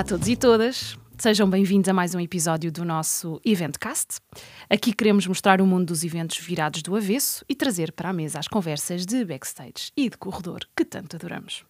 Olá 0.00 0.04
a 0.06 0.08
todos 0.08 0.28
e 0.28 0.34
todas. 0.34 0.98
Sejam 1.18 1.50
bem-vindos 1.50 1.86
a 1.86 1.92
mais 1.92 2.14
um 2.14 2.20
episódio 2.20 2.72
do 2.72 2.86
nosso 2.86 3.38
Eventcast. 3.44 4.18
Aqui 4.70 4.94
queremos 4.94 5.26
mostrar 5.26 5.60
o 5.60 5.66
mundo 5.66 5.88
dos 5.88 6.02
eventos 6.02 6.38
virados 6.38 6.80
do 6.80 6.96
avesso 6.96 7.44
e 7.46 7.54
trazer 7.54 7.92
para 7.92 8.08
a 8.08 8.12
mesa 8.14 8.38
as 8.38 8.48
conversas 8.48 9.04
de 9.04 9.22
backstage 9.26 9.92
e 9.94 10.08
de 10.08 10.16
corredor 10.16 10.60
que 10.74 10.86
tanto 10.86 11.16
adoramos. 11.16 11.66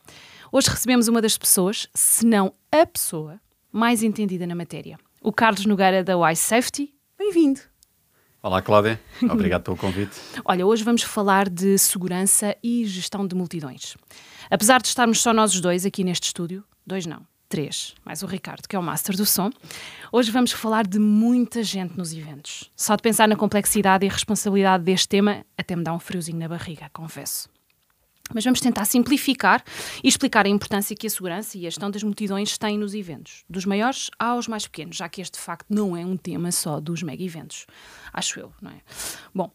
Hoje 0.52 0.70
recebemos 0.70 1.08
uma 1.08 1.20
das 1.20 1.36
pessoas, 1.36 1.88
se 1.92 2.24
não 2.24 2.54
a 2.70 2.86
pessoa, 2.86 3.40
mais 3.72 4.00
entendida 4.00 4.46
na 4.46 4.54
matéria. 4.54 4.96
O 5.20 5.32
Carlos 5.32 5.66
Nogueira 5.66 6.04
da 6.04 6.12
Y 6.12 6.36
Safety. 6.36 6.94
Bem-vindo. 7.19 7.58
Olá, 8.41 8.62
Cláudia. 8.62 9.00
Obrigado 9.28 9.64
pelo 9.64 9.77
convite. 9.77 10.14
Olha, 10.44 10.64
hoje 10.64 10.84
vamos 10.84 11.02
falar 11.02 11.48
de 11.48 11.77
segurança 11.78 12.56
e 12.62 12.86
gestão 12.86 13.27
de 13.27 13.34
multidões. 13.34 13.97
Apesar 14.48 14.80
de 14.80 14.86
estarmos 14.86 15.20
só 15.20 15.34
nós 15.34 15.52
os 15.52 15.60
dois 15.60 15.84
aqui 15.84 16.05
neste 16.05 16.28
estúdio, 16.28 16.62
dois 16.86 17.06
não, 17.06 17.27
três, 17.50 17.95
mais 18.04 18.22
o 18.22 18.27
Ricardo, 18.27 18.66
que 18.66 18.77
é 18.77 18.78
o 18.78 18.82
master 18.82 19.16
do 19.16 19.27
som, 19.27 19.50
hoje 20.12 20.30
vamos 20.30 20.52
falar 20.52 20.86
de 20.86 21.00
muita 21.00 21.62
gente 21.64 21.98
nos 21.98 22.12
eventos. 22.12 22.70
Só 22.77 22.95
de 22.95 23.02
pensar 23.02 23.28
na 23.28 23.34
complexidade 23.34 24.06
e 24.06 24.08
responsabilidade 24.08 24.84
deste 24.84 25.08
tema, 25.08 25.45
até 25.58 25.74
me 25.74 25.82
dá 25.82 25.92
um 25.92 25.98
friozinho 25.98 26.38
na 26.38 26.48
barriga, 26.48 26.88
confesso. 26.92 27.50
Mas 28.32 28.44
vamos 28.44 28.60
tentar 28.60 28.84
simplificar 28.84 29.64
e 30.05 30.06
explicar 30.06 30.46
a 30.46 30.48
importância 30.48 30.94
que 30.94 31.08
a 31.08 31.10
segurança 31.10 31.58
e 31.58 31.66
a 31.66 31.70
gestão 31.70 31.91
das 31.91 32.05
multidões 32.05 32.56
têm 32.56 32.78
nos 32.78 32.94
eventos, 32.94 33.44
dos 33.50 33.64
maiores 33.64 34.08
aos 34.16 34.46
mais 34.46 34.69
pequenos, 34.69 34.96
já 34.96 35.08
que 35.08 35.20
este 35.20 35.36
de 35.36 35.44
facto 35.44 35.66
não 35.69 35.96
é 35.96 36.06
um 36.06 36.16
tema 36.16 36.52
só 36.52 36.78
dos 36.78 37.02
mega 37.02 37.24
eventos. 37.24 37.66
Acho 38.12 38.38
eu, 38.38 38.53
não 38.62 38.70
é? 38.70 38.80
Bom, 39.34 39.50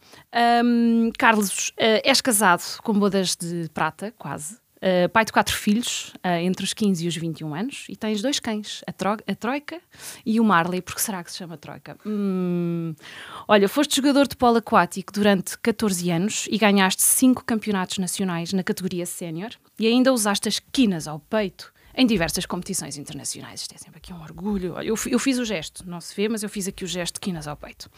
hum, 0.65 1.11
Carlos, 1.17 1.69
uh, 1.69 2.03
és 2.03 2.19
casado 2.19 2.63
com 2.83 2.91
bodas 2.99 3.37
de 3.37 3.69
prata, 3.73 4.13
quase. 4.17 4.64
Uh, 4.77 5.09
pai 5.09 5.25
de 5.25 5.31
quatro 5.31 5.55
filhos, 5.55 6.13
uh, 6.17 6.39
entre 6.41 6.63
os 6.63 6.73
15 6.73 7.05
e 7.05 7.07
os 7.07 7.15
21 7.15 7.55
anos, 7.55 7.85
e 7.89 7.95
tens 7.95 8.21
dois 8.21 8.39
cães, 8.39 8.83
a, 8.85 8.91
tro 8.91 9.11
a 9.11 9.35
Troika 9.35 9.79
e 10.25 10.39
o 10.39 10.43
Marley. 10.43 10.81
Por 10.81 10.95
que 10.95 11.01
será 11.01 11.23
que 11.23 11.31
se 11.31 11.37
chama 11.37 11.57
Troika? 11.57 11.97
Hum, 12.05 12.93
olha, 13.47 13.67
foste 13.69 13.95
jogador 13.95 14.27
de 14.27 14.35
polo 14.35 14.57
aquático 14.57 15.13
durante 15.13 15.57
14 15.57 16.11
anos 16.11 16.47
e 16.51 16.57
ganhaste 16.57 17.01
cinco 17.01 17.43
campeonatos 17.43 17.97
nacionais 17.97 18.53
na 18.53 18.63
categoria 18.63 19.05
sénior 19.05 19.51
e 19.79 19.87
ainda 19.87 20.13
usaste 20.13 20.47
as 20.47 20.59
quinas 20.59 21.07
ao 21.07 21.19
peito 21.19 21.73
em 21.95 22.05
diversas 22.05 22.45
competições 22.45 22.97
internacionais. 22.97 23.61
Isto 23.61 23.75
é 23.75 23.77
sempre 23.77 23.97
aqui 23.97 24.13
um 24.13 24.21
orgulho. 24.21 24.79
Eu, 24.81 24.95
eu 25.07 25.19
fiz 25.19 25.39
o 25.39 25.45
gesto, 25.45 25.87
não 25.87 26.01
se 26.01 26.15
vê, 26.15 26.27
mas 26.27 26.43
eu 26.43 26.49
fiz 26.49 26.67
aqui 26.67 26.83
o 26.83 26.87
gesto 26.87 27.15
de 27.15 27.19
quinas 27.21 27.47
ao 27.47 27.55
peito. 27.55 27.89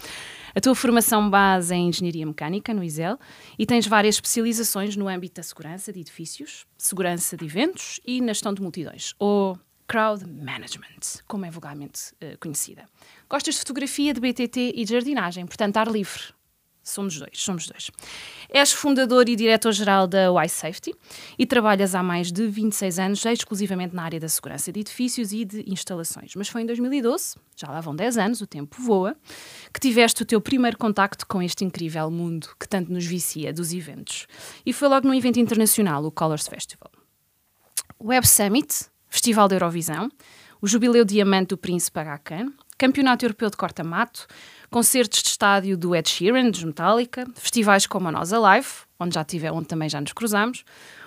A 0.55 0.61
tua 0.61 0.75
formação 0.75 1.29
base 1.29 1.73
é 1.73 1.77
em 1.77 1.89
Engenharia 1.89 2.25
Mecânica, 2.25 2.73
no 2.73 2.83
ISEL, 2.83 3.17
e 3.57 3.65
tens 3.65 3.87
várias 3.87 4.15
especializações 4.15 4.95
no 4.95 5.07
âmbito 5.07 5.35
da 5.35 5.43
segurança 5.43 5.91
de 5.91 5.99
edifícios, 5.99 6.65
segurança 6.77 7.35
de 7.35 7.45
eventos 7.45 7.99
e 8.05 8.21
na 8.21 8.27
gestão 8.27 8.53
de 8.53 8.61
multidões, 8.61 9.13
ou 9.19 9.59
Crowd 9.87 10.25
Management, 10.25 11.23
como 11.27 11.45
é 11.45 11.49
vulgarmente 11.49 12.11
uh, 12.15 12.37
conhecida. 12.39 12.85
Gostas 13.29 13.55
de 13.55 13.59
fotografia, 13.61 14.13
de 14.13 14.19
BTT 14.19 14.73
e 14.75 14.83
de 14.83 14.91
jardinagem, 14.91 15.45
portanto, 15.45 15.77
ar 15.77 15.87
livre. 15.87 16.36
Somos 16.87 17.19
dois, 17.19 17.31
somos 17.33 17.67
dois. 17.67 17.91
És 18.49 18.71
fundador 18.71 19.27
e 19.27 19.35
diretor-geral 19.35 20.07
da 20.07 20.31
Y 20.31 20.47
Safety 20.47 20.95
e 21.37 21.45
trabalhas 21.45 21.93
há 21.93 22.01
mais 22.01 22.31
de 22.31 22.47
26 22.47 22.97
anos 22.97 23.25
exclusivamente 23.25 23.93
na 23.93 24.03
área 24.03 24.21
da 24.21 24.29
segurança 24.29 24.71
de 24.71 24.79
edifícios 24.79 25.33
e 25.33 25.43
de 25.43 25.69
instalações. 25.69 26.33
Mas 26.33 26.47
foi 26.47 26.61
em 26.61 26.65
2012, 26.65 27.35
já 27.57 27.69
lá 27.69 27.81
vão 27.81 27.93
10 27.93 28.17
anos, 28.17 28.39
o 28.39 28.47
tempo 28.47 28.81
voa, 28.81 29.17
que 29.73 29.81
tiveste 29.81 30.23
o 30.23 30.25
teu 30.25 30.39
primeiro 30.39 30.77
contacto 30.77 31.27
com 31.27 31.41
este 31.41 31.65
incrível 31.65 32.09
mundo 32.09 32.47
que 32.57 32.69
tanto 32.69 32.89
nos 32.89 33.05
vicia 33.05 33.51
dos 33.51 33.73
eventos. 33.73 34.25
E 34.65 34.71
foi 34.71 34.87
logo 34.87 35.05
num 35.05 35.13
evento 35.13 35.41
internacional, 35.41 36.05
o 36.05 36.11
Colors 36.11 36.47
Festival. 36.47 36.89
Web 38.01 38.25
Summit, 38.25 38.85
Festival 39.09 39.49
da 39.49 39.55
Eurovisão, 39.55 40.09
o 40.61 40.67
Jubileu 40.67 41.03
Diamante 41.03 41.49
do 41.49 41.57
Príncipe 41.57 41.99
Aga 41.99 42.21
Campeonato 42.77 43.25
Europeu 43.25 43.49
de 43.49 43.57
Corta-Mato, 43.57 44.27
concertos 44.69 45.23
de 45.23 45.29
estádio 45.29 45.75
do 45.75 45.95
Ed 45.95 46.07
Sheeran, 46.07 46.51
dos 46.51 46.63
Metallica, 46.63 47.25
festivais 47.33 47.87
como 47.87 48.07
a 48.07 48.11
Nós 48.11 48.31
Alive, 48.31 48.67
onde, 48.99 49.15
já 49.15 49.23
tive, 49.23 49.49
onde 49.49 49.67
também 49.67 49.89
já 49.89 49.99
nos 49.99 50.13
cruzamos, 50.13 50.63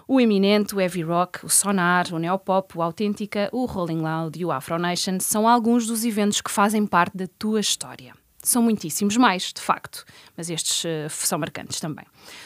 o 0.08 0.20
Eminente, 0.20 0.75
o 0.75 0.81
Heavy 0.81 1.03
Rock, 1.03 1.47
o 1.47 1.48
Sonar, 1.48 2.12
o 2.12 2.19
Neopop, 2.19 2.76
o 2.76 2.82
Autêntica, 2.82 3.48
o 3.53 3.66
Rolling 3.66 4.00
Loud 4.00 4.36
e 4.36 4.44
o 4.44 4.50
Afro 4.50 4.81
Nation 4.81 5.20
são 5.20 5.47
alguns 5.47 5.86
dos 5.86 6.04
eventos 6.04 6.41
que 6.41 6.50
fazem 6.50 6.84
parte 6.84 7.16
da 7.16 7.28
tua 7.38 7.60
história. 7.60 8.19
São 8.43 8.62
muitíssimos 8.62 9.17
mais, 9.17 9.53
de 9.53 9.61
facto, 9.61 10.05
mas 10.37 10.49
estes 10.49 10.84
uh, 10.84 11.11
são 11.11 11.39
marcantes 11.39 11.78
também. 11.78 12.05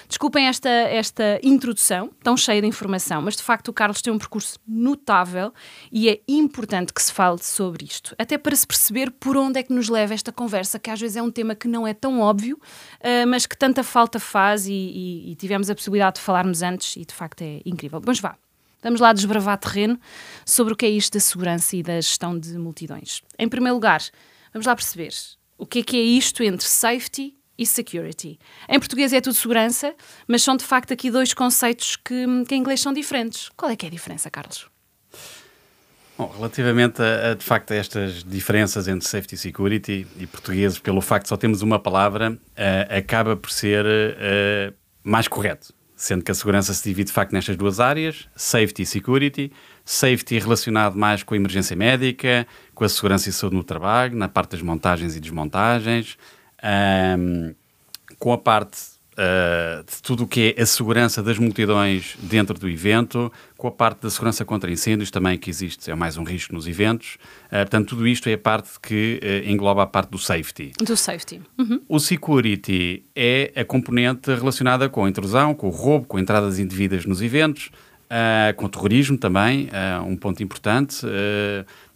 Desculpem 0.08 0.46
esta, 0.46 0.68
esta 0.68 1.38
introdução 1.42 2.10
tão 2.22 2.36
cheia 2.36 2.60
de 2.60 2.66
informação, 2.66 3.22
mas 3.22 3.36
de 3.36 3.42
facto 3.42 3.68
o 3.68 3.72
Carlos 3.72 4.02
tem 4.02 4.12
um 4.12 4.18
percurso 4.18 4.58
notável 4.66 5.52
e 5.92 6.08
é 6.08 6.20
importante 6.26 6.92
que 6.92 7.00
se 7.00 7.12
fale 7.12 7.42
sobre 7.42 7.84
isto, 7.84 8.14
até 8.18 8.36
para 8.36 8.56
se 8.56 8.66
perceber 8.66 9.10
por 9.12 9.36
onde 9.36 9.60
é 9.60 9.62
que 9.62 9.72
nos 9.72 9.88
leva 9.88 10.14
esta 10.14 10.32
conversa, 10.32 10.78
que 10.78 10.90
às 10.90 11.00
vezes 11.00 11.16
é 11.16 11.22
um 11.22 11.30
tema 11.30 11.54
que 11.54 11.68
não 11.68 11.86
é 11.86 11.94
tão 11.94 12.20
óbvio, 12.20 12.56
uh, 12.56 13.26
mas 13.28 13.46
que 13.46 13.56
tanta 13.56 13.84
falta 13.84 14.18
faz 14.18 14.66
e, 14.66 14.72
e, 14.72 15.32
e 15.32 15.34
tivemos 15.36 15.70
a 15.70 15.74
possibilidade 15.74 16.16
de 16.16 16.22
falarmos 16.22 16.62
antes 16.62 16.96
e 16.96 17.04
de 17.04 17.14
facto 17.14 17.42
é 17.42 17.60
incrível. 17.64 18.02
Mas 18.04 18.18
vá, 18.18 18.36
Vamos 18.84 19.00
lá 19.00 19.14
desbravar 19.14 19.56
terreno 19.56 19.98
sobre 20.44 20.74
o 20.74 20.76
que 20.76 20.84
é 20.84 20.90
isto 20.90 21.14
da 21.14 21.20
segurança 21.20 21.74
e 21.74 21.82
da 21.82 21.94
gestão 21.94 22.38
de 22.38 22.58
multidões. 22.58 23.22
Em 23.38 23.48
primeiro 23.48 23.76
lugar, 23.76 24.02
vamos 24.52 24.66
lá 24.66 24.76
perceber 24.76 25.10
o 25.58 25.66
que 25.66 25.80
é 25.80 25.82
que 25.82 25.96
é 25.96 26.00
isto 26.00 26.42
entre 26.42 26.66
safety 26.66 27.34
e 27.56 27.64
security. 27.64 28.38
Em 28.68 28.78
português 28.78 29.12
é 29.12 29.20
tudo 29.20 29.34
segurança, 29.34 29.94
mas 30.26 30.42
são 30.42 30.56
de 30.56 30.64
facto 30.64 30.92
aqui 30.92 31.10
dois 31.10 31.32
conceitos 31.32 31.96
que, 31.96 32.26
que 32.48 32.54
em 32.54 32.58
inglês 32.58 32.80
são 32.80 32.92
diferentes. 32.92 33.48
Qual 33.56 33.70
é 33.70 33.76
que 33.76 33.86
é 33.86 33.88
a 33.88 33.92
diferença, 33.92 34.30
Carlos? 34.30 34.66
Bom, 36.16 36.32
relativamente 36.34 37.02
a, 37.02 37.32
a, 37.32 37.34
de 37.34 37.44
facto 37.44 37.72
a 37.72 37.76
estas 37.76 38.22
diferenças 38.22 38.86
entre 38.86 39.06
safety 39.06 39.34
e 39.34 39.38
security 39.38 40.06
e 40.16 40.26
portugueses, 40.26 40.78
pelo 40.78 41.00
facto 41.00 41.24
de 41.24 41.28
só 41.28 41.36
temos 41.36 41.60
uma 41.60 41.78
palavra, 41.78 42.32
uh, 42.32 42.96
acaba 42.96 43.36
por 43.36 43.50
ser 43.50 43.84
uh, 43.84 44.74
mais 45.02 45.26
correto, 45.26 45.74
sendo 45.96 46.24
que 46.24 46.30
a 46.30 46.34
segurança 46.34 46.74
se 46.74 46.82
divide 46.82 47.08
de 47.08 47.12
facto 47.12 47.32
nestas 47.32 47.56
duas 47.56 47.80
áreas, 47.80 48.28
safety 48.34 48.82
e 48.82 48.86
security. 48.86 49.52
Safety 49.84 50.38
relacionado 50.38 50.96
mais 50.96 51.22
com 51.22 51.34
a 51.34 51.36
emergência 51.36 51.76
médica, 51.76 52.46
com 52.74 52.84
a 52.84 52.88
segurança 52.88 53.28
e 53.28 53.32
saúde 53.32 53.56
no 53.56 53.64
trabalho, 53.64 54.16
na 54.16 54.28
parte 54.28 54.52
das 54.52 54.62
montagens 54.62 55.14
e 55.14 55.20
desmontagens, 55.20 56.16
um, 57.18 57.54
com 58.18 58.32
a 58.32 58.38
parte 58.38 58.93
uh, 59.14 59.84
de 59.84 60.02
tudo 60.02 60.24
o 60.24 60.26
que 60.26 60.54
é 60.56 60.62
a 60.62 60.66
segurança 60.66 61.22
das 61.22 61.38
multidões 61.38 62.16
dentro 62.20 62.58
do 62.58 62.68
evento, 62.68 63.32
com 63.56 63.68
a 63.68 63.70
parte 63.70 64.02
da 64.02 64.10
segurança 64.10 64.44
contra 64.44 64.70
incêndios 64.70 65.10
também 65.10 65.38
que 65.38 65.48
existe, 65.48 65.90
é 65.90 65.94
mais 65.94 66.16
um 66.16 66.24
risco 66.24 66.54
nos 66.54 66.66
eventos. 66.66 67.16
Uh, 67.46 67.58
portanto, 67.58 67.88
tudo 67.90 68.06
isto 68.06 68.28
é 68.28 68.34
a 68.34 68.38
parte 68.38 68.70
que 68.80 69.20
uh, 69.22 69.50
engloba 69.50 69.82
a 69.82 69.86
parte 69.86 70.10
do 70.10 70.18
safety. 70.18 70.72
Do 70.78 70.96
safety. 70.96 71.40
Uhum. 71.58 71.80
O 71.88 71.98
security 71.98 73.04
é 73.14 73.52
a 73.56 73.64
componente 73.64 74.34
relacionada 74.34 74.88
com 74.88 75.04
a 75.04 75.08
intrusão, 75.08 75.54
com 75.54 75.68
o 75.68 75.70
roubo, 75.70 76.06
com 76.06 76.18
entradas 76.18 76.58
indevidas 76.58 77.06
nos 77.06 77.22
eventos, 77.22 77.70
com 78.56 78.66
o 78.66 78.68
terrorismo 78.68 79.18
também, 79.18 79.68
um 80.06 80.16
ponto 80.16 80.42
importante. 80.42 81.04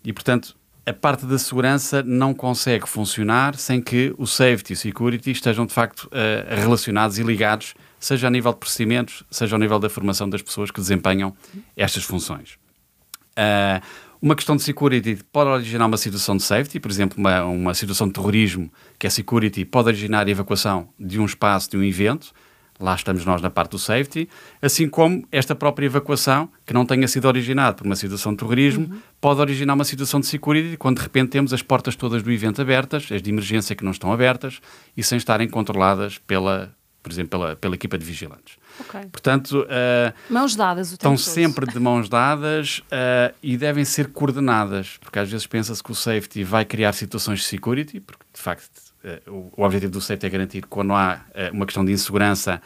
E, 0.03 0.13
portanto, 0.13 0.57
a 0.89 0.93
parte 0.95 1.27
da 1.27 1.39
segurança 1.39 2.03
não 2.03 2.33
consegue 2.33 2.89
funcionar 2.89 3.57
sem 3.57 3.81
que 3.81 4.15
o 4.17 4.27
safety 4.27 4.73
e 4.73 4.75
o 4.75 4.77
security 4.77 5.31
estejam, 5.31 5.67
de 5.67 5.73
facto, 5.73 6.09
relacionados 6.49 7.19
e 7.19 7.23
ligados, 7.23 7.75
seja 8.01 8.27
a 8.27 8.31
nível 8.31 8.53
de 8.53 8.59
procedimentos, 8.59 9.23
seja 9.31 9.55
ao 9.55 9.61
nível 9.61 9.79
da 9.79 9.91
formação 9.91 10.29
das 10.29 10.41
pessoas 10.41 10.71
que 10.71 10.81
desempenham 10.81 11.37
estas 11.77 12.05
funções. 12.05 12.59
Uma 14.21 14.35
questão 14.35 14.57
de 14.57 14.63
security 14.63 15.19
pode 15.31 15.51
originar 15.51 15.87
uma 15.87 15.97
situação 15.97 16.37
de 16.37 16.43
safety, 16.43 16.81
por 16.81 16.91
exemplo, 16.91 17.19
uma, 17.19 17.45
uma 17.45 17.75
situação 17.75 18.09
de 18.09 18.15
terrorismo, 18.15 18.73
que 18.99 19.07
é 19.07 19.11
security, 19.11 19.65
pode 19.65 19.89
originar 19.89 20.27
a 20.27 20.31
evacuação 20.31 20.89
de 20.99 21.21
um 21.21 21.25
espaço, 21.25 21.71
de 21.71 21.77
um 21.77 21.85
evento, 21.85 22.33
lá 22.81 22.95
estamos 22.95 23.25
nós 23.25 23.43
na 23.43 23.51
parte 23.51 23.73
do 23.73 23.79
safety, 23.79 24.29
assim 24.63 24.89
como 24.89 25.27
esta 25.33 25.55
própria 25.55 25.87
evacuação, 25.87 26.49
que 26.65 26.73
não 26.73 26.87
tenha 26.87 27.09
sido 27.09 27.27
originada 27.27 27.75
por 27.75 27.87
uma 27.87 27.97
situação 27.97 28.33
de 28.33 28.39
terrorismo, 28.39 28.87
uhum. 28.87 29.01
pode 29.21 29.41
originar 29.41 29.75
uma 29.75 29.85
situação 29.85 30.21
de 30.21 30.27
security 30.27 30.77
quando 30.77 30.99
de 30.99 31.03
repente 31.03 31.31
temos 31.31 31.53
as 31.53 31.63
portas 31.63 31.97
todas 31.97 32.23
do 32.23 32.31
evento 32.31 32.63
abertas, 32.63 33.09
as 33.11 33.21
de 33.21 33.31
emergência 33.31 33.75
que 33.75 33.85
não 33.85 33.91
estão 33.91 34.13
abertas 34.13 34.61
e 34.97 35.03
sem 35.03 35.19
estarem 35.19 35.49
controladas 35.49 36.19
pela, 36.19 36.73
por 37.03 37.11
exemplo, 37.11 37.31
pela, 37.31 37.57
pela 37.57 37.75
equipa 37.75 37.99
de 37.99 38.05
vigilantes. 38.05 38.57
Okay. 38.81 39.07
Portanto, 39.11 39.63
uh, 39.63 40.33
mãos 40.33 40.55
dadas 40.55 40.91
o 40.91 40.95
estão 40.95 41.17
sempre 41.17 41.67
de 41.67 41.81
mãos 41.81 42.09
dadas 42.09 42.79
uh, 42.79 43.35
e 43.43 43.57
devem 43.57 43.85
ser 43.85 44.09
coordenadas, 44.13 44.99
porque 45.01 45.19
às 45.19 45.29
vezes 45.29 45.49
pensa-se 45.49 45.83
que 45.83 45.91
o 45.91 45.95
safety 45.97 46.45
vai 46.45 46.65
criar 46.65 46.93
situações 46.93 47.41
de 47.41 47.47
security, 47.47 47.99
porque 47.99 48.25
de 48.33 48.41
facto 48.41 48.88
o, 49.27 49.65
objetivo 49.65 49.93
do 49.93 50.01
safety 50.01 50.27
é 50.27 50.31
garantir 50.31 50.63
que 50.63 50.69
quando 50.69 50.93
há 50.93 51.21
uh, 51.31 51.55
uma 51.55 51.67
questão 51.67 51.85
de 51.85 51.93
insegurança, 51.93 52.61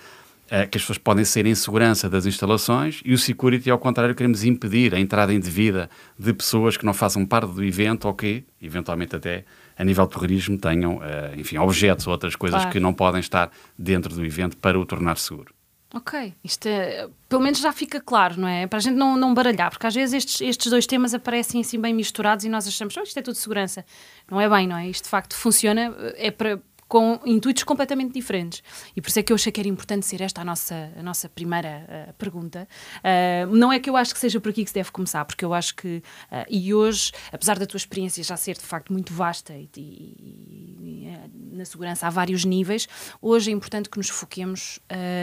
uh, 0.46 0.68
que 0.68 0.78
as 0.78 0.82
pessoas 0.82 0.98
podem 0.98 1.24
ser 1.24 1.46
em 1.46 1.54
segurança 1.54 2.08
das 2.08 2.26
instalações, 2.26 3.00
e 3.04 3.12
o 3.12 3.18
security, 3.18 3.70
ao 3.70 3.78
contrário, 3.78 4.14
queremos 4.14 4.44
impedir 4.44 4.94
a 4.94 5.00
entrada 5.00 5.32
indevida 5.32 5.90
de 6.18 6.32
pessoas 6.32 6.76
que 6.76 6.84
não 6.84 6.94
façam 6.94 7.24
parte 7.26 7.52
do 7.52 7.62
evento 7.62 8.06
ou 8.06 8.14
que, 8.14 8.44
eventualmente 8.60 9.16
até 9.16 9.44
a 9.76 9.84
nível 9.84 10.06
de 10.06 10.12
terrorismo, 10.12 10.58
tenham, 10.58 11.00
enfim, 11.36 11.56
objetos 11.56 12.06
ou 12.06 12.12
outras 12.12 12.36
coisas 12.36 12.60
claro. 12.60 12.72
que 12.72 12.78
não 12.78 12.92
podem 12.92 13.20
estar 13.20 13.50
dentro 13.76 14.14
do 14.14 14.24
evento 14.24 14.56
para 14.56 14.78
o 14.78 14.84
tornar 14.84 15.16
seguro. 15.16 15.52
Ok, 15.94 16.32
isto 16.42 16.66
é, 16.66 17.06
pelo 17.28 17.42
menos 17.42 17.58
já 17.58 17.70
fica 17.70 18.00
claro, 18.00 18.40
não 18.40 18.48
é? 18.48 18.66
Para 18.66 18.78
a 18.78 18.80
gente 18.80 18.94
não, 18.96 19.14
não 19.14 19.34
baralhar, 19.34 19.70
porque 19.70 19.86
às 19.86 19.94
vezes 19.94 20.14
estes, 20.14 20.40
estes 20.40 20.70
dois 20.70 20.86
temas 20.86 21.12
aparecem 21.12 21.60
assim 21.60 21.78
bem 21.78 21.92
misturados 21.92 22.46
e 22.46 22.48
nós 22.48 22.66
achamos, 22.66 22.96
oh, 22.96 23.02
isto 23.02 23.18
é 23.18 23.22
tudo 23.22 23.34
segurança. 23.34 23.84
Não 24.30 24.40
é 24.40 24.48
bem, 24.48 24.66
não 24.66 24.76
é? 24.76 24.88
Isto 24.88 25.04
de 25.04 25.10
facto 25.10 25.36
funciona, 25.36 25.94
é 26.16 26.30
para, 26.30 26.58
com 26.92 27.18
intuitos 27.24 27.62
completamente 27.62 28.12
diferentes. 28.12 28.62
E 28.94 29.00
por 29.00 29.08
isso 29.08 29.18
é 29.18 29.22
que 29.22 29.32
eu 29.32 29.34
achei 29.34 29.50
que 29.50 29.58
era 29.58 29.66
importante 29.66 30.04
ser 30.04 30.20
esta 30.20 30.42
a 30.42 30.44
nossa, 30.44 30.92
a 30.94 31.02
nossa 31.02 31.26
primeira 31.26 31.86
uh, 31.88 32.12
pergunta. 32.18 32.68
Uh, 32.98 33.56
não 33.56 33.72
é 33.72 33.80
que 33.80 33.88
eu 33.88 33.96
acho 33.96 34.12
que 34.12 34.20
seja 34.20 34.38
por 34.38 34.50
aqui 34.50 34.62
que 34.62 34.68
se 34.68 34.74
deve 34.74 34.90
começar, 34.90 35.24
porque 35.24 35.42
eu 35.42 35.54
acho 35.54 35.74
que, 35.74 36.02
uh, 36.30 36.44
e 36.50 36.74
hoje, 36.74 37.10
apesar 37.32 37.58
da 37.58 37.64
tua 37.64 37.78
experiência 37.78 38.22
já 38.22 38.36
ser 38.36 38.58
de 38.58 38.66
facto 38.66 38.92
muito 38.92 39.10
vasta 39.10 39.54
e, 39.54 39.70
e, 39.74 41.16
e 41.40 41.56
na 41.56 41.64
segurança 41.64 42.06
há 42.06 42.10
vários 42.10 42.44
níveis, 42.44 42.86
hoje 43.22 43.50
é 43.50 43.54
importante 43.54 43.88
que 43.88 43.96
nos 43.96 44.10
foquemos 44.10 44.78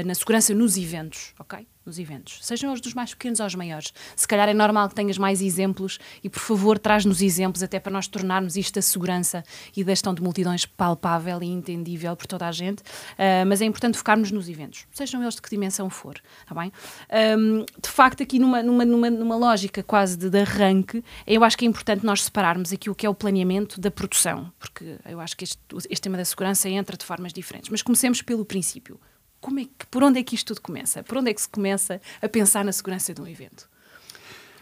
na 0.06 0.16
segurança 0.16 0.56
nos 0.56 0.75
eventos, 0.75 1.36
ok? 1.38 1.68
Nos 1.89 1.97
eventos, 1.97 2.38
sejam 2.41 2.71
os 2.71 2.80
dos 2.80 2.94
mais 2.94 3.13
pequenos 3.13 3.41
aos 3.41 3.56
maiores. 3.56 3.91
Se 4.15 4.27
calhar 4.27 4.47
é 4.47 4.53
normal 4.53 4.88
que 4.88 4.95
tenhas 4.95 5.18
mais 5.18 5.41
exemplos 5.41 5.97
e, 6.24 6.30
por 6.30 6.39
favor, 6.39 6.77
traz-nos 6.77 7.21
exemplos 7.21 7.63
até 7.63 7.80
para 7.80 7.91
nós 7.91 8.07
tornarmos 8.07 8.56
isto 8.56 8.77
a 8.77 8.81
segurança 8.81 9.44
e 9.75 9.83
da 9.83 9.91
gestão 9.91 10.13
de 10.13 10.21
multidões 10.21 10.65
palpável 10.65 11.41
e 11.41 11.47
entendível 11.47 12.15
por 12.15 12.27
toda 12.27 12.47
a 12.47 12.51
gente. 12.51 12.81
Uh, 12.81 13.45
mas 13.47 13.62
é 13.62 13.65
importante 13.65 13.97
focarmos 13.97 14.31
nos 14.31 14.47
eventos, 14.47 14.86
sejam 14.91 15.21
eles 15.21 15.36
de 15.36 15.41
que 15.41 15.50
dimensão 15.50 15.89
for, 15.89 16.21
está 16.41 16.53
bem? 16.53 16.71
Um, 17.38 17.65
de 17.81 17.89
facto, 17.89 18.21
aqui 18.21 18.38
numa, 18.38 18.62
numa, 18.62 18.85
numa, 18.85 19.09
numa 19.09 19.35
lógica 19.35 19.81
quase 19.81 20.15
de, 20.15 20.30
de, 20.30 20.39
arranque, 20.39 21.03
eu 21.25 21.44
acho 21.44 21.57
que 21.57 21.65
é 21.65 21.68
importante 21.68 22.06
nós 22.06 22.24
separarmos 22.24 22.71
aqui 22.71 22.89
o 22.89 22.95
que 22.95 23.06
é 23.06 23.09
o 23.09 23.15
planeamento 23.15 23.81
da 23.81 23.89
produção, 23.89 24.51
porque 24.59 24.97
eu 25.06 25.19
acho 25.19 25.35
que 25.35 25.44
este, 25.44 25.59
este 25.89 26.01
tema 26.01 26.18
da 26.18 26.25
segurança 26.25 26.69
entra 26.69 26.95
de 26.95 27.03
formas 27.03 27.33
diferentes. 27.33 27.69
Mas 27.69 27.81
comecemos 27.81 28.21
pelo 28.21 28.45
princípio 28.45 29.00
como 29.41 29.59
é 29.59 29.63
que, 29.63 29.86
por 29.89 30.03
onde 30.03 30.19
é 30.19 30.24
que 30.24 30.36
isto 30.36 30.53
tudo 30.53 30.62
começa? 30.62 31.03
Por 31.03 31.18
onde 31.18 31.31
é 31.31 31.33
que 31.33 31.41
se 31.41 31.50
começa 31.50 32.01
a 32.21 32.27
pensar 32.27 32.63
na 32.65 32.71
segurança 32.71 33.13
de 33.13 33.21
um 33.21 33.27
evento? 33.27 33.69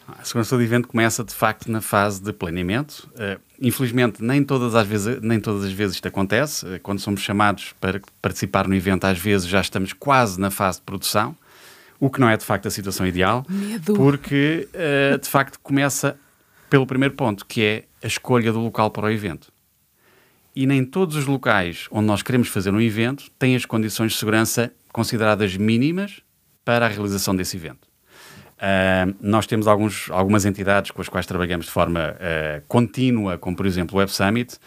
A 0.07 0.23
segurança 0.23 0.55
do 0.55 0.63
evento 0.63 0.87
começa 0.87 1.21
de 1.23 1.33
facto 1.33 1.69
na 1.69 1.81
fase 1.81 2.21
de 2.21 2.31
planeamento. 2.31 3.09
Uh, 3.15 3.41
infelizmente, 3.59 4.23
nem 4.23 4.41
todas, 4.41 4.73
as 4.73 4.87
vezes, 4.87 5.21
nem 5.21 5.39
todas 5.39 5.65
as 5.65 5.71
vezes 5.71 5.95
isto 5.95 6.07
acontece. 6.07 6.65
Uh, 6.65 6.79
quando 6.81 6.99
somos 6.99 7.19
chamados 7.21 7.73
para 7.81 7.99
participar 8.21 8.67
no 8.67 8.75
evento, 8.75 9.03
às 9.05 9.19
vezes 9.19 9.47
já 9.47 9.59
estamos 9.59 9.91
quase 9.91 10.39
na 10.39 10.49
fase 10.49 10.77
de 10.77 10.83
produção, 10.83 11.35
o 11.99 12.09
que 12.09 12.21
não 12.21 12.29
é 12.29 12.37
de 12.37 12.45
facto 12.45 12.67
a 12.67 12.71
situação 12.71 13.05
ideal, 13.05 13.45
Medo. 13.49 13.95
porque 13.95 14.69
uh, 14.73 15.17
de 15.17 15.27
facto 15.27 15.59
começa 15.59 16.17
pelo 16.69 16.87
primeiro 16.87 17.15
ponto, 17.15 17.45
que 17.45 17.61
é 17.61 17.83
a 18.01 18.07
escolha 18.07 18.53
do 18.53 18.59
local 18.59 18.91
para 18.91 19.07
o 19.07 19.09
evento 19.09 19.51
e 20.57 20.65
nem 20.65 20.83
todos 20.83 21.15
os 21.15 21.27
locais 21.27 21.87
onde 21.91 22.07
nós 22.07 22.23
queremos 22.23 22.47
fazer 22.47 22.73
um 22.73 22.81
evento 22.81 23.29
têm 23.37 23.55
as 23.55 23.63
condições 23.63 24.13
de 24.13 24.17
segurança 24.17 24.73
consideradas 24.91 25.55
mínimas 25.55 26.21
para 26.65 26.87
a 26.87 26.89
realização 26.89 27.35
desse 27.35 27.55
evento. 27.55 27.87
Uh, 28.57 29.15
nós 29.21 29.45
temos 29.45 29.67
alguns, 29.67 30.09
algumas 30.09 30.45
entidades 30.45 30.89
com 30.89 30.99
as 30.99 31.07
quais 31.07 31.27
trabalhamos 31.27 31.67
de 31.67 31.71
forma 31.71 32.15
uh, 32.15 32.63
contínua, 32.67 33.37
como 33.37 33.55
por 33.55 33.67
exemplo 33.67 33.95
o 33.95 33.99
Web 33.99 34.11
Summit, 34.11 34.57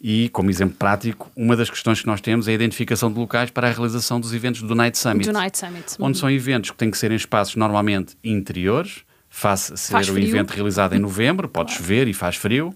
e 0.00 0.30
como 0.30 0.48
exemplo 0.48 0.76
prático, 0.78 1.30
uma 1.36 1.54
das 1.54 1.68
questões 1.68 2.00
que 2.00 2.06
nós 2.06 2.22
temos 2.22 2.48
é 2.48 2.52
a 2.52 2.54
identificação 2.54 3.12
de 3.12 3.18
locais 3.18 3.50
para 3.50 3.68
a 3.68 3.70
realização 3.70 4.18
dos 4.18 4.32
eventos 4.32 4.62
do 4.62 4.74
Night 4.74 4.96
Summit. 4.96 5.26
Do 5.26 5.32
Night 5.34 5.58
Summit. 5.58 5.84
Onde 5.98 6.16
são 6.16 6.30
eventos 6.30 6.70
que 6.70 6.76
têm 6.78 6.90
que 6.90 6.96
ser 6.96 7.12
em 7.12 7.16
espaços 7.16 7.54
normalmente 7.56 8.16
interiores, 8.24 9.02
face 9.28 9.76
ser 9.76 9.92
faz 9.92 10.08
o 10.08 10.18
evento 10.18 10.52
realizado 10.52 10.94
em 10.94 10.98
novembro, 10.98 11.50
pode 11.50 11.68
claro. 11.68 11.82
chover 11.82 12.08
e 12.08 12.14
faz 12.14 12.36
frio. 12.36 12.74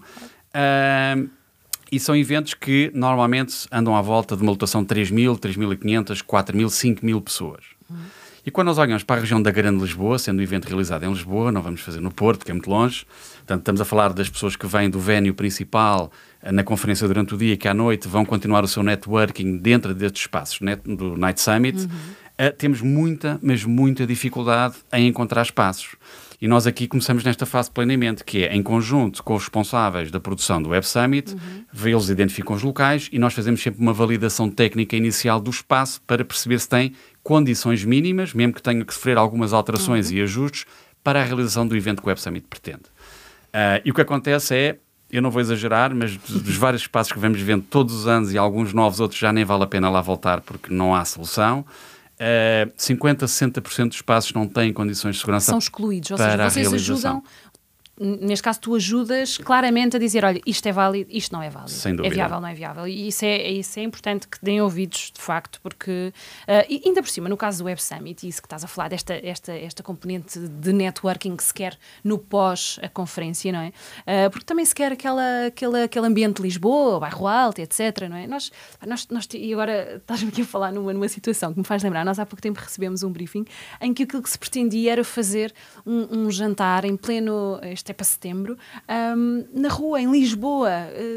Uh, 0.53 1.38
e 1.91 1.99
são 1.99 2.15
eventos 2.15 2.53
que 2.53 2.91
normalmente 2.93 3.67
andam 3.71 3.95
à 3.95 4.01
volta 4.01 4.35
de 4.35 4.41
uma 4.41 4.51
lotação 4.51 4.83
de 4.83 4.93
3.000, 4.93 5.37
3.500, 5.39 6.23
4.000, 6.23 6.65
5.000 6.65 7.21
pessoas. 7.21 7.63
Uhum. 7.89 7.97
E 8.45 8.51
quando 8.51 8.67
nós 8.67 8.77
olhamos 8.77 9.03
para 9.03 9.17
a 9.17 9.19
região 9.19 9.41
da 9.41 9.51
Grande 9.51 9.79
Lisboa, 9.81 10.17
sendo 10.17 10.39
o 10.39 10.41
evento 10.41 10.65
realizado 10.65 11.03
em 11.03 11.09
Lisboa, 11.09 11.51
não 11.51 11.61
vamos 11.61 11.81
fazer 11.81 11.99
no 11.99 12.11
Porto, 12.11 12.45
que 12.45 12.51
é 12.51 12.53
muito 12.53 12.69
longe, 12.69 13.05
portanto 13.37 13.59
estamos 13.59 13.81
a 13.81 13.85
falar 13.85 14.13
das 14.13 14.29
pessoas 14.29 14.55
que 14.55 14.65
vêm 14.65 14.89
do 14.89 14.99
vénio 14.99 15.33
principal 15.33 16.11
eh, 16.41 16.51
na 16.51 16.63
conferência 16.63 17.07
durante 17.07 17.35
o 17.35 17.37
dia, 17.37 17.57
que 17.57 17.67
à 17.67 17.73
noite 17.73 18.07
vão 18.07 18.25
continuar 18.25 18.63
o 18.63 18.67
seu 18.67 18.81
networking 18.81 19.57
dentro 19.57 19.93
destes 19.93 20.21
espaços 20.21 20.59
do 20.83 21.17
Night 21.17 21.41
Summit, 21.41 21.77
uhum. 21.77 22.47
uh, 22.47 22.51
temos 22.57 22.81
muita, 22.81 23.37
mas 23.41 23.63
muita 23.65 24.07
dificuldade 24.07 24.77
em 24.93 25.07
encontrar 25.07 25.43
espaços. 25.43 25.95
E 26.41 26.47
nós 26.47 26.65
aqui 26.65 26.87
começamos 26.87 27.23
nesta 27.23 27.45
fase 27.45 27.67
de 27.67 27.73
planeamento, 27.73 28.23
que 28.23 28.45
é 28.45 28.55
em 28.55 28.63
conjunto 28.63 29.21
com 29.21 29.35
os 29.35 29.43
responsáveis 29.43 30.09
da 30.09 30.21
produção 30.21 30.61
do 30.61 30.69
Web 30.69 30.87
Summit, 30.87 31.33
uhum. 31.33 31.87
eles 31.87 32.07
identificam 32.07 32.55
os 32.55 32.63
locais 32.63 33.09
e 33.11 33.19
nós 33.19 33.33
fazemos 33.33 33.61
sempre 33.61 33.81
uma 33.81 33.91
validação 33.91 34.49
técnica 34.49 34.95
inicial 34.95 35.41
do 35.41 35.49
espaço 35.49 36.01
para 36.07 36.23
perceber 36.23 36.57
se 36.59 36.69
tem 36.69 36.93
condições 37.21 37.83
mínimas, 37.83 38.33
mesmo 38.33 38.53
que 38.53 38.61
tenha 38.61 38.85
que 38.85 38.93
sofrer 38.93 39.17
algumas 39.17 39.51
alterações 39.51 40.09
uhum. 40.09 40.17
e 40.17 40.21
ajustes, 40.21 40.65
para 41.03 41.21
a 41.21 41.23
realização 41.23 41.67
do 41.67 41.75
evento 41.75 42.01
que 42.01 42.07
o 42.07 42.09
Web 42.09 42.21
Summit 42.21 42.45
pretende. 42.49 42.83
Uh, 43.49 43.81
e 43.83 43.91
o 43.91 43.93
que 43.93 44.01
acontece 44.01 44.55
é, 44.55 44.77
eu 45.11 45.21
não 45.21 45.31
vou 45.31 45.41
exagerar, 45.41 45.93
mas 45.93 46.15
dos 46.15 46.55
vários 46.55 46.83
espaços 46.83 47.11
que 47.11 47.19
vamos 47.19 47.41
vendo 47.41 47.65
todos 47.69 47.93
os 47.93 48.07
anos 48.07 48.31
e 48.31 48.37
alguns 48.37 48.73
novos, 48.73 48.99
outros 48.99 49.19
já 49.19 49.33
nem 49.33 49.43
vale 49.43 49.63
a 49.63 49.67
pena 49.67 49.89
lá 49.89 50.01
voltar 50.01 50.39
porque 50.41 50.73
não 50.73 50.95
há 50.95 51.03
solução. 51.03 51.65
Uh, 52.19 52.69
50, 52.75 53.25
60% 53.25 53.87
dos 53.87 53.95
espaços 53.95 54.33
não 54.33 54.45
têm 54.45 54.73
condições 54.73 55.15
de 55.15 55.21
segurança. 55.21 55.45
São 55.45 55.57
excluídos, 55.57 56.11
ou 56.11 56.17
seja, 56.17 56.49
vocês 56.49 56.73
ajudam 56.73 57.23
neste 57.99 58.43
caso, 58.43 58.59
tu 58.61 58.75
ajudas 58.75 59.37
claramente 59.37 59.95
a 59.97 59.99
dizer: 59.99 60.23
olha, 60.23 60.41
isto 60.45 60.65
é 60.67 60.71
válido, 60.71 61.09
isto 61.13 61.33
não 61.33 61.41
é 61.41 61.49
válido. 61.49 61.71
Sem 61.71 61.95
dúvida. 61.95 62.13
É 62.13 62.15
viável, 62.15 62.39
não 62.39 62.47
é 62.47 62.53
viável. 62.53 62.87
E 62.87 63.07
isso 63.07 63.25
é, 63.25 63.49
isso 63.49 63.79
é 63.79 63.83
importante 63.83 64.27
que 64.27 64.37
deem 64.41 64.61
ouvidos, 64.61 65.11
de 65.13 65.21
facto, 65.21 65.59
porque, 65.61 66.13
uh, 66.47 66.85
ainda 66.85 67.01
por 67.01 67.09
cima, 67.09 67.27
no 67.27 67.37
caso 67.37 67.59
do 67.59 67.65
Web 67.65 67.81
Summit, 67.81 68.27
isso 68.27 68.41
que 68.41 68.45
estás 68.45 68.63
a 68.63 68.67
falar, 68.67 68.89
desta 68.89 69.19
esta, 69.23 69.53
esta 69.53 69.83
componente 69.83 70.39
de 70.39 70.73
networking 70.73 71.35
que 71.35 71.43
se 71.43 71.53
quer 71.53 71.77
no 72.03 72.17
pós 72.17 72.79
a 72.81 72.87
conferência, 72.87 73.51
não 73.51 73.59
é? 73.59 73.67
Uh, 73.67 74.29
porque 74.31 74.45
também 74.45 74.65
se 74.65 74.73
quer 74.73 74.91
aquela, 74.91 75.47
aquela, 75.47 75.83
aquele 75.83 76.07
ambiente 76.07 76.37
de 76.37 76.43
Lisboa, 76.43 76.99
bairro 76.99 77.27
alto, 77.27 77.59
etc. 77.59 78.07
Não 78.09 78.15
é? 78.15 78.27
Nós, 78.27 78.51
nós, 78.85 79.07
nós, 79.09 79.27
e 79.33 79.53
agora 79.53 79.97
estás-me 79.97 80.29
aqui 80.29 80.41
a 80.41 80.45
falar 80.45 80.71
numa, 80.71 80.93
numa 80.93 81.07
situação 81.07 81.53
que 81.53 81.59
me 81.59 81.65
faz 81.65 81.83
lembrar, 81.83 82.05
nós 82.05 82.19
há 82.19 82.25
pouco 82.25 82.41
tempo 82.41 82.59
recebemos 82.59 83.03
um 83.03 83.11
briefing 83.11 83.45
em 83.81 83.93
que 83.93 84.03
aquilo 84.03 84.21
que 84.21 84.29
se 84.29 84.39
pretendia 84.39 84.93
era 84.93 85.03
fazer 85.03 85.53
um, 85.85 86.19
um 86.19 86.31
jantar 86.31 86.85
em 86.85 86.95
pleno. 86.95 87.59
Este 87.63 87.88
até 87.89 87.93
para 87.93 88.05
setembro, 88.05 88.57
um, 89.17 89.45
na 89.51 89.67
rua, 89.67 89.99
em 89.99 90.09
Lisboa, 90.11 90.69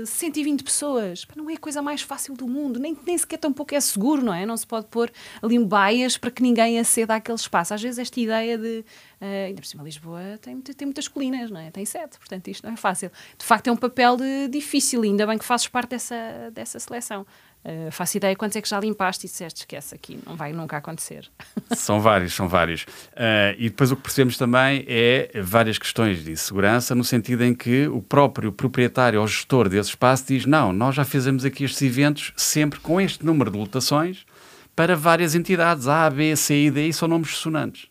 uh, 0.02 0.06
120 0.06 0.64
pessoas. 0.64 1.26
Não 1.36 1.50
é 1.50 1.54
a 1.54 1.58
coisa 1.58 1.82
mais 1.82 2.00
fácil 2.00 2.34
do 2.34 2.48
mundo, 2.48 2.80
nem, 2.80 2.96
nem 3.06 3.16
sequer 3.18 3.36
tão 3.36 3.52
pouco 3.52 3.74
é 3.74 3.80
seguro, 3.80 4.22
não 4.22 4.32
é? 4.32 4.46
Não 4.46 4.56
se 4.56 4.66
pode 4.66 4.86
pôr 4.86 5.10
ali 5.42 5.58
um 5.58 5.66
baias 5.66 6.16
para 6.16 6.30
que 6.30 6.42
ninguém 6.42 6.78
aceda 6.78 7.14
àquele 7.14 7.36
espaço. 7.36 7.74
Às 7.74 7.82
vezes 7.82 7.98
esta 7.98 8.18
ideia 8.18 8.56
de, 8.56 8.84
uh, 9.20 9.46
ainda 9.46 9.60
por 9.60 9.66
cima 9.66 9.82
Lisboa 9.82 10.38
tem, 10.40 10.58
tem 10.60 10.86
muitas 10.86 11.06
colinas, 11.08 11.50
não 11.50 11.60
é? 11.60 11.70
Tem 11.70 11.84
sete, 11.84 12.18
portanto 12.18 12.48
isto 12.48 12.66
não 12.66 12.72
é 12.72 12.76
fácil. 12.76 13.10
De 13.36 13.44
facto 13.44 13.68
é 13.68 13.72
um 13.72 13.76
papel 13.76 14.16
de, 14.16 14.48
difícil, 14.48 15.02
ainda 15.02 15.26
bem 15.26 15.36
que 15.36 15.44
fazes 15.44 15.68
parte 15.68 15.90
dessa, 15.90 16.50
dessa 16.52 16.78
seleção. 16.78 17.26
Uh, 17.64 17.92
faço 17.92 18.16
ideia 18.16 18.34
quantos 18.34 18.56
é 18.56 18.60
que 18.60 18.68
já 18.68 18.80
limpaste 18.80 19.26
e 19.26 19.30
disseste, 19.30 19.60
esquece 19.60 19.94
aqui, 19.94 20.18
não 20.26 20.34
vai 20.34 20.52
nunca 20.52 20.76
acontecer. 20.76 21.30
São 21.76 22.00
vários, 22.00 22.34
são 22.34 22.48
vários. 22.48 22.82
Uh, 22.82 23.54
e 23.56 23.68
depois 23.70 23.92
o 23.92 23.96
que 23.96 24.02
percebemos 24.02 24.36
também 24.36 24.84
é 24.88 25.30
várias 25.42 25.78
questões 25.78 26.24
de 26.24 26.36
segurança, 26.36 26.94
no 26.94 27.04
sentido 27.04 27.44
em 27.44 27.54
que 27.54 27.86
o 27.86 28.02
próprio 28.02 28.50
proprietário 28.50 29.20
ou 29.20 29.26
gestor 29.28 29.68
desse 29.68 29.90
espaço 29.90 30.24
diz: 30.26 30.44
não, 30.44 30.72
nós 30.72 30.94
já 30.94 31.04
fizemos 31.04 31.44
aqui 31.44 31.64
estes 31.64 31.82
eventos 31.82 32.32
sempre 32.36 32.80
com 32.80 33.00
este 33.00 33.24
número 33.24 33.50
de 33.50 33.58
lotações 33.58 34.26
para 34.74 34.96
várias 34.96 35.34
entidades, 35.34 35.86
A, 35.86 36.10
B, 36.10 36.34
C 36.34 36.66
e 36.66 36.70
D, 36.70 36.88
e 36.88 36.92
são 36.92 37.06
nomes 37.06 37.36
sonantes. 37.36 37.86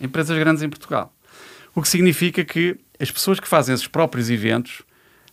Empresas 0.00 0.36
grandes 0.36 0.62
em 0.62 0.68
Portugal. 0.68 1.14
O 1.74 1.82
que 1.82 1.88
significa 1.88 2.44
que 2.44 2.76
as 2.98 3.10
pessoas 3.10 3.38
que 3.38 3.46
fazem 3.46 3.74
esses 3.74 3.86
próprios 3.86 4.30
eventos 4.30 4.82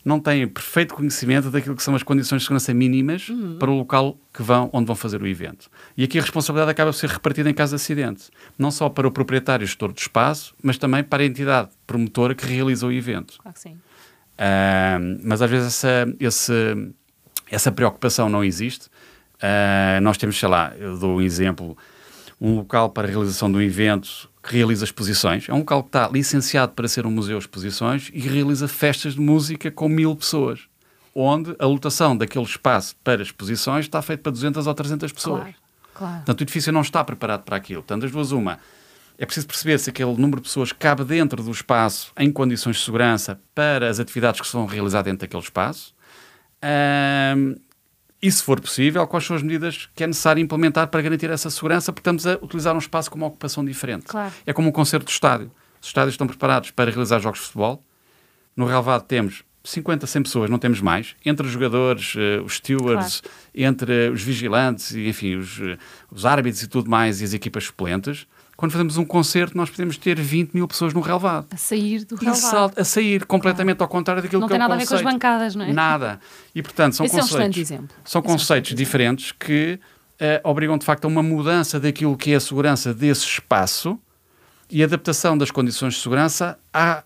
não 0.03 0.19
têm 0.19 0.48
perfeito 0.48 0.93
conhecimento 0.93 1.50
daquilo 1.50 1.75
que 1.75 1.83
são 1.83 1.95
as 1.95 2.03
condições 2.03 2.39
de 2.39 2.43
segurança 2.45 2.74
mínimas 2.74 3.29
uhum. 3.29 3.57
para 3.57 3.72
o 3.72 3.77
local 3.77 4.17
que 4.33 4.43
vão, 4.43 4.69
onde 4.74 4.86
vão 4.86 4.95
fazer 4.95 5.22
o 5.22 5.27
evento. 5.27 5.69
E 5.95 6.03
aqui 6.03 6.19
a 6.19 6.22
responsabilidade 6.22 6.72
acaba 6.72 6.91
por 6.91 6.98
ser 6.98 7.10
repartida 7.10 7.50
em 7.50 7.53
caso 7.53 7.72
de 7.72 7.75
acidente. 7.75 8.29
Não 8.57 8.69
só 8.69 8.89
para 8.89 9.07
o 9.07 9.12
proprietário 9.12 9.65
gestor 9.65 9.93
do 9.93 9.98
espaço, 9.98 10.53
mas 10.62 10.77
também 10.77 11.03
para 11.03 11.24
a 11.24 11.25
entidade 11.25 11.69
promotora 11.88 12.36
que 12.36 12.45
realiza 12.45 12.86
o 12.86 12.91
evento. 12.91 13.38
Claro 13.41 13.53
que 13.53 13.62
sim. 13.62 13.74
Uh, 13.74 15.19
mas 15.24 15.41
às 15.41 15.50
vezes 15.50 15.67
essa, 15.67 16.13
esse, 16.19 16.93
essa 17.50 17.72
preocupação 17.72 18.27
não 18.27 18.43
existe. 18.43 18.88
Uh, 19.36 20.01
nós 20.01 20.17
temos, 20.17 20.38
sei 20.38 20.50
lá, 20.50 20.74
eu 20.77 20.98
dou 20.98 21.17
um 21.17 21.22
exemplo, 21.22 21.77
um 22.41 22.55
local 22.57 22.89
para 22.89 23.07
a 23.07 23.12
realização 23.12 23.50
de 23.50 23.57
um 23.57 23.62
evento 23.62 24.29
que 24.43 24.57
realiza 24.57 24.83
exposições. 24.83 25.47
É 25.47 25.53
um 25.53 25.59
local 25.59 25.81
que 25.83 25.89
está 25.89 26.09
licenciado 26.09 26.73
para 26.73 26.88
ser 26.88 27.05
um 27.05 27.12
museu 27.12 27.38
de 27.38 27.45
exposições 27.45 28.12
e 28.13 28.19
realiza 28.19 28.67
festas 28.67 29.13
de 29.13 29.21
música 29.21 29.71
com 29.71 29.88
mil 29.88 30.13
pessoas, 30.15 30.59
onde 31.15 31.55
a 31.57 31.65
lotação 31.65 32.15
daquele 32.15 32.43
espaço 32.43 32.95
para 33.01 33.21
exposições 33.21 33.85
está 33.85 34.01
feita 34.01 34.23
para 34.23 34.31
200 34.33 34.67
ou 34.67 34.73
300 34.73 35.12
pessoas. 35.13 35.41
Claro, 35.41 35.55
claro. 35.93 36.15
Portanto, 36.17 36.39
o 36.41 36.43
edifício 36.43 36.73
não 36.73 36.81
está 36.81 37.03
preparado 37.03 37.43
para 37.43 37.55
aquilo. 37.55 37.81
Portanto, 37.81 38.05
as 38.05 38.12
duas, 38.12 38.31
uma, 38.31 38.59
é 39.17 39.25
preciso 39.25 39.47
perceber 39.47 39.79
se 39.79 39.89
aquele 39.89 40.13
número 40.17 40.41
de 40.41 40.47
pessoas 40.47 40.73
cabe 40.73 41.05
dentro 41.05 41.41
do 41.41 41.51
espaço 41.51 42.12
em 42.17 42.29
condições 42.29 42.75
de 42.75 42.83
segurança 42.83 43.39
para 43.55 43.89
as 43.89 44.00
atividades 44.00 44.41
que 44.41 44.47
são 44.47 44.65
realizadas 44.65 45.05
dentro 45.05 45.21
daquele 45.21 45.43
espaço. 45.43 45.93
Um, 47.38 47.55
e, 48.24 48.32
se 48.32 48.42
for 48.42 48.62
possível, 48.62 49.06
quais 49.06 49.25
são 49.25 49.36
as 49.36 49.44
medidas 49.44 49.89
que 49.94 50.01
é 50.01 50.08
necessário 50.08 50.42
implementar 50.42 50.88
para 50.88 51.01
garantir 51.01 51.30
essa 51.30 51.50
segurança, 51.50 51.92
porque 51.92 52.00
estamos 52.00 52.25
a 52.25 52.36
utilizar 52.42 52.74
um 52.74 52.80
espaço 52.80 53.12
com 53.12 53.18
uma 53.18 53.27
ocupação 53.27 53.65
diferente. 53.65 54.06
Claro. 54.06 54.34
É 54.46 54.53
como 54.53 54.70
um 54.70 54.72
concerto 54.72 55.08
de 55.08 55.12
estádio. 55.12 55.51
Os 55.82 55.88
estádios 55.89 56.13
estão 56.13 56.25
preparados 56.25 56.72
para 56.72 56.89
realizar 56.89 57.20
jogos 57.20 57.39
de 57.39 57.46
futebol. 57.48 57.84
No 58.56 58.65
relevado 58.65 59.03
temos 59.03 59.44
50, 59.65 60.08
100 60.08 60.24
pessoas, 60.24 60.50
não 60.50 60.58
temos 60.58 60.80
mais. 60.80 61.18
Entre 61.25 61.46
os 61.46 61.51
jogadores, 61.51 62.15
uh, 62.15 62.42
os 62.46 62.53
stewards, 62.56 63.20
claro. 63.20 63.38
entre 63.53 64.10
os 64.10 64.22
vigilantes, 64.22 64.92
e, 64.92 65.10
enfim, 65.10 65.36
os, 65.36 65.60
uh, 65.60 65.77
os 66.10 66.25
árbitros 66.25 66.63
e 66.63 66.68
tudo 66.70 66.89
mais, 66.89 67.20
e 67.20 67.25
as 67.25 67.34
equipas 67.34 67.65
suplentes. 67.65 68.25
Quando 68.55 68.72
fazemos 68.72 68.98
um 68.98 69.05
concerto, 69.05 69.57
nós 69.57 69.69
podemos 69.69 69.98
ter 69.98 70.19
20 70.19 70.53
mil 70.53 70.67
pessoas 70.67 70.93
no 70.93 71.01
relevado. 71.01 71.48
A 71.51 71.57
sair 71.57 72.05
do 72.05 72.15
relevado. 72.15 72.79
A 72.79 72.83
sair 72.83 73.25
completamente 73.25 73.77
claro. 73.77 73.89
ao 73.89 73.98
contrário 73.98 74.22
daquilo 74.22 74.41
não 74.41 74.48
que 74.48 74.53
é 74.53 74.57
o 74.57 74.60
conceito. 74.60 74.72
Não 74.72 74.77
tem 74.77 74.88
nada 74.88 74.93
a 74.93 74.98
ver 74.98 75.03
com 75.03 75.10
as 75.10 75.13
bancadas, 75.13 75.55
não 75.55 75.65
é? 75.65 75.74
Nada. 75.74 76.19
E, 76.53 76.62
portanto, 76.62 76.95
são 76.95 77.05
Esse 77.05 77.15
conceitos, 77.15 77.57
é 77.57 77.60
um 77.60 77.62
exemplo. 77.62 77.98
São 78.05 78.19
Esse 78.22 78.27
conceitos 78.31 78.72
é 78.72 78.74
um 78.74 78.77
diferentes 78.77 79.31
que 79.31 79.79
uh, 80.22 80.50
obrigam, 80.50 80.77
de 80.77 80.86
facto, 80.86 81.05
a 81.05 81.07
uma 81.07 81.24
mudança 81.24 81.79
daquilo 81.79 82.15
que 82.15 82.31
é 82.31 82.36
a 82.36 82.39
segurança 82.39 82.93
desse 82.93 83.25
espaço 83.25 84.00
e 84.69 84.83
adaptação 84.83 85.38
das 85.38 85.51
condições 85.51 85.95
de 85.95 86.01
segurança 86.01 86.57
à 86.74 87.03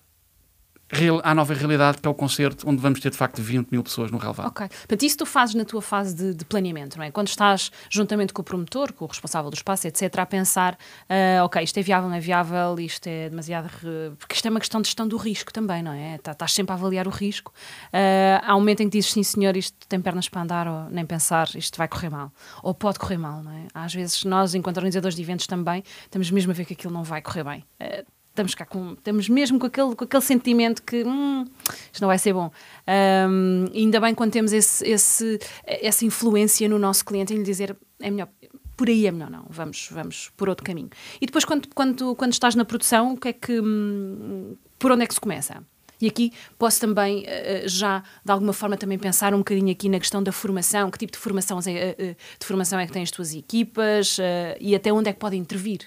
à 1.23 1.35
nova 1.35 1.53
realidade, 1.53 1.97
que 1.97 2.07
é 2.07 2.11
o 2.11 2.13
concerto, 2.13 2.67
onde 2.69 2.81
vamos 2.81 2.99
ter 2.99 3.09
de 3.09 3.17
facto 3.17 3.41
20 3.41 3.69
mil 3.69 3.83
pessoas 3.83 4.09
no 4.09 4.17
relevado. 4.17 4.47
Ok. 4.47 4.67
Portanto, 4.67 5.03
isso 5.03 5.17
tu 5.17 5.25
fazes 5.25 5.55
na 5.55 5.65
tua 5.65 5.81
fase 5.81 6.15
de, 6.15 6.33
de, 6.33 6.45
planeamento, 6.45 6.97
não 6.97 7.03
é? 7.03 7.11
Quando 7.11 7.27
estás 7.27 7.71
juntamente 7.89 8.31
com 8.31 8.41
o 8.41 8.45
promotor, 8.45 8.93
com 8.93 9.05
o 9.05 9.07
responsável 9.07 9.49
do 9.49 9.55
espaço, 9.55 9.87
etc., 9.87 10.19
a 10.19 10.25
pensar, 10.25 10.73
uh, 10.73 11.43
ok, 11.43 11.61
isto 11.61 11.77
é 11.77 11.83
viável, 11.83 12.09
não 12.09 12.15
é 12.15 12.19
viável, 12.19 12.79
isto 12.79 13.07
é 13.07 13.29
demasiado. 13.29 13.69
Porque 14.17 14.35
isto 14.35 14.45
é 14.45 14.49
uma 14.49 14.59
questão 14.59 14.81
de 14.81 14.87
gestão 14.87 15.07
do 15.07 15.17
risco 15.17 15.51
também, 15.51 15.83
não 15.83 15.91
é? 15.91 16.17
Tá, 16.19 16.31
estás 16.31 16.53
sempre 16.53 16.71
a 16.71 16.75
avaliar 16.75 17.07
o 17.07 17.11
risco. 17.11 17.51
Uh, 17.87 18.41
há 18.43 18.55
um 18.55 18.59
momento 18.59 18.81
em 18.81 18.89
que 18.89 18.97
dizes, 18.97 19.11
sim 19.11 19.23
senhor, 19.23 19.57
isto 19.57 19.75
tem 19.87 19.99
pernas 19.99 20.29
para 20.29 20.41
andar, 20.41 20.67
ou 20.67 20.89
nem 20.89 21.05
pensar, 21.05 21.49
isto 21.55 21.77
vai 21.77 21.87
correr 21.87 22.09
mal. 22.09 22.31
Ou 22.63 22.73
pode 22.73 22.97
correr 22.97 23.17
mal, 23.17 23.43
não 23.43 23.51
é? 23.51 23.67
Às 23.73 23.93
vezes 23.93 24.23
nós, 24.23 24.55
enquanto 24.55 24.77
organizadores 24.77 25.15
de 25.15 25.21
eventos 25.21 25.47
também, 25.47 25.83
estamos 26.05 26.31
mesmo 26.31 26.51
a 26.51 26.55
ver 26.55 26.65
que 26.65 26.73
aquilo 26.73 26.93
não 26.93 27.03
vai 27.03 27.21
correr 27.21 27.43
bem. 27.43 27.65
Uh, 27.81 28.16
estamos 28.37 28.53
cá 28.53 28.65
com, 28.65 28.93
estamos 28.93 29.27
mesmo 29.27 29.59
com 29.59 29.65
aquele, 29.65 29.95
com 29.95 30.03
aquele 30.03 30.23
sentimento 30.23 30.83
que 30.83 31.03
hum, 31.03 31.45
isto 31.91 32.01
não 32.01 32.07
vai 32.07 32.19
ser 32.19 32.33
bom. 32.33 32.51
Um, 32.87 33.65
ainda 33.73 33.99
bem 33.99 34.13
quando 34.13 34.31
temos 34.31 34.53
esse, 34.53 34.87
esse, 34.87 35.39
essa 35.65 36.05
influência 36.05 36.69
no 36.69 36.77
nosso 36.77 37.03
cliente 37.03 37.33
em 37.33 37.37
lhe 37.37 37.43
dizer 37.43 37.75
é 37.99 38.11
melhor, 38.11 38.29
por 38.75 38.87
aí 38.87 39.07
é 39.07 39.11
melhor 39.11 39.31
não, 39.31 39.45
vamos, 39.49 39.89
vamos 39.91 40.31
por 40.37 40.47
outro 40.49 40.63
caminho. 40.63 40.89
E 41.19 41.25
depois 41.25 41.43
quando, 41.43 41.67
quando, 41.73 42.15
quando 42.15 42.33
estás 42.33 42.53
na 42.55 42.63
produção, 42.63 43.13
o 43.13 43.17
que 43.17 43.29
é 43.29 43.33
que, 43.33 43.59
hum, 43.59 44.55
por 44.77 44.91
onde 44.91 45.03
é 45.03 45.07
que 45.07 45.13
se 45.13 45.21
começa? 45.21 45.63
E 45.99 46.07
aqui 46.07 46.31
posso 46.57 46.79
também 46.79 47.23
uh, 47.23 47.67
já, 47.67 48.03
de 48.23 48.31
alguma 48.31 48.53
forma, 48.53 48.77
também 48.77 48.97
pensar 48.97 49.33
um 49.33 49.39
bocadinho 49.39 49.71
aqui 49.71 49.89
na 49.89 49.99
questão 49.99 50.21
da 50.21 50.31
formação, 50.31 50.89
que 50.91 50.97
tipo 50.97 51.11
de 51.11 51.17
formação, 51.17 51.57
uh, 51.57 51.61
de 51.61 52.45
formação 52.45 52.79
é 52.79 52.85
que 52.85 52.91
têm 52.91 53.03
as 53.03 53.11
tuas 53.11 53.33
equipas 53.33 54.17
e 54.59 54.75
até 54.75 54.91
onde 54.91 55.09
é 55.09 55.13
que 55.13 55.19
podem 55.19 55.39
intervir. 55.39 55.79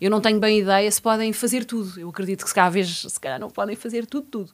Eu 0.00 0.10
não 0.10 0.20
tenho 0.20 0.38
bem 0.38 0.60
ideia 0.60 0.90
se 0.90 1.00
podem 1.00 1.32
fazer 1.32 1.64
tudo. 1.64 1.98
Eu 1.98 2.08
acredito 2.08 2.42
que 2.42 2.48
se 2.48 2.54
calhar, 2.54 2.84
se 2.84 3.20
calhar 3.20 3.40
não 3.40 3.50
podem 3.50 3.76
fazer 3.76 4.06
tudo, 4.06 4.26
tudo. 4.26 4.52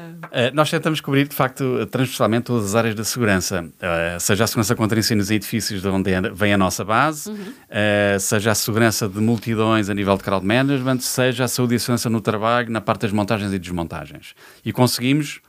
Uh, 0.00 0.54
nós 0.54 0.70
tentamos 0.70 1.00
cobrir, 1.00 1.26
de 1.26 1.34
facto, 1.34 1.86
transversalmente 1.90 2.44
todas 2.44 2.66
as 2.66 2.74
áreas 2.74 2.94
da 2.94 3.04
segurança, 3.04 3.64
uh, 3.64 4.20
seja 4.20 4.44
a 4.44 4.46
segurança 4.46 4.74
contra 4.74 4.98
incêndios 4.98 5.30
em 5.30 5.36
edifícios, 5.36 5.80
de 5.80 5.88
onde 5.88 6.10
vem 6.34 6.52
a 6.52 6.58
nossa 6.58 6.84
base, 6.84 7.30
uhum. 7.30 7.36
uh, 7.36 8.20
seja 8.20 8.50
a 8.50 8.54
segurança 8.54 9.08
de 9.08 9.20
multidões 9.20 9.88
a 9.88 9.94
nível 9.94 10.16
de 10.16 10.22
crowd 10.22 10.44
management, 10.44 11.00
seja 11.00 11.44
a 11.44 11.48
saúde 11.48 11.74
e 11.74 11.76
a 11.76 11.80
segurança 11.80 12.10
no 12.10 12.20
trabalho, 12.20 12.70
na 12.70 12.80
parte 12.80 13.02
das 13.02 13.12
montagens 13.12 13.52
e 13.52 13.58
desmontagens. 13.58 14.34
E 14.64 14.72
conseguimos, 14.72 15.40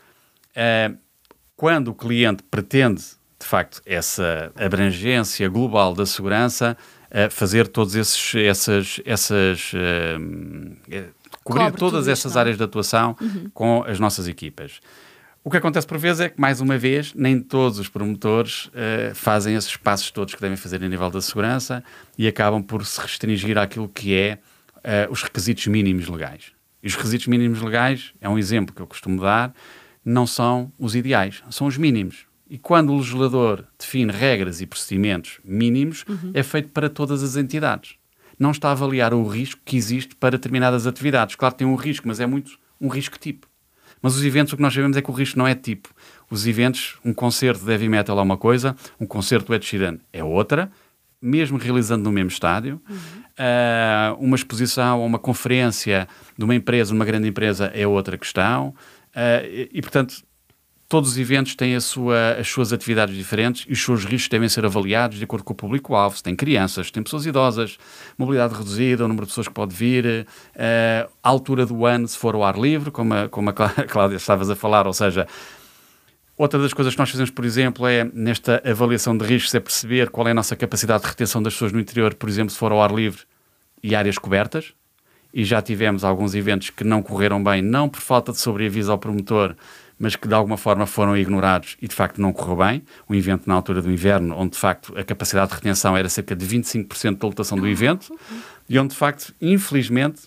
quando 1.55 1.89
o 1.89 1.93
cliente 1.93 2.43
pretende, 2.43 3.01
de 3.39 3.45
facto, 3.45 3.81
essa 3.85 4.51
abrangência 4.55 5.47
global 5.47 5.93
da 5.93 6.05
segurança, 6.05 6.75
fazer 7.29 7.67
todas 7.67 7.95
esses, 7.95 8.35
essas, 8.35 8.99
essas 9.05 9.71
cobrir 11.47 11.63
Cobre 11.63 11.79
todas 11.79 12.07
essas 12.07 12.31
isto, 12.31 12.37
é? 12.37 12.39
áreas 12.41 12.57
de 12.57 12.63
atuação 12.63 13.15
uhum. 13.21 13.49
com 13.53 13.83
as 13.87 13.99
nossas 13.99 14.27
equipas. 14.27 14.79
O 15.43 15.49
que 15.49 15.55
acontece 15.55 15.87
por 15.87 15.97
vezes 15.97 16.19
é 16.19 16.29
que, 16.29 16.39
mais 16.39 16.59
uma 16.59 16.77
vez, 16.77 17.13
nem 17.13 17.39
todos 17.39 17.79
os 17.79 17.87
promotores 17.87 18.65
uh, 18.65 19.15
fazem 19.15 19.55
esses 19.55 19.77
passos 19.77 20.11
todos 20.11 20.35
que 20.35 20.41
devem 20.41 20.57
fazer 20.57 20.83
a 20.83 20.89
nível 20.89 21.09
da 21.09 21.21
segurança 21.21 21.81
e 22.17 22.27
acabam 22.27 22.61
por 22.61 22.85
se 22.85 22.99
restringir 22.99 23.57
àquilo 23.57 23.87
que 23.87 24.13
é 24.13 24.39
uh, 24.75 25.09
os 25.09 25.23
requisitos 25.23 25.65
mínimos 25.67 26.09
legais. 26.09 26.51
E 26.83 26.87
os 26.87 26.95
requisitos 26.95 27.27
mínimos 27.27 27.61
legais, 27.61 28.11
é 28.19 28.27
um 28.27 28.37
exemplo 28.37 28.75
que 28.75 28.81
eu 28.81 28.87
costumo 28.87 29.21
dar, 29.21 29.53
não 30.03 30.27
são 30.27 30.69
os 30.77 30.95
ideais, 30.95 31.41
são 31.49 31.65
os 31.65 31.77
mínimos. 31.77 32.25
E 32.49 32.57
quando 32.57 32.91
o 32.91 32.97
legislador 32.97 33.63
define 33.79 34.11
regras 34.11 34.59
e 34.59 34.65
procedimentos 34.65 35.39
mínimos, 35.45 36.03
uhum. 36.09 36.31
é 36.33 36.43
feito 36.43 36.69
para 36.69 36.89
todas 36.89 37.23
as 37.23 37.37
entidades 37.37 37.97
não 38.39 38.51
está 38.51 38.69
a 38.69 38.71
avaliar 38.71 39.13
o 39.13 39.27
risco 39.27 39.59
que 39.65 39.77
existe 39.77 40.15
para 40.15 40.37
determinadas 40.37 40.85
atividades. 40.85 41.35
Claro 41.35 41.55
que 41.55 41.59
tem 41.59 41.67
um 41.67 41.75
risco, 41.75 42.07
mas 42.07 42.19
é 42.19 42.25
muito 42.25 42.57
um 42.79 42.87
risco 42.87 43.17
tipo. 43.17 43.47
Mas 44.01 44.15
os 44.15 44.23
eventos, 44.23 44.53
o 44.53 44.55
que 44.55 44.61
nós 44.61 44.73
sabemos 44.73 44.95
é 44.95 45.01
que 45.01 45.09
o 45.09 45.13
risco 45.13 45.39
não 45.39 45.47
é 45.47 45.55
tipo. 45.55 45.89
Os 46.29 46.45
eventos, 46.45 46.97
um 47.03 47.13
concerto 47.13 47.65
de 47.65 47.71
heavy 47.71 47.89
metal 47.89 48.17
é 48.19 48.21
uma 48.21 48.37
coisa, 48.37 48.75
um 48.99 49.05
concerto 49.05 49.47
do 49.47 49.55
Ed 49.55 49.65
Sheeran 49.65 49.97
é 50.13 50.23
outra, 50.23 50.71
mesmo 51.21 51.57
realizando 51.57 52.03
no 52.03 52.11
mesmo 52.11 52.29
estádio. 52.29 52.81
Uhum. 52.87 52.95
Uh, 52.95 54.25
uma 54.25 54.35
exposição 54.35 54.99
ou 54.99 55.05
uma 55.05 55.19
conferência 55.19 56.07
de 56.37 56.43
uma 56.43 56.53
empresa, 56.53 56.93
uma 56.93 57.05
grande 57.05 57.27
empresa, 57.27 57.71
é 57.73 57.87
outra 57.87 58.17
questão. 58.17 58.69
Uh, 59.15 59.45
e, 59.45 59.69
e, 59.73 59.81
portanto, 59.81 60.23
todos 60.89 61.11
os 61.11 61.17
eventos 61.17 61.55
têm 61.55 61.77
sua, 61.79 62.37
as 62.39 62.47
suas 62.47 62.71
atividades 62.71 63.15
diferentes 63.15 63.65
e 63.67 63.73
os 63.73 63.83
seus 63.83 64.05
riscos 64.05 64.29
devem 64.29 64.47
ser 64.47 64.65
avaliados 64.65 65.17
de 65.17 65.23
acordo 65.23 65.43
com 65.43 65.53
o 65.53 65.55
público-alvo. 65.55 66.15
Se 66.15 66.23
tem 66.23 66.35
crianças, 66.35 66.87
se 66.87 66.93
tem 66.93 67.03
pessoas 67.03 67.25
idosas, 67.25 67.77
mobilidade 68.17 68.53
reduzida, 68.53 69.03
o 69.03 69.07
número 69.07 69.25
de 69.25 69.31
pessoas 69.31 69.47
que 69.47 69.53
pode 69.53 69.75
vir, 69.75 70.05
uh, 70.05 71.11
a 71.21 71.29
altura 71.29 71.65
do 71.65 71.85
ano, 71.85 72.07
se 72.07 72.17
for 72.17 72.35
ao 72.35 72.43
ar 72.43 72.57
livre, 72.57 72.89
como 72.89 73.13
a, 73.13 73.27
como 73.27 73.49
a 73.49 73.53
Cláudia 73.87 74.15
estavas 74.15 74.49
a 74.49 74.55
falar, 74.55 74.87
ou 74.87 74.93
seja, 74.93 75.27
Outra 76.37 76.59
das 76.59 76.71
coisas 76.71 76.93
que 76.93 76.99
nós 76.99 77.09
fazemos, 77.09 77.31
por 77.31 77.43
exemplo, 77.43 77.87
é 77.87 78.03
nesta 78.13 78.61
avaliação 78.63 79.17
de 79.17 79.25
riscos, 79.25 79.55
é 79.55 79.59
perceber 79.59 80.11
qual 80.11 80.27
é 80.27 80.31
a 80.31 80.33
nossa 80.35 80.55
capacidade 80.55 81.01
de 81.01 81.09
retenção 81.09 81.41
das 81.41 81.53
pessoas 81.53 81.71
no 81.71 81.79
interior, 81.79 82.13
por 82.13 82.29
exemplo, 82.29 82.51
se 82.51 82.59
for 82.59 82.71
ao 82.71 82.79
ar 82.79 82.91
livre 82.91 83.23
e 83.81 83.95
áreas 83.95 84.19
cobertas. 84.19 84.71
E 85.33 85.43
já 85.43 85.63
tivemos 85.63 86.03
alguns 86.03 86.35
eventos 86.35 86.69
que 86.69 86.83
não 86.83 87.01
correram 87.01 87.43
bem, 87.43 87.63
não 87.63 87.89
por 87.89 88.01
falta 88.01 88.31
de 88.31 88.37
sobreaviso 88.37 88.91
ao 88.91 88.99
promotor, 88.99 89.55
mas 89.99 90.15
que 90.15 90.27
de 90.27 90.33
alguma 90.33 90.57
forma 90.57 90.85
foram 90.85 91.17
ignorados 91.17 91.77
e 91.81 91.87
de 91.87 91.95
facto 91.95 92.21
não 92.21 92.31
correu 92.31 92.57
bem. 92.57 92.83
Um 93.09 93.15
evento 93.15 93.47
na 93.47 93.55
altura 93.55 93.81
do 93.81 93.91
inverno, 93.91 94.35
onde 94.37 94.51
de 94.51 94.57
facto 94.57 94.97
a 94.97 95.03
capacidade 95.03 95.49
de 95.49 95.55
retenção 95.55 95.97
era 95.97 96.07
cerca 96.09 96.35
de 96.35 96.45
25% 96.45 97.17
da 97.17 97.27
lotação 97.27 97.57
do 97.57 97.67
evento, 97.67 98.13
e 98.69 98.77
onde 98.77 98.89
de 98.89 98.95
facto, 98.95 99.33
infelizmente, 99.41 100.23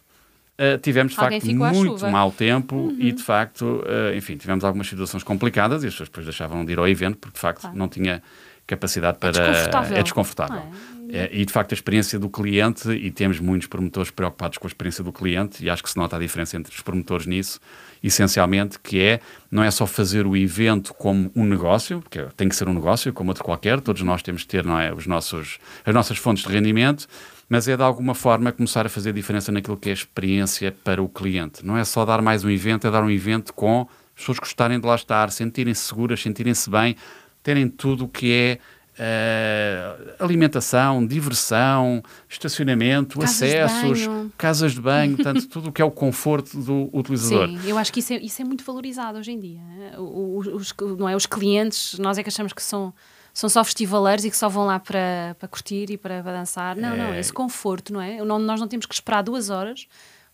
uh, 0.58 0.78
tivemos 0.82 1.12
de 1.14 1.20
Alguém 1.20 1.40
facto 1.40 1.74
muito 1.74 2.08
mau 2.08 2.32
tempo 2.32 2.74
uhum. 2.76 2.96
e 2.98 3.12
de 3.12 3.22
facto, 3.22 3.64
uh, 3.64 4.16
enfim, 4.16 4.36
tivemos 4.36 4.64
algumas 4.64 4.88
situações 4.88 5.22
complicadas 5.22 5.84
e 5.84 5.86
as 5.86 5.92
pessoas 5.94 6.08
depois 6.08 6.26
deixavam 6.26 6.64
de 6.64 6.72
ir 6.72 6.78
ao 6.78 6.88
evento 6.88 7.18
porque 7.18 7.34
de 7.34 7.40
facto 7.40 7.62
claro. 7.62 7.76
não 7.76 7.88
tinha 7.88 8.22
capacidade 8.66 9.18
para. 9.18 9.30
É 9.30 9.32
desconfortável. 9.32 9.96
É 9.96 10.02
desconfortável. 10.02 10.58
É, 10.58 10.99
e 11.32 11.44
de 11.44 11.52
facto 11.52 11.72
a 11.72 11.74
experiência 11.74 12.18
do 12.18 12.28
cliente, 12.28 12.90
e 12.90 13.10
temos 13.10 13.40
muitos 13.40 13.66
promotores 13.68 14.10
preocupados 14.10 14.58
com 14.58 14.66
a 14.66 14.68
experiência 14.68 15.02
do 15.02 15.12
cliente, 15.12 15.64
e 15.64 15.70
acho 15.70 15.82
que 15.82 15.90
se 15.90 15.96
nota 15.96 16.16
a 16.16 16.18
diferença 16.18 16.56
entre 16.56 16.74
os 16.74 16.80
promotores 16.80 17.26
nisso, 17.26 17.60
essencialmente, 18.02 18.78
que 18.78 19.00
é, 19.00 19.20
não 19.50 19.62
é 19.62 19.70
só 19.70 19.86
fazer 19.86 20.26
o 20.26 20.36
evento 20.36 20.94
como 20.94 21.30
um 21.34 21.44
negócio, 21.44 22.00
porque 22.00 22.26
tem 22.36 22.48
que 22.48 22.56
ser 22.56 22.68
um 22.68 22.74
negócio 22.74 23.12
como 23.12 23.30
outro 23.30 23.44
qualquer, 23.44 23.80
todos 23.80 24.02
nós 24.02 24.22
temos 24.22 24.42
que 24.42 24.48
ter 24.48 24.64
não 24.64 24.78
é, 24.78 24.92
os 24.92 25.06
nossos, 25.06 25.58
as 25.84 25.94
nossas 25.94 26.16
fontes 26.18 26.44
de 26.44 26.52
rendimento, 26.52 27.06
mas 27.48 27.66
é 27.66 27.76
de 27.76 27.82
alguma 27.82 28.14
forma 28.14 28.52
começar 28.52 28.86
a 28.86 28.88
fazer 28.88 29.12
diferença 29.12 29.50
naquilo 29.50 29.76
que 29.76 29.88
é 29.88 29.92
a 29.92 29.94
experiência 29.94 30.72
para 30.84 31.02
o 31.02 31.08
cliente. 31.08 31.66
Não 31.66 31.76
é 31.76 31.84
só 31.84 32.04
dar 32.04 32.22
mais 32.22 32.44
um 32.44 32.50
evento, 32.50 32.86
é 32.86 32.90
dar 32.90 33.02
um 33.02 33.10
evento 33.10 33.52
com 33.52 33.88
as 34.14 34.20
pessoas 34.20 34.38
gostarem 34.38 34.78
de 34.78 34.86
lá 34.86 34.94
estar, 34.94 35.30
sentirem-se 35.32 35.82
seguras, 35.82 36.22
sentirem-se 36.22 36.70
bem, 36.70 36.94
terem 37.42 37.68
tudo 37.68 38.04
o 38.04 38.08
que 38.08 38.32
é 38.32 38.58
Uh, 39.00 40.12
alimentação, 40.22 41.06
diversão, 41.06 42.02
estacionamento, 42.28 43.18
casas 43.18 43.42
acessos, 43.42 43.98
de 44.00 44.08
casas 44.36 44.72
de 44.72 44.80
banho, 44.82 45.16
tanto 45.24 45.48
tudo 45.48 45.70
o 45.70 45.72
que 45.72 45.80
é 45.80 45.84
o 45.84 45.90
conforto 45.90 46.58
do 46.60 46.90
utilizador. 46.92 47.48
Sim, 47.48 47.60
eu 47.66 47.78
acho 47.78 47.90
que 47.90 48.00
isso 48.00 48.12
é, 48.12 48.18
isso 48.18 48.42
é 48.42 48.44
muito 48.44 48.62
valorizado 48.62 49.18
hoje 49.18 49.32
em 49.32 49.40
dia. 49.40 49.62
Os, 49.98 50.46
os, 50.48 50.74
não 50.98 51.08
é? 51.08 51.16
os 51.16 51.24
clientes, 51.24 51.98
nós 51.98 52.18
é 52.18 52.22
que 52.22 52.28
achamos 52.28 52.52
que 52.52 52.62
são, 52.62 52.92
são 53.32 53.48
só 53.48 53.64
festivaleiros 53.64 54.26
e 54.26 54.30
que 54.30 54.36
só 54.36 54.50
vão 54.50 54.66
lá 54.66 54.78
para, 54.78 55.34
para 55.38 55.48
curtir 55.48 55.90
e 55.90 55.96
para, 55.96 56.22
para 56.22 56.32
dançar. 56.32 56.76
Não, 56.76 56.92
é... 56.92 56.96
não, 56.98 57.14
esse 57.14 57.32
conforto, 57.32 57.94
não 57.94 58.02
é? 58.02 58.22
Nós 58.22 58.60
não 58.60 58.68
temos 58.68 58.84
que 58.84 58.92
esperar 58.92 59.22
duas 59.22 59.48
horas 59.48 59.86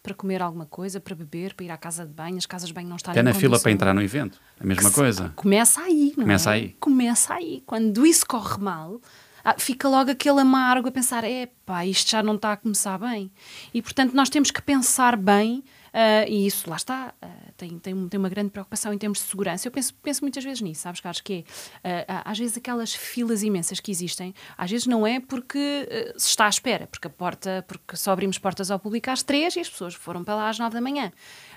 para 0.06 0.14
comer 0.14 0.40
alguma 0.40 0.66
coisa, 0.66 1.00
para 1.00 1.16
beber, 1.16 1.54
para 1.54 1.66
ir 1.66 1.70
à 1.70 1.76
casa 1.76 2.06
de 2.06 2.12
banho, 2.12 2.36
as 2.36 2.46
casas 2.46 2.68
de 2.68 2.74
banho 2.74 2.88
não 2.88 2.94
estão 2.94 3.10
Até 3.10 3.24
na 3.24 3.34
fila 3.34 3.58
para 3.58 3.72
entrar 3.72 3.92
no 3.92 4.00
evento, 4.00 4.40
a 4.60 4.64
mesma 4.64 4.88
coisa. 4.92 5.32
Começa 5.34 5.80
aí, 5.80 6.12
não 6.16 6.22
Começa 6.22 6.50
é? 6.50 6.54
aí. 6.54 6.76
Começa 6.78 7.34
aí. 7.34 7.62
Quando 7.66 8.06
isso 8.06 8.24
corre 8.24 8.62
mal, 8.62 9.00
ah, 9.44 9.56
fica 9.58 9.88
logo 9.88 10.08
aquele 10.08 10.40
amargo 10.40 10.86
a 10.88 10.92
pensar, 10.92 11.24
é 11.24 11.48
pá, 11.66 11.84
isto 11.84 12.08
já 12.08 12.22
não 12.22 12.36
está 12.36 12.52
a 12.52 12.56
começar 12.56 12.96
bem. 12.98 13.32
E 13.74 13.82
portanto 13.82 14.14
nós 14.14 14.30
temos 14.30 14.52
que 14.52 14.62
pensar 14.62 15.16
bem 15.16 15.64
Uh, 15.96 16.28
e 16.28 16.46
isso, 16.46 16.68
lá 16.68 16.76
está, 16.76 17.14
uh, 17.24 17.52
tem, 17.56 17.78
tem, 17.78 18.08
tem 18.08 18.20
uma 18.20 18.28
grande 18.28 18.50
preocupação 18.50 18.92
em 18.92 18.98
termos 18.98 19.18
de 19.18 19.24
segurança. 19.24 19.66
Eu 19.66 19.72
penso, 19.72 19.94
penso 19.94 20.22
muitas 20.22 20.44
vezes 20.44 20.60
nisso, 20.60 20.82
sabes, 20.82 21.00
Carlos, 21.00 21.22
que 21.22 21.42
é, 21.82 22.02
uh, 22.02 22.22
às 22.22 22.38
vezes 22.38 22.58
aquelas 22.58 22.94
filas 22.94 23.42
imensas 23.42 23.80
que 23.80 23.90
existem, 23.90 24.34
às 24.58 24.70
vezes 24.70 24.86
não 24.86 25.06
é 25.06 25.20
porque 25.20 25.88
se 26.18 26.28
está 26.28 26.44
à 26.44 26.48
espera, 26.50 26.86
porque 26.86 27.06
a 27.06 27.10
porta, 27.10 27.64
porque 27.66 27.96
só 27.96 28.12
abrimos 28.12 28.36
portas 28.36 28.70
ao 28.70 28.78
público 28.78 29.10
às 29.10 29.22
três 29.22 29.56
e 29.56 29.60
as 29.60 29.70
pessoas 29.70 29.94
foram 29.94 30.22
para 30.22 30.34
lá 30.34 30.50
às 30.50 30.58
nove 30.58 30.74
da 30.74 30.82
manhã. 30.82 31.10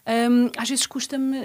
Um, 0.07 0.49
às 0.57 0.69
vezes 0.69 0.87
custa-me 0.87 1.37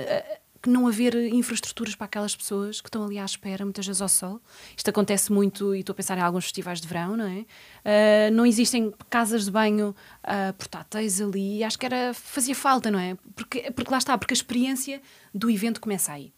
que 0.64 0.70
não 0.70 0.88
haver 0.88 1.14
infraestruturas 1.14 1.94
para 1.94 2.06
aquelas 2.06 2.34
pessoas 2.34 2.80
que 2.80 2.88
estão 2.88 3.04
ali 3.04 3.18
à 3.18 3.24
espera, 3.26 3.66
muitas 3.66 3.86
vezes 3.86 4.00
ao 4.00 4.08
sol. 4.08 4.40
Isto 4.74 4.88
acontece 4.88 5.30
muito, 5.30 5.74
e 5.74 5.80
estou 5.80 5.92
a 5.92 5.96
pensar 5.96 6.16
em 6.16 6.22
alguns 6.22 6.44
festivais 6.44 6.80
de 6.80 6.88
verão, 6.88 7.18
não 7.18 7.26
é? 7.26 7.40
Uh, 7.40 8.32
não 8.32 8.46
existem 8.46 8.90
casas 9.10 9.44
de 9.44 9.50
banho 9.50 9.94
uh, 10.24 10.54
portáteis 10.54 11.20
ali, 11.20 11.62
acho 11.62 11.78
que 11.78 11.84
era, 11.84 12.14
fazia 12.14 12.54
falta, 12.54 12.90
não 12.90 12.98
é? 12.98 13.14
Porque, 13.36 13.70
porque 13.72 13.90
lá 13.90 13.98
está, 13.98 14.16
porque 14.16 14.32
a 14.32 14.36
experiência 14.36 15.02
do 15.34 15.50
evento 15.50 15.82
começa 15.82 16.14
aí. 16.14 16.32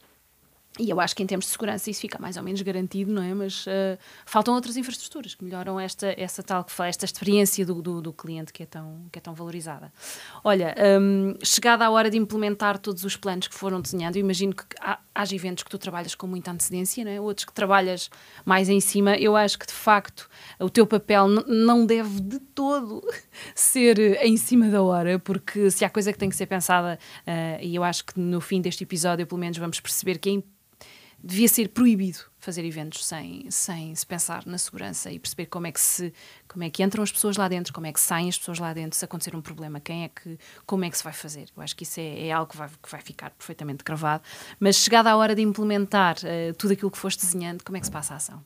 E 0.79 0.91
eu 0.91 1.01
acho 1.01 1.17
que 1.17 1.23
em 1.23 1.27
termos 1.27 1.47
de 1.47 1.53
segurança 1.53 1.91
isso 1.91 2.01
fica 2.01 2.19
mais 2.21 2.37
ou 2.37 2.43
menos 2.43 2.61
garantido, 2.61 3.11
não 3.11 3.23
é? 3.23 3.33
Mas 3.33 3.67
uh, 3.67 3.99
faltam 4.27 4.55
outras 4.55 4.77
infraestruturas 4.77 5.35
que 5.35 5.43
melhoram 5.43 5.81
esta, 5.81 6.15
essa 6.19 6.43
tal, 6.43 6.67
esta 6.87 7.05
experiência 7.07 7.65
do, 7.65 7.81
do, 7.81 8.03
do, 8.03 8.13
cliente 8.13 8.53
que 8.53 8.63
é, 8.63 8.67
tão, 8.67 9.07
que 9.11 9.19
é 9.19 9.23
tão 9.23 9.35
valorizada. 9.35 9.91
Olha, 10.45 10.75
um, 11.01 11.35
chegada 11.43 11.87
a 11.87 11.91
hora 11.91 12.11
de 12.11 12.19
implementar 12.19 12.79
todos 12.79 13.05
os 13.05 13.17
planos 13.17 13.49
que 13.49 13.55
foram 13.55 13.81
desenhando, 13.81 14.17
imagino 14.17 14.55
que 14.55 14.65
há, 14.81 14.99
haja 15.15 15.35
eventos 15.35 15.65
que 15.65 15.71
tu 15.71 15.79
trabalhas 15.79 16.15
com 16.15 16.27
muita 16.27 16.51
antecedência, 16.51 17.05
não 17.05 17.11
é? 17.11 17.21
outros 17.21 17.47
que 17.47 17.55
trabalhas 17.55 18.11
mais 18.45 18.69
em 18.69 18.81
cima. 18.81 19.17
Eu 19.17 19.35
acho 19.35 19.59
que 19.59 19.67
de 19.67 19.73
facto 19.73 20.29
o 20.61 20.69
teu 20.69 20.87
papel 20.87 21.27
não 21.27 21.87
deve 21.87 22.21
de 22.21 22.39
todo 22.39 23.03
ser 23.55 23.99
em 24.23 24.37
cima 24.37 24.69
da 24.69 24.83
hora, 24.83 25.19
porque 25.19 25.71
se 25.71 25.87
há 25.87 25.91
coisa 25.91 26.13
que 26.13 26.19
tem 26.19 26.29
que 26.29 26.37
ser 26.37 26.47
pensada, 26.47 26.99
uh, 27.27 27.63
e 27.63 27.75
eu 27.75 27.83
acho 27.83 28.05
que 28.05 28.21
no 28.21 28.43
fim 28.43 28.61
deste 28.61 28.85
episódio, 28.85 29.27
pelo 29.27 29.41
menos, 29.41 29.57
vamos 29.57 29.81
perceber 29.81 30.19
que 30.19 30.29
é 30.29 30.33
devia 31.27 31.49
ser 31.49 31.71
proibido 31.71 32.19
fazer 32.39 32.65
eventos 32.65 33.05
sem, 33.05 33.51
sem 33.51 33.93
se 33.93 34.07
pensar 34.07 34.47
na 34.47 34.57
segurança 34.57 35.11
e 35.11 35.19
perceber 35.19 35.47
como 35.47 35.67
é 35.67 35.73
que 35.73 35.81
se 35.81 36.13
como 36.47 36.63
é 36.63 36.71
que 36.71 36.83
entram 36.83 37.03
as 37.03 37.11
pessoas 37.11 37.37
lá 37.37 37.49
dentro, 37.49 37.73
como 37.73 37.87
é 37.87 37.93
que 37.93 37.99
saem 37.99 38.29
as 38.29 38.39
pessoas 38.39 38.61
lá 38.61 38.73
dentro, 38.73 38.97
se 38.97 39.05
acontecer 39.05 39.35
um 39.35 39.41
problema, 39.41 39.81
quem 39.81 40.05
é 40.05 40.09
que 40.09 40.39
como 40.65 40.85
é 40.85 40.91
que 40.91 40.97
se 40.97 41.03
vai 41.03 41.13
fazer. 41.13 41.49
Eu 41.57 41.63
acho 41.63 41.75
que 41.75 41.83
isso 41.83 41.99
é, 41.99 42.29
é 42.29 42.33
algo 42.33 42.51
que 42.53 42.57
vai, 42.57 42.69
que 42.69 42.91
vai 42.91 43.01
ficar 43.01 43.31
perfeitamente 43.31 43.83
gravado. 43.83 44.23
Mas 44.61 44.77
chegada 44.77 45.11
a 45.11 45.17
hora 45.17 45.35
de 45.35 45.43
implementar 45.43 46.17
uh, 46.19 46.55
tudo 46.55 46.75
aquilo 46.75 46.91
que 46.91 46.99
foste 46.99 47.21
desenhando, 47.21 47.65
como 47.65 47.77
é 47.77 47.81
que 47.81 47.87
se 47.87 47.93
passa 47.93 48.15
a 48.15 48.17
ação? 48.19 48.43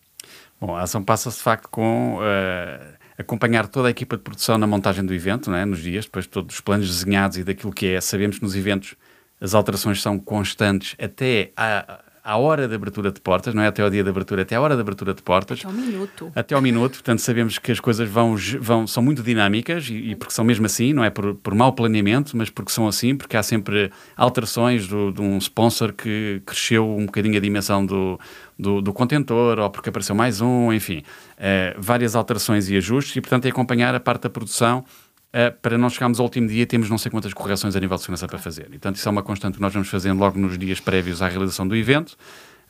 Bom, 0.59 0.75
a 0.75 0.83
ação 0.83 1.05
passa-se 1.05 1.37
de 1.37 1.43
facto 1.43 1.69
com 1.69 2.17
uh, 2.17 2.97
acompanhar 3.19 3.69
toda 3.69 3.89
a 3.89 3.91
equipa 3.91 4.17
de 4.17 4.23
produção 4.23 4.57
na 4.57 4.67
montagem 4.67 5.05
do 5.05 5.13
evento, 5.13 5.55
é? 5.55 5.67
nos 5.67 5.81
dias, 5.81 6.07
depois 6.07 6.27
todos 6.27 6.55
os 6.55 6.61
planos 6.63 6.89
desenhados 6.89 7.37
e 7.37 7.45
daquilo 7.45 7.73
que 7.73 7.89
é. 7.89 8.01
Sabemos 8.01 8.39
que 8.39 8.45
nos 8.45 8.57
eventos 8.57 8.95
as 9.39 9.55
alterações 9.55 10.01
são 10.01 10.19
constantes 10.19 10.97
até 10.99 11.53
a, 11.57 12.01
à 12.23 12.37
hora 12.37 12.69
de 12.69 12.75
abertura 12.75 13.11
de 13.11 13.21
portas, 13.21 13.55
não 13.55 13.63
é 13.63 13.67
até 13.67 13.83
ao 13.83 13.91
dia 13.91 14.05
de 14.05 14.11
abertura, 14.11 14.43
até 14.43 14.55
à 14.55 14.61
hora 14.61 14.75
de 14.75 14.81
abertura 14.81 15.15
de 15.15 15.23
portas. 15.23 15.61
Até 15.61 15.69
ao 15.69 15.73
minuto. 15.73 16.33
Até 16.35 16.55
ao 16.55 16.63
minuto, 16.63 16.93
portanto 16.93 17.21
sabemos 17.21 17.59
que 17.59 17.73
as 17.73 17.81
coisas 17.81 18.09
vão, 18.09 18.37
vão 18.61 18.87
são 18.87 19.03
muito 19.03 19.23
dinâmicas 19.23 19.89
e, 19.89 20.11
e 20.11 20.17
porque 20.17 20.35
são 20.35 20.45
mesmo 20.45 20.67
assim, 20.67 20.93
não 20.93 21.03
é 21.03 21.11
por, 21.11 21.35
por 21.37 21.55
mau 21.55 21.73
planeamento, 21.73 22.37
mas 22.37 22.51
porque 22.51 22.71
são 22.71 22.87
assim, 22.87 23.17
porque 23.17 23.37
há 23.37 23.43
sempre 23.43 23.91
alterações 24.17 24.87
do, 24.87 25.11
de 25.13 25.21
um 25.21 25.39
sponsor 25.39 25.93
que 25.93 26.43
cresceu 26.45 26.89
um 26.89 27.07
bocadinho 27.07 27.37
a 27.37 27.41
dimensão 27.41 27.85
do, 27.85 28.19
do, 28.59 28.83
do 28.83 28.93
contentor 28.93 29.59
ou 29.59 29.71
porque 29.71 29.89
apareceu 29.89 30.15
mais 30.15 30.41
um, 30.41 30.73
enfim, 30.73 31.03
é, 31.39 31.75
várias 31.79 32.15
alterações 32.15 32.69
e 32.69 32.77
ajustes 32.77 33.17
e 33.17 33.21
portanto 33.21 33.47
é 33.47 33.49
acompanhar 33.49 33.95
a 33.95 34.01
parte 34.01 34.23
da 34.23 34.31
produção 34.31 34.85
Uh, 35.31 35.57
para 35.63 35.79
não 35.79 35.89
chegarmos 35.89 36.19
ao 36.19 36.25
último 36.25 36.49
dia 36.49 36.67
temos 36.67 36.91
não 36.91 36.99
sei 36.99 37.09
quantas 37.09 37.33
correções 37.33 37.77
a 37.77 37.81
nível 37.81 37.97
de 37.97 38.03
segurança 38.03 38.27
para 38.27 38.39
fazer. 38.39 38.67
E, 38.67 38.71
portanto, 38.71 38.97
isso 38.97 39.09
é 39.09 39.13
uma 39.13 39.23
constante 39.23 39.55
que 39.55 39.61
nós 39.61 39.73
vamos 39.73 39.89
fazendo 39.89 40.19
logo 40.19 40.39
nos 40.39 40.59
dias 40.59 40.81
prévios 40.81 41.23
à 41.23 41.29
realização 41.29 41.69
do 41.69 41.77
evento, 41.77 42.17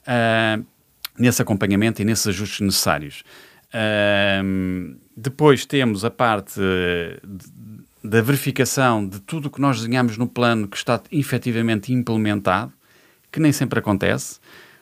uh, 0.03 0.65
nesse 1.19 1.41
acompanhamento 1.41 2.03
e 2.03 2.05
nesses 2.05 2.27
ajustes 2.27 2.61
necessários. 2.61 3.23
Uh, 3.73 4.95
depois 5.17 5.65
temos 5.65 6.05
a 6.05 6.11
parte 6.11 6.61
da 8.03 8.21
verificação 8.21 9.07
de 9.07 9.21
tudo 9.21 9.47
o 9.47 9.51
que 9.51 9.61
nós 9.61 9.79
desenhamos 9.79 10.17
no 10.17 10.27
plano 10.27 10.69
que 10.69 10.77
está 10.77 11.01
efetivamente 11.11 11.93
implementado, 11.93 12.73
que 13.31 13.41
nem 13.41 13.53
sempre 13.53 13.79
acontece 13.79 14.39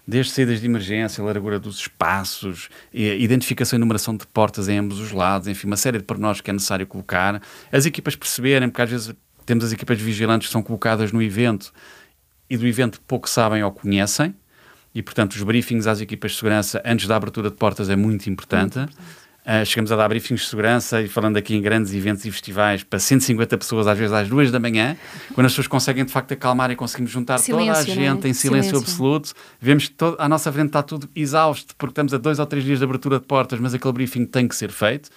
desde 0.09 0.33
saídas 0.33 0.59
de 0.59 0.67
emergência, 0.67 1.23
largura 1.23 1.61
dos 1.61 1.81
espaços, 1.81 2.71
identificação 2.95 3.77
e 3.77 3.81
numeração 3.81 4.17
de 4.17 4.27
portas 4.27 4.67
em 4.67 4.79
ambos 4.79 4.99
os 4.99 5.13
lados, 5.13 5.47
enfim, 5.47 5.67
uma 5.67 5.77
série 5.77 5.99
de 5.99 6.05
pormenores 6.05 6.41
que 6.41 6.49
é 6.49 6.53
necessário 6.55 6.87
colocar. 6.87 7.43
As 7.71 7.85
equipas 7.85 8.17
perceberem, 8.17 8.71
porque 8.71 8.81
às 8.81 8.91
vezes 8.91 9.15
temos 9.45 9.67
as 9.67 9.73
equipas 9.73 10.01
vigilantes 10.01 10.49
que 10.49 10.53
são 10.53 10.63
colocadas 10.63 11.13
no 11.13 11.23
evento 11.23 11.75
e 12.49 12.57
do 12.57 12.67
evento 12.67 13.03
pouco 13.03 13.29
sabem 13.29 13.63
ou 13.63 13.71
conhecem, 13.71 14.35
e 14.95 15.03
portanto 15.03 15.33
os 15.33 15.43
briefings 15.43 15.87
às 15.87 16.01
equipas 16.01 16.31
de 16.31 16.39
segurança 16.39 16.83
antes 16.87 17.07
da 17.07 17.15
abertura 17.15 17.51
de 17.51 17.57
portas 17.57 17.91
é 17.91 17.97
muito 17.97 18.31
importante. 18.31 18.79
Muito 18.79 18.93
importante. 18.93 19.28
Uh, 19.49 19.65
chegamos 19.65 19.91
a 19.91 19.97
dar 19.97 20.07
briefings 20.11 20.43
de 20.43 20.47
segurança 20.49 21.01
e 21.01 21.09
falando 21.09 21.39
aqui 21.39 21.57
em 21.57 21.63
grandes 21.63 21.95
eventos 21.95 22.23
e 22.27 22.31
festivais 22.31 22.83
para 22.83 22.99
150 22.99 23.57
pessoas, 23.57 23.87
às 23.87 23.97
vezes 23.97 24.13
às 24.13 24.29
duas 24.29 24.51
da 24.51 24.61
manhã, 24.61 24.95
quando 25.35 25.47
as 25.47 25.53
pessoas 25.53 25.67
conseguem 25.67 26.05
de 26.05 26.13
facto 26.13 26.33
acalmar 26.33 26.71
e 26.71 26.77
conseguimos 26.77 27.11
juntar 27.11 27.39
silêncio, 27.39 27.73
toda 27.73 27.79
a 27.79 27.83
gente 27.83 28.27
é? 28.27 28.29
em 28.29 28.35
silêncio, 28.35 28.37
silêncio, 28.37 28.77
absoluto, 28.77 29.33
vemos 29.59 29.89
que 29.89 29.95
todo, 29.95 30.21
à 30.21 30.29
nossa 30.29 30.53
frente 30.53 30.67
está 30.67 30.83
tudo 30.83 31.09
exausto, 31.17 31.75
porque 31.79 31.93
estamos 31.93 32.13
a 32.13 32.19
dois 32.19 32.39
ou 32.39 32.45
três 32.45 32.63
dias 32.63 32.81
de 32.81 32.85
abertura 32.85 33.19
de 33.19 33.25
portas, 33.25 33.59
mas 33.59 33.73
aquele 33.73 33.95
briefing 33.95 34.27
tem 34.27 34.47
que 34.47 34.55
ser 34.55 34.71
feito 34.71 35.09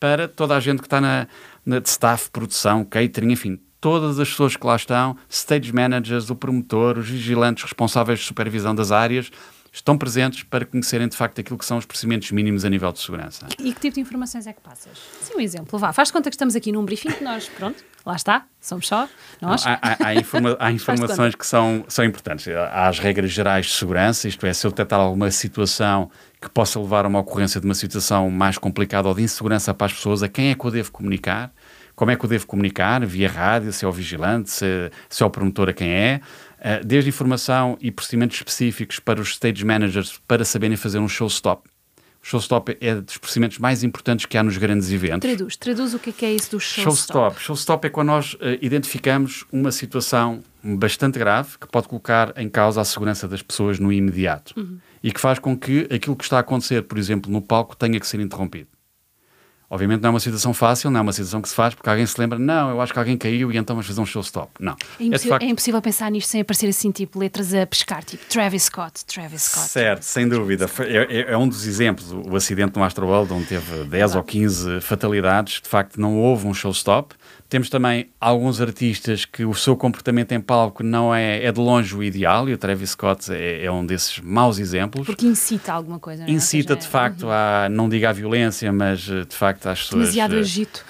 para 0.00 0.28
toda 0.28 0.56
a 0.56 0.60
gente 0.60 0.78
que 0.78 0.86
está 0.86 0.98
na, 0.98 1.26
na 1.66 1.78
de 1.78 1.88
staff, 1.90 2.30
produção, 2.30 2.86
catering, 2.86 3.32
enfim, 3.32 3.60
todas 3.82 4.18
as 4.18 4.30
pessoas 4.30 4.56
que 4.56 4.66
lá 4.66 4.76
estão, 4.76 5.14
stage 5.28 5.70
managers, 5.70 6.30
o 6.30 6.34
promotor, 6.34 6.96
os 6.96 7.06
vigilantes 7.06 7.64
responsáveis 7.64 8.20
de 8.20 8.24
supervisão 8.24 8.74
das 8.74 8.90
áreas, 8.90 9.30
estão 9.74 9.98
presentes 9.98 10.44
para 10.44 10.64
conhecerem 10.64 11.08
de 11.08 11.16
facto 11.16 11.40
aquilo 11.40 11.58
que 11.58 11.64
são 11.64 11.76
os 11.76 11.84
procedimentos 11.84 12.30
mínimos 12.30 12.64
a 12.64 12.70
nível 12.70 12.92
de 12.92 13.00
segurança. 13.00 13.48
E 13.58 13.72
que 13.72 13.80
tipo 13.80 13.94
de 13.96 14.00
informações 14.00 14.46
é 14.46 14.52
que 14.52 14.60
passas? 14.60 14.96
Sim, 15.20 15.34
um 15.34 15.40
exemplo, 15.40 15.76
vá, 15.78 15.92
faz 15.92 16.12
conta 16.12 16.30
que 16.30 16.36
estamos 16.36 16.54
aqui 16.54 16.70
num 16.70 16.84
briefing 16.84 17.10
que 17.10 17.24
nós, 17.24 17.48
pronto, 17.48 17.84
lá 18.06 18.14
está, 18.14 18.46
somos 18.60 18.86
só 18.86 19.08
nós. 19.42 19.64
Não, 19.64 19.72
há, 19.72 19.78
há, 19.82 20.06
há, 20.06 20.14
informa 20.14 20.56
há 20.60 20.70
informações 20.72 21.34
que 21.34 21.44
são, 21.44 21.84
são 21.88 22.04
importantes. 22.04 22.46
Há 22.46 22.86
as 22.86 23.00
regras 23.00 23.32
gerais 23.32 23.66
de 23.66 23.72
segurança, 23.72 24.28
isto 24.28 24.46
é, 24.46 24.52
se 24.52 24.64
eu 24.64 24.70
detectar 24.70 25.00
alguma 25.00 25.28
situação 25.32 26.08
que 26.40 26.48
possa 26.48 26.78
levar 26.78 27.04
a 27.04 27.08
uma 27.08 27.18
ocorrência 27.18 27.60
de 27.60 27.66
uma 27.66 27.74
situação 27.74 28.30
mais 28.30 28.56
complicada 28.56 29.08
ou 29.08 29.14
de 29.14 29.22
insegurança 29.22 29.74
para 29.74 29.86
as 29.86 29.92
pessoas, 29.92 30.22
a 30.22 30.28
quem 30.28 30.50
é 30.50 30.54
que 30.54 30.64
eu 30.64 30.70
devo 30.70 30.92
comunicar? 30.92 31.52
Como 31.96 32.10
é 32.10 32.16
que 32.16 32.24
eu 32.24 32.28
devo 32.28 32.46
comunicar? 32.46 33.04
Via 33.06 33.28
rádio, 33.28 33.72
se 33.72 33.84
é 33.84 33.88
o 33.88 33.92
vigilante, 33.92 34.50
se, 34.50 34.90
se 35.08 35.22
é 35.22 35.26
o 35.26 35.30
promotor 35.30 35.68
a 35.68 35.72
quem 35.72 35.90
é? 35.90 36.20
Eh, 36.66 36.80
desde 36.82 37.10
informação 37.10 37.76
e 37.78 37.90
procedimentos 37.90 38.38
específicos 38.38 38.98
para 38.98 39.20
os 39.20 39.28
stage 39.32 39.62
managers 39.62 40.18
para 40.26 40.46
saberem 40.46 40.78
fazer 40.78 40.98
um 40.98 41.06
show 41.06 41.26
stop. 41.26 41.68
O 42.22 42.26
show 42.26 42.40
stop 42.40 42.74
é 42.80 42.94
dos 43.02 43.18
procedimentos 43.18 43.58
mais 43.58 43.84
importantes 43.84 44.24
que 44.24 44.38
há 44.38 44.42
nos 44.42 44.56
grandes 44.56 44.90
eventos. 44.90 45.28
Traduz, 45.28 45.56
traduz 45.56 45.92
o 45.92 45.98
que 45.98 46.24
é, 46.24 46.28
é 46.30 46.34
isso 46.34 46.52
do 46.52 46.58
show, 46.58 46.84
show 46.84 46.94
stop. 46.94 47.38
Show 47.38 47.54
stop 47.54 47.86
é 47.86 47.90
quando 47.90 48.06
nós 48.06 48.32
uh, 48.32 48.38
identificamos 48.62 49.44
uma 49.52 49.70
situação 49.70 50.42
bastante 50.62 51.18
grave 51.18 51.58
que 51.60 51.68
pode 51.68 51.86
colocar 51.86 52.32
em 52.34 52.48
causa 52.48 52.80
a 52.80 52.84
segurança 52.86 53.28
das 53.28 53.42
pessoas 53.42 53.78
no 53.78 53.92
imediato 53.92 54.58
uhum. 54.58 54.78
e 55.02 55.12
que 55.12 55.20
faz 55.20 55.38
com 55.38 55.54
que 55.54 55.86
aquilo 55.92 56.16
que 56.16 56.24
está 56.24 56.38
a 56.38 56.40
acontecer, 56.40 56.80
por 56.84 56.96
exemplo, 56.96 57.30
no 57.30 57.42
palco, 57.42 57.76
tenha 57.76 58.00
que 58.00 58.06
ser 58.06 58.20
interrompido. 58.20 58.68
Obviamente 59.74 60.02
não 60.02 60.06
é 60.06 60.10
uma 60.10 60.20
situação 60.20 60.54
fácil, 60.54 60.88
não 60.88 61.00
é 61.00 61.02
uma 61.02 61.12
situação 61.12 61.42
que 61.42 61.48
se 61.48 61.54
faz 61.56 61.74
porque 61.74 61.90
alguém 61.90 62.06
se 62.06 62.14
lembra, 62.20 62.38
não, 62.38 62.70
eu 62.70 62.80
acho 62.80 62.92
que 62.92 62.98
alguém 63.00 63.18
caiu 63.18 63.50
e 63.50 63.56
então 63.56 63.74
vamos 63.74 63.88
fazer 63.88 64.00
um 64.00 64.06
show 64.06 64.22
stop. 64.22 64.52
Não. 64.60 64.76
É 65.00 65.02
impossível, 65.02 65.34
é, 65.34 65.38
facto... 65.38 65.42
é 65.42 65.48
impossível 65.48 65.82
pensar 65.82 66.10
nisto 66.12 66.28
sem 66.28 66.42
aparecer 66.42 66.68
assim, 66.68 66.92
tipo, 66.92 67.18
letras 67.18 67.52
a 67.52 67.66
pescar, 67.66 68.04
tipo 68.04 68.24
Travis 68.26 68.62
Scott, 68.62 69.04
Travis 69.04 69.42
Scott. 69.42 69.66
Certo, 69.66 70.02
sem 70.02 70.28
dúvida. 70.28 70.70
É, 70.78 71.22
é, 71.22 71.32
é, 71.32 71.36
um 71.36 71.48
dos 71.48 71.66
exemplos. 71.66 72.12
O 72.12 72.36
acidente 72.36 72.78
no 72.78 72.84
Astro 72.84 73.04
World, 73.04 73.32
onde 73.32 73.46
teve 73.46 73.82
10 73.82 74.14
ou 74.14 74.22
15 74.22 74.80
fatalidades, 74.80 75.60
de 75.60 75.68
facto 75.68 76.00
não 76.00 76.20
houve 76.20 76.46
um 76.46 76.54
show 76.54 76.70
stop. 76.70 77.12
Temos 77.48 77.68
também 77.68 78.10
alguns 78.20 78.60
artistas 78.60 79.24
que 79.24 79.44
o 79.44 79.54
seu 79.54 79.76
comportamento 79.76 80.32
em 80.32 80.40
palco 80.40 80.82
não 80.82 81.14
é, 81.14 81.44
é 81.44 81.52
de 81.52 81.60
longe 81.60 81.94
o 81.94 82.02
ideal, 82.02 82.48
e 82.48 82.52
o 82.52 82.58
Travis 82.58 82.90
Scott 82.90 83.32
é, 83.32 83.64
é 83.64 83.70
um 83.70 83.84
desses 83.84 84.18
maus 84.20 84.58
exemplos. 84.58 85.06
Porque 85.06 85.26
incita 85.26 85.72
alguma 85.72 85.98
coisa, 85.98 86.22
não 86.22 86.28
é? 86.28 86.32
Incita, 86.32 86.74
de 86.74 86.86
facto, 86.86 87.28
a, 87.28 87.68
não 87.70 87.88
diga 87.88 88.10
a 88.10 88.12
violência, 88.12 88.72
mas 88.72 89.08
eh, 89.08 89.24
de 89.24 89.36
facto 89.36 89.66
às 89.66 89.82
pessoas... 89.82 90.00
Demasiado 90.00 90.34
uh, 90.34 90.38
agito. 90.40 90.84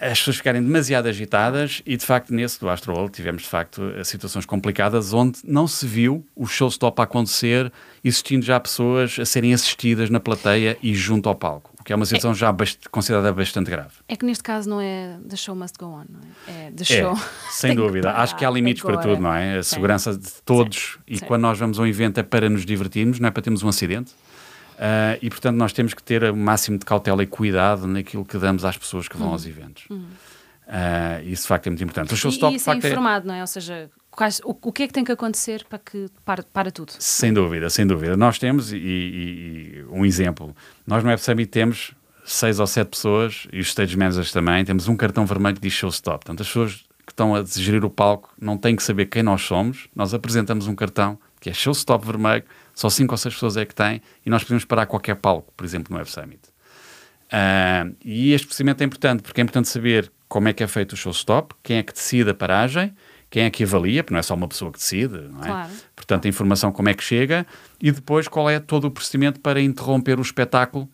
As 0.00 0.18
pessoas 0.18 0.36
ficarem 0.36 0.62
demasiado 0.62 1.06
agitadas 1.06 1.82
e, 1.86 1.96
de 1.96 2.04
facto, 2.04 2.34
nesse 2.34 2.60
do 2.60 2.68
Astro 2.68 2.92
World 2.92 3.12
tivemos, 3.12 3.42
de 3.42 3.48
facto, 3.48 3.82
eh, 3.96 4.04
situações 4.04 4.44
complicadas 4.44 5.12
onde 5.12 5.40
não 5.44 5.66
se 5.66 5.86
viu 5.86 6.26
o 6.34 6.46
show 6.46 6.68
stop 6.68 7.00
a 7.00 7.04
acontecer, 7.04 7.72
existindo 8.02 8.44
já 8.44 8.58
pessoas 8.58 9.18
a 9.18 9.24
serem 9.24 9.54
assistidas 9.54 10.10
na 10.10 10.20
plateia 10.20 10.76
e 10.82 10.94
junto 10.94 11.28
ao 11.28 11.34
palco 11.34 11.71
o 11.82 11.84
que 11.84 11.92
é 11.92 11.96
uma 11.96 12.06
situação 12.06 12.30
é, 12.30 12.34
já 12.34 12.52
bast 12.52 12.88
considerada 12.90 13.32
bastante 13.32 13.68
grave. 13.68 13.90
É 14.08 14.14
que 14.14 14.24
neste 14.24 14.44
caso 14.44 14.70
não 14.70 14.80
é 14.80 15.18
the 15.28 15.34
show 15.34 15.54
must 15.54 15.76
go 15.76 15.86
on, 15.86 16.04
não 16.08 16.20
é? 16.46 16.66
É 16.68 16.70
the 16.70 16.82
é, 16.82 17.02
show. 17.02 17.12
É, 17.12 17.20
sem 17.50 17.74
dúvida. 17.74 18.12
Acho 18.12 18.36
que 18.36 18.44
há 18.44 18.50
limites 18.50 18.84
para 18.84 18.96
tudo, 18.98 19.20
não 19.20 19.34
é? 19.34 19.58
A 19.58 19.62
Sim. 19.64 19.74
segurança 19.74 20.16
de 20.16 20.30
todos 20.44 20.92
Sim. 20.92 20.98
e 21.08 21.18
Sim. 21.18 21.24
quando 21.26 21.42
nós 21.42 21.58
vamos 21.58 21.80
a 21.80 21.82
um 21.82 21.86
evento 21.86 22.18
é 22.18 22.22
para 22.22 22.48
nos 22.48 22.64
divertirmos, 22.64 23.18
não 23.18 23.26
é 23.26 23.30
para 23.32 23.42
termos 23.42 23.64
um 23.64 23.68
acidente. 23.68 24.12
Uh, 24.12 25.18
e 25.20 25.28
portanto 25.28 25.56
nós 25.56 25.72
temos 25.72 25.92
que 25.92 26.02
ter 26.02 26.22
o 26.24 26.36
máximo 26.36 26.78
de 26.78 26.84
cautela 26.84 27.22
e 27.22 27.26
cuidado 27.26 27.86
naquilo 27.86 28.24
que 28.24 28.38
damos 28.38 28.64
às 28.64 28.76
pessoas 28.76 29.08
que 29.08 29.16
vão 29.16 29.26
uhum. 29.26 29.32
aos 29.32 29.44
eventos. 29.44 29.84
Uhum. 29.90 30.06
Uh, 30.68 31.26
isso 31.26 31.42
de 31.42 31.48
facto 31.48 31.66
é 31.66 31.70
muito 31.70 31.82
importante. 31.82 32.14
O 32.14 32.16
showstop, 32.16 32.52
e, 32.52 32.54
e 32.54 32.56
isso 32.58 32.70
é 32.70 32.76
informado, 32.76 33.26
é... 33.26 33.28
não 33.28 33.34
é? 33.34 33.40
Ou 33.40 33.46
seja, 33.48 33.90
quais, 34.12 34.40
o, 34.44 34.50
o, 34.50 34.72
que 34.72 34.84
é 34.84 34.86
que 34.86 34.92
tem 34.92 35.02
que 35.02 35.10
acontecer 35.10 35.64
para 35.68 35.78
que 35.78 36.08
para, 36.24 36.42
para 36.44 36.70
tudo? 36.70 36.92
Sem 36.98 37.32
dúvida, 37.32 37.68
sem 37.68 37.86
dúvida. 37.86 38.16
Nós 38.16 38.38
temos, 38.38 38.72
e, 38.72 38.76
e, 38.76 39.84
um 39.90 40.04
exemplo, 40.04 40.54
nós 40.86 41.02
no 41.02 41.08
Web 41.08 41.20
Summit 41.20 41.50
temos 41.50 41.92
seis 42.24 42.60
ou 42.60 42.66
sete 42.66 42.88
pessoas, 42.88 43.48
e 43.52 43.58
os 43.58 43.68
stage 43.68 43.96
managers 43.96 44.30
também, 44.30 44.64
temos 44.64 44.86
um 44.86 44.96
cartão 44.96 45.26
vermelho 45.26 45.56
que 45.56 45.62
diz 45.62 45.72
showstop. 45.72 46.24
Portanto, 46.24 46.42
as 46.42 46.46
pessoas 46.46 46.84
que 47.04 47.12
estão 47.12 47.34
a 47.34 47.44
gerir 47.44 47.84
o 47.84 47.90
palco 47.90 48.32
não 48.40 48.56
têm 48.56 48.76
que 48.76 48.82
saber 48.82 49.06
quem 49.06 49.22
nós 49.22 49.42
somos, 49.42 49.88
nós 49.94 50.14
apresentamos 50.14 50.68
um 50.68 50.74
cartão 50.74 51.18
que 51.40 51.50
é 51.50 51.52
showstop 51.52 52.06
vermelho, 52.06 52.44
só 52.72 52.88
cinco 52.88 53.14
ou 53.14 53.18
seis 53.18 53.34
pessoas 53.34 53.56
é 53.56 53.64
que 53.64 53.74
têm, 53.74 54.00
e 54.24 54.30
nós 54.30 54.44
podemos 54.44 54.64
parar 54.64 54.86
qualquer 54.86 55.16
palco, 55.16 55.52
por 55.56 55.64
exemplo, 55.64 55.92
no 55.92 55.98
Web 55.98 56.08
Summit. 56.08 56.40
Uh, 57.32 57.96
e 58.04 58.32
este 58.32 58.46
procedimento 58.46 58.82
é 58.82 58.86
importante, 58.86 59.22
porque 59.22 59.40
é 59.40 59.42
importante 59.42 59.68
saber 59.68 60.12
como 60.28 60.48
é 60.48 60.52
que 60.52 60.62
é 60.62 60.66
feito 60.68 60.92
o 60.92 60.96
showstop, 60.96 61.54
quem 61.62 61.78
é 61.78 61.82
que 61.82 61.92
decide 61.92 62.30
a 62.30 62.34
paragem, 62.34 62.94
quem 63.32 63.44
é 63.44 63.50
que 63.50 63.64
avalia, 63.64 64.04
porque 64.04 64.12
não 64.12 64.18
é 64.18 64.22
só 64.22 64.34
uma 64.34 64.46
pessoa 64.46 64.70
que 64.70 64.78
decide, 64.78 65.16
não 65.32 65.42
é? 65.42 65.46
Claro. 65.46 65.70
Portanto, 65.96 66.26
a 66.26 66.28
informação 66.28 66.70
como 66.70 66.90
é 66.90 66.94
que 66.94 67.02
chega 67.02 67.46
e 67.80 67.90
depois 67.90 68.28
qual 68.28 68.50
é 68.50 68.60
todo 68.60 68.84
o 68.84 68.90
procedimento 68.90 69.40
para 69.40 69.58
interromper 69.58 70.18
o 70.18 70.22
espetáculo, 70.22 70.86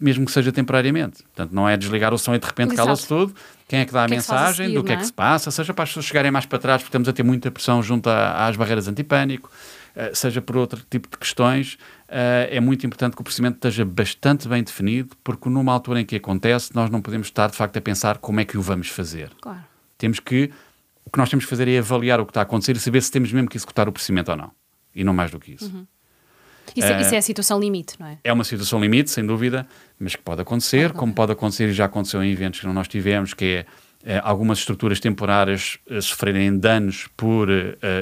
mesmo 0.00 0.24
que 0.24 0.32
seja 0.32 0.50
temporariamente. 0.50 1.22
Portanto, 1.22 1.52
não 1.52 1.68
é 1.68 1.76
desligar 1.76 2.14
o 2.14 2.18
som 2.18 2.34
e 2.34 2.38
de 2.38 2.46
repente 2.46 2.74
cala-se 2.74 3.06
tudo. 3.06 3.34
Quem 3.68 3.80
é 3.80 3.84
que 3.84 3.92
dá 3.92 4.04
a 4.04 4.06
que 4.06 4.14
mensagem, 4.14 4.64
é 4.64 4.68
seguir, 4.68 4.78
do 4.78 4.82
que 4.82 4.90
é? 4.90 4.94
é 4.94 4.96
que 4.96 5.04
se 5.04 5.12
passa, 5.12 5.50
seja 5.50 5.74
para 5.74 5.82
as 5.82 5.90
pessoas 5.90 6.06
chegarem 6.06 6.30
mais 6.30 6.46
para 6.46 6.58
trás, 6.58 6.80
porque 6.80 6.88
estamos 6.88 7.06
a 7.10 7.12
ter 7.12 7.22
muita 7.22 7.50
pressão 7.50 7.82
junto 7.82 8.08
a, 8.08 8.46
às 8.46 8.56
barreiras 8.56 8.88
antipânico, 8.88 9.50
uh, 9.94 10.16
seja 10.16 10.40
por 10.40 10.56
outro 10.56 10.82
tipo 10.88 11.10
de 11.10 11.18
questões, 11.18 11.74
uh, 12.08 12.48
é 12.48 12.58
muito 12.58 12.86
importante 12.86 13.14
que 13.14 13.20
o 13.20 13.24
procedimento 13.24 13.56
esteja 13.56 13.84
bastante 13.84 14.48
bem 14.48 14.62
definido, 14.62 15.14
porque 15.22 15.46
numa 15.50 15.70
altura 15.70 16.00
em 16.00 16.06
que 16.06 16.16
acontece, 16.16 16.74
nós 16.74 16.88
não 16.88 17.02
podemos 17.02 17.26
estar 17.26 17.50
de 17.50 17.56
facto 17.56 17.76
a 17.76 17.82
pensar 17.82 18.16
como 18.16 18.40
é 18.40 18.46
que 18.46 18.56
o 18.56 18.62
vamos 18.62 18.88
fazer. 18.88 19.30
Claro. 19.42 19.60
Temos 19.98 20.18
que 20.18 20.50
que 21.12 21.18
nós 21.18 21.28
temos 21.28 21.44
que 21.44 21.50
fazer 21.50 21.68
é 21.68 21.78
avaliar 21.78 22.20
o 22.20 22.24
que 22.24 22.30
está 22.30 22.40
a 22.40 22.42
acontecer 22.44 22.76
e 22.76 22.80
saber 22.80 23.02
se 23.02 23.10
temos 23.10 23.32
mesmo 23.32 23.48
que 23.48 23.56
executar 23.56 23.88
o 23.88 23.92
procedimento 23.92 24.30
ou 24.30 24.36
não. 24.36 24.50
E 24.94 25.04
não 25.04 25.12
mais 25.12 25.30
do 25.30 25.38
que 25.38 25.52
isso. 25.52 25.66
Uhum. 25.66 25.86
Isso, 26.76 26.88
uh, 26.88 27.00
isso, 27.00 27.14
é 27.14 27.18
a 27.18 27.22
situação 27.22 27.60
limite, 27.60 27.96
não 27.98 28.06
é? 28.06 28.18
É 28.24 28.32
uma 28.32 28.44
situação 28.44 28.80
limite, 28.80 29.10
sem 29.10 29.26
dúvida, 29.26 29.66
mas 29.98 30.16
que 30.16 30.22
pode 30.22 30.40
acontecer, 30.40 30.88
pode 30.88 30.98
como 30.98 31.12
pode 31.12 31.32
acontecer 31.32 31.68
e 31.68 31.72
já 31.72 31.84
aconteceu 31.84 32.22
em 32.22 32.30
eventos 32.30 32.60
que 32.60 32.66
nós 32.66 32.88
tivemos, 32.88 33.34
que 33.34 33.66
é 34.04 34.18
uh, 34.18 34.22
algumas 34.22 34.58
estruturas 34.58 35.00
temporárias 35.00 35.78
uh, 35.90 36.00
sofrerem 36.00 36.56
danos 36.58 37.08
por 37.16 37.48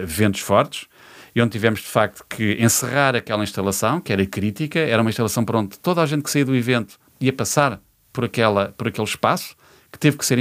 ventos 0.05 0.41
fortes, 0.41 0.87
e 1.35 1.41
onde 1.41 1.53
tivemos 1.53 1.81
de 1.81 1.87
facto 1.87 2.25
que 2.29 2.57
encerrar 2.61 3.15
aquela 3.15 3.43
instalação, 3.43 4.01
que 4.01 4.13
era 4.13 4.25
crítica, 4.27 4.79
era 4.79 5.01
uma 5.01 5.11
instalação 5.11 5.45
para 5.45 5.59
onde 5.59 5.79
toda 5.79 6.03
a 6.03 6.07
gente 6.07 6.23
que 6.23 6.31
saía 6.31 6.45
do 6.45 6.55
evento 6.55 6.99
ia 7.21 7.33
passar 7.33 7.81
por, 8.13 8.25
aquela, 8.25 8.75
por 8.77 8.89
aquele 8.89 9.07
espaço, 9.07 9.55
que 9.91 9.99
teve 9.99 10.17
que 10.17 10.25
ser 10.25 10.39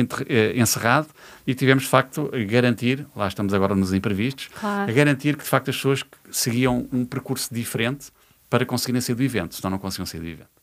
encerrado 0.55 1.07
e 1.45 1.55
tivemos 1.55 1.83
de 1.83 1.89
facto 1.89 2.29
a 2.33 2.43
garantir, 2.43 3.05
lá 3.15 3.27
estamos 3.27 3.53
agora 3.53 3.75
nos 3.75 3.93
imprevistos, 3.93 4.49
claro. 4.59 4.89
a 4.89 4.93
garantir 4.93 5.35
que 5.35 5.43
de 5.43 5.49
facto 5.49 5.69
as 5.69 5.75
pessoas 5.75 6.05
seguiam 6.29 6.87
um 6.91 7.05
percurso 7.05 7.53
diferente 7.53 8.07
para 8.49 8.65
conseguirem 8.65 9.01
sair 9.01 9.15
do 9.15 9.23
evento, 9.23 9.55
senão 9.55 9.71
não 9.71 9.79
conseguiam 9.79 10.05
sair 10.05 10.21
do 10.21 10.27
evento. 10.27 10.59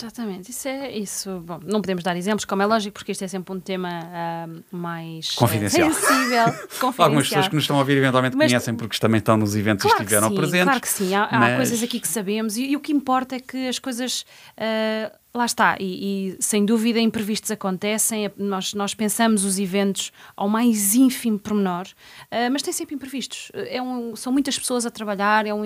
Exatamente, 0.00 0.50
isso 0.50 0.66
é 0.66 0.90
isso. 0.90 1.40
Bom, 1.40 1.60
não 1.62 1.80
podemos 1.80 2.02
dar 2.02 2.16
exemplos, 2.16 2.44
como 2.44 2.62
é 2.62 2.66
lógico, 2.66 2.94
porque 2.94 3.12
isto 3.12 3.22
é 3.22 3.28
sempre 3.28 3.54
um 3.54 3.60
tema 3.60 3.88
uh, 3.88 4.76
mais 4.76 5.30
confidencial. 5.36 5.92
sensível. 5.92 6.46
confidencial. 6.80 6.94
Algumas 6.98 7.28
pessoas 7.28 7.48
que 7.48 7.54
nos 7.54 7.64
estão 7.64 7.76
a 7.76 7.78
ouvir 7.78 7.96
eventualmente 7.98 8.36
mas, 8.36 8.50
conhecem 8.50 8.74
porque 8.74 8.98
também 8.98 9.18
estão 9.18 9.36
nos 9.36 9.54
eventos 9.54 9.84
claro 9.84 10.02
e 10.02 10.04
estiveram 10.04 10.34
presentes. 10.34 10.64
Claro 10.64 10.80
que 10.80 10.88
sim, 10.88 11.14
há, 11.14 11.28
mas... 11.30 11.52
há, 11.52 11.56
coisas 11.56 11.82
aqui 11.82 12.00
que 12.00 12.08
sabemos 12.08 12.56
e, 12.56 12.70
e, 12.70 12.76
o 12.76 12.80
que 12.80 12.92
importa 12.92 13.36
é 13.36 13.40
que 13.40 13.68
as 13.68 13.78
coisas. 13.78 14.22
Uh, 14.58 15.23
lá 15.36 15.46
está, 15.46 15.76
e, 15.80 16.36
e, 16.36 16.36
sem 16.38 16.64
dúvida 16.64 17.00
imprevistos 17.00 17.50
acontecem, 17.50 18.30
nós, 18.36 18.72
nós 18.72 18.94
pensamos 18.94 19.44
os 19.44 19.58
eventos 19.58 20.12
ao 20.36 20.48
mais 20.48 20.94
ínfimo 20.94 21.40
pormenor, 21.40 21.86
uh, 21.86 22.50
mas 22.52 22.62
tem 22.62 22.72
sempre 22.72 22.94
imprevistos. 22.94 23.50
É 23.52 23.82
um, 23.82 24.14
são 24.14 24.32
muitas 24.32 24.56
pessoas 24.56 24.86
a 24.86 24.90
trabalhar, 24.90 25.44
é 25.44 25.52
um 25.52 25.64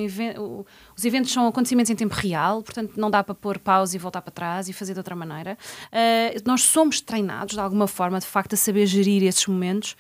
os 0.97 1.05
eventos 1.05 1.33
são 1.33 1.47
acontecimentos 1.47 1.91
em 1.91 1.97
tempo 1.97 2.15
real, 2.15 2.63
portanto 2.63 2.95
não 2.97 3.11
dá 3.11 3.23
para 3.23 3.35
pôr 3.35 3.59
pausa 3.59 3.95
e 3.95 3.99
voltar 3.99 4.23
para 4.23 4.33
trás 4.33 4.69
e 4.71 4.73
fazer 4.73 4.95
de 4.95 5.01
outra 5.01 5.15
maneira. 5.15 5.59
Uh, 5.93 6.41
nós 6.47 6.63
somos 6.63 7.03
treinados 7.03 7.55
de 7.55 7.61
alguma 7.61 7.87
forma, 7.87 8.19
de 8.19 8.27
facto, 8.27 8.55
a 8.55 8.57
saber 8.57 8.87
gerir 8.87 9.23
esses 9.23 9.47
momentos 9.47 9.97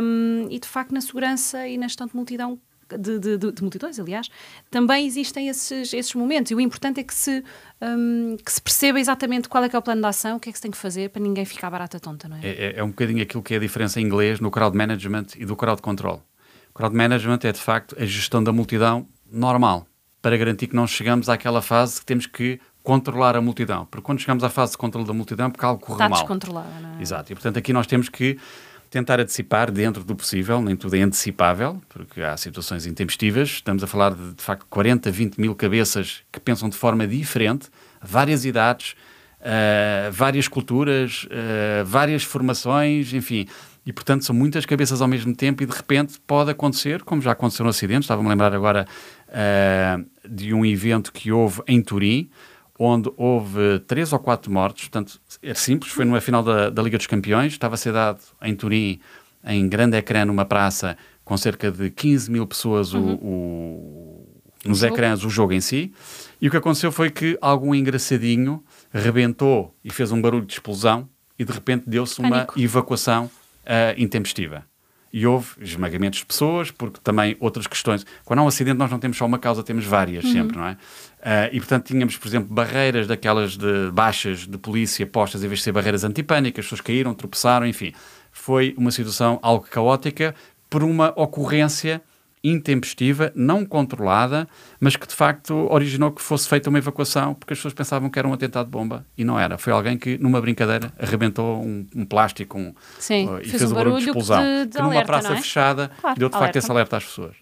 um, 0.00 0.46
e 0.50 0.58
de 0.60 0.68
facto 0.68 0.92
na 0.92 1.00
segurança 1.00 1.66
e 1.66 1.76
na 1.76 1.88
gestão 1.88 2.06
de 2.06 2.14
multidão 2.14 2.60
de, 2.98 3.18
de, 3.18 3.52
de, 3.52 3.62
multidões, 3.62 3.98
aliás, 3.98 4.28
também 4.70 5.06
existem 5.06 5.48
esses, 5.48 5.92
esses 5.92 6.14
momentos. 6.14 6.50
E 6.50 6.54
o 6.54 6.60
importante 6.60 7.00
é 7.00 7.04
que 7.04 7.14
se, 7.14 7.42
um, 7.80 8.36
que 8.44 8.52
se 8.52 8.60
perceba 8.60 8.98
exatamente 9.00 9.48
qual 9.48 9.64
é 9.64 9.68
que 9.68 9.76
é 9.76 9.78
o 9.78 9.82
plano 9.82 10.00
de 10.00 10.06
ação, 10.06 10.36
o 10.36 10.40
que 10.40 10.48
é 10.48 10.52
que 10.52 10.58
se 10.58 10.62
tem 10.62 10.70
que 10.70 10.76
fazer 10.76 11.10
para 11.10 11.22
ninguém 11.22 11.44
ficar 11.44 11.70
barata 11.70 11.98
tonta, 11.98 12.28
não 12.28 12.36
é? 12.36 12.40
É, 12.42 12.74
é 12.76 12.84
um 12.84 12.88
bocadinho 12.88 13.22
aquilo 13.22 13.42
que 13.42 13.54
é 13.54 13.56
a 13.56 13.60
diferença 13.60 14.00
em 14.00 14.04
inglês 14.04 14.40
no 14.40 14.50
crowd 14.50 14.76
management 14.76 15.26
e 15.36 15.44
do 15.44 15.56
crowd 15.56 15.80
control. 15.80 16.22
O 16.70 16.74
crowd 16.74 16.94
management 16.94 17.40
é, 17.44 17.52
de 17.52 17.60
facto, 17.60 17.96
a 17.98 18.04
gestão 18.04 18.42
da 18.42 18.52
multidão 18.52 19.06
normal, 19.30 19.86
para 20.20 20.36
garantir 20.36 20.68
que 20.68 20.76
não 20.76 20.86
chegamos 20.86 21.28
àquela 21.28 21.60
fase 21.60 22.00
que 22.00 22.06
temos 22.06 22.26
que 22.26 22.58
controlar 22.82 23.36
a 23.36 23.40
multidão. 23.40 23.86
Porque 23.86 24.04
quando 24.04 24.20
chegamos 24.20 24.44
à 24.44 24.50
fase 24.50 24.72
de 24.72 24.78
controle 24.78 25.06
da 25.06 25.12
multidão, 25.12 25.50
porque 25.50 25.64
algo 25.64 25.80
corre 25.80 25.94
Está 25.94 26.08
mal. 26.08 26.18
Está 26.18 26.22
descontrolada, 26.24 26.80
não 26.80 26.98
é? 26.98 27.02
Exato. 27.02 27.32
E, 27.32 27.34
portanto, 27.34 27.58
aqui 27.58 27.72
nós 27.72 27.86
temos 27.86 28.08
que 28.08 28.38
tentar 28.94 29.18
antecipar 29.18 29.72
dentro 29.72 30.04
do 30.04 30.14
possível, 30.14 30.62
nem 30.62 30.76
tudo 30.76 30.94
é 30.94 31.02
antecipável, 31.02 31.82
porque 31.88 32.22
há 32.22 32.36
situações 32.36 32.86
intempestivas. 32.86 33.48
Estamos 33.48 33.82
a 33.82 33.88
falar 33.88 34.14
de, 34.14 34.34
de 34.34 34.42
facto, 34.42 34.66
40, 34.70 35.10
20 35.10 35.40
mil 35.40 35.52
cabeças 35.56 36.22
que 36.30 36.38
pensam 36.38 36.68
de 36.68 36.76
forma 36.76 37.04
diferente, 37.04 37.68
várias 38.00 38.44
idades, 38.44 38.94
uh, 39.40 40.12
várias 40.12 40.46
culturas, 40.46 41.24
uh, 41.24 41.84
várias 41.84 42.22
formações, 42.22 43.12
enfim. 43.12 43.48
E, 43.84 43.92
portanto, 43.92 44.24
são 44.24 44.34
muitas 44.34 44.64
cabeças 44.64 45.02
ao 45.02 45.08
mesmo 45.08 45.34
tempo 45.34 45.64
e, 45.64 45.66
de 45.66 45.74
repente, 45.74 46.20
pode 46.24 46.52
acontecer, 46.52 47.02
como 47.02 47.20
já 47.20 47.32
aconteceu 47.32 47.64
no 47.64 47.70
acidente. 47.70 48.02
Estava-me 48.02 48.28
a 48.28 48.30
lembrar 48.30 48.54
agora 48.54 48.86
uh, 49.28 50.06
de 50.28 50.54
um 50.54 50.64
evento 50.64 51.12
que 51.12 51.32
houve 51.32 51.60
em 51.66 51.82
Turim, 51.82 52.30
onde 52.78 53.10
houve 53.16 53.78
três 53.86 54.12
ou 54.12 54.18
quatro 54.18 54.50
mortes, 54.50 54.88
portanto, 54.88 55.20
é 55.42 55.54
simples, 55.54 55.92
foi 55.92 56.04
numa 56.04 56.20
final 56.20 56.42
da, 56.42 56.70
da 56.70 56.82
Liga 56.82 56.96
dos 56.96 57.06
Campeões, 57.06 57.52
estava 57.52 57.74
a 57.74 57.78
ser 57.78 57.92
dado 57.92 58.20
em 58.42 58.54
Turim, 58.54 59.00
em 59.44 59.68
grande 59.68 59.96
ecrã, 59.96 60.24
numa 60.24 60.44
praça, 60.44 60.96
com 61.24 61.36
cerca 61.36 61.70
de 61.70 61.90
15 61.90 62.30
mil 62.30 62.46
pessoas 62.46 62.92
uhum. 62.92 63.14
o, 63.14 63.26
o, 64.64 64.68
nos 64.68 64.82
o 64.82 64.86
ecrãs, 64.86 65.24
o 65.24 65.30
jogo 65.30 65.52
em 65.52 65.60
si, 65.60 65.92
e 66.40 66.48
o 66.48 66.50
que 66.50 66.56
aconteceu 66.56 66.90
foi 66.90 67.10
que 67.10 67.38
algum 67.40 67.74
engraçadinho 67.74 68.62
rebentou 68.92 69.74
e 69.84 69.90
fez 69.90 70.10
um 70.10 70.20
barulho 70.20 70.44
de 70.44 70.54
explosão, 70.54 71.08
e 71.38 71.44
de 71.44 71.52
repente 71.52 71.84
deu-se 71.86 72.20
uma 72.20 72.46
evacuação 72.56 73.24
uh, 73.24 74.00
intempestiva 74.00 74.64
e 75.16 75.28
houve 75.28 75.46
esmagamentos 75.60 76.18
de 76.18 76.26
pessoas, 76.26 76.72
porque 76.72 76.98
também 77.00 77.36
outras 77.38 77.68
questões. 77.68 78.04
Quando 78.24 78.40
há 78.40 78.42
um 78.42 78.48
acidente, 78.48 78.76
nós 78.76 78.90
não 78.90 78.98
temos 78.98 79.16
só 79.16 79.24
uma 79.24 79.38
causa, 79.38 79.62
temos 79.62 79.84
várias 79.84 80.24
uhum. 80.24 80.32
sempre, 80.32 80.56
não 80.56 80.66
é? 80.66 80.72
Uh, 80.72 80.76
e 81.52 81.60
portanto 81.60 81.86
tínhamos, 81.86 82.16
por 82.16 82.26
exemplo, 82.26 82.52
barreiras 82.52 83.06
daquelas 83.06 83.56
de 83.56 83.92
baixas 83.92 84.40
de 84.40 84.58
polícia 84.58 85.06
postas 85.06 85.44
em 85.44 85.46
vez 85.46 85.60
de 85.60 85.64
ser 85.66 85.70
barreiras 85.72 86.02
antipânicas, 86.02 86.64
as 86.64 86.66
pessoas 86.66 86.80
caíram, 86.80 87.14
tropeçaram, 87.14 87.64
enfim. 87.64 87.92
Foi 88.32 88.74
uma 88.76 88.90
situação 88.90 89.38
algo 89.40 89.64
caótica 89.70 90.34
por 90.68 90.82
uma 90.82 91.12
ocorrência 91.14 92.02
intempestiva, 92.44 93.32
não 93.34 93.64
controlada, 93.64 94.46
mas 94.78 94.94
que 94.94 95.08
de 95.08 95.14
facto 95.14 95.66
originou 95.70 96.12
que 96.12 96.20
fosse 96.20 96.46
feita 96.46 96.68
uma 96.68 96.78
evacuação, 96.78 97.32
porque 97.34 97.54
as 97.54 97.58
pessoas 97.58 97.72
pensavam 97.72 98.10
que 98.10 98.18
era 98.18 98.28
um 98.28 98.34
atentado 98.34 98.66
de 98.66 98.70
bomba 98.70 99.06
e 99.16 99.24
não 99.24 99.40
era. 99.40 99.56
Foi 99.56 99.72
alguém 99.72 99.96
que, 99.96 100.18
numa 100.18 100.40
brincadeira, 100.40 100.92
arrebentou 100.98 101.62
um, 101.62 101.86
um 101.96 102.04
plástico 102.04 102.58
um, 102.58 102.74
Sim, 102.98 103.28
uh, 103.28 103.38
e 103.38 103.44
fez, 103.44 103.58
fez 103.58 103.72
um 103.72 103.74
barulho 103.74 103.98
de 103.98 104.04
explosão. 104.04 104.42
De, 104.42 104.66
de 104.66 104.76
que 104.76 104.82
numa 104.82 105.02
praça 105.02 105.32
é? 105.32 105.36
fechada 105.36 105.90
claro, 106.00 106.18
deu 106.18 106.28
de 106.28 106.38
facto 106.38 106.56
esse 106.56 106.70
alerta 106.70 106.98
às 106.98 107.04
pessoas. 107.04 107.34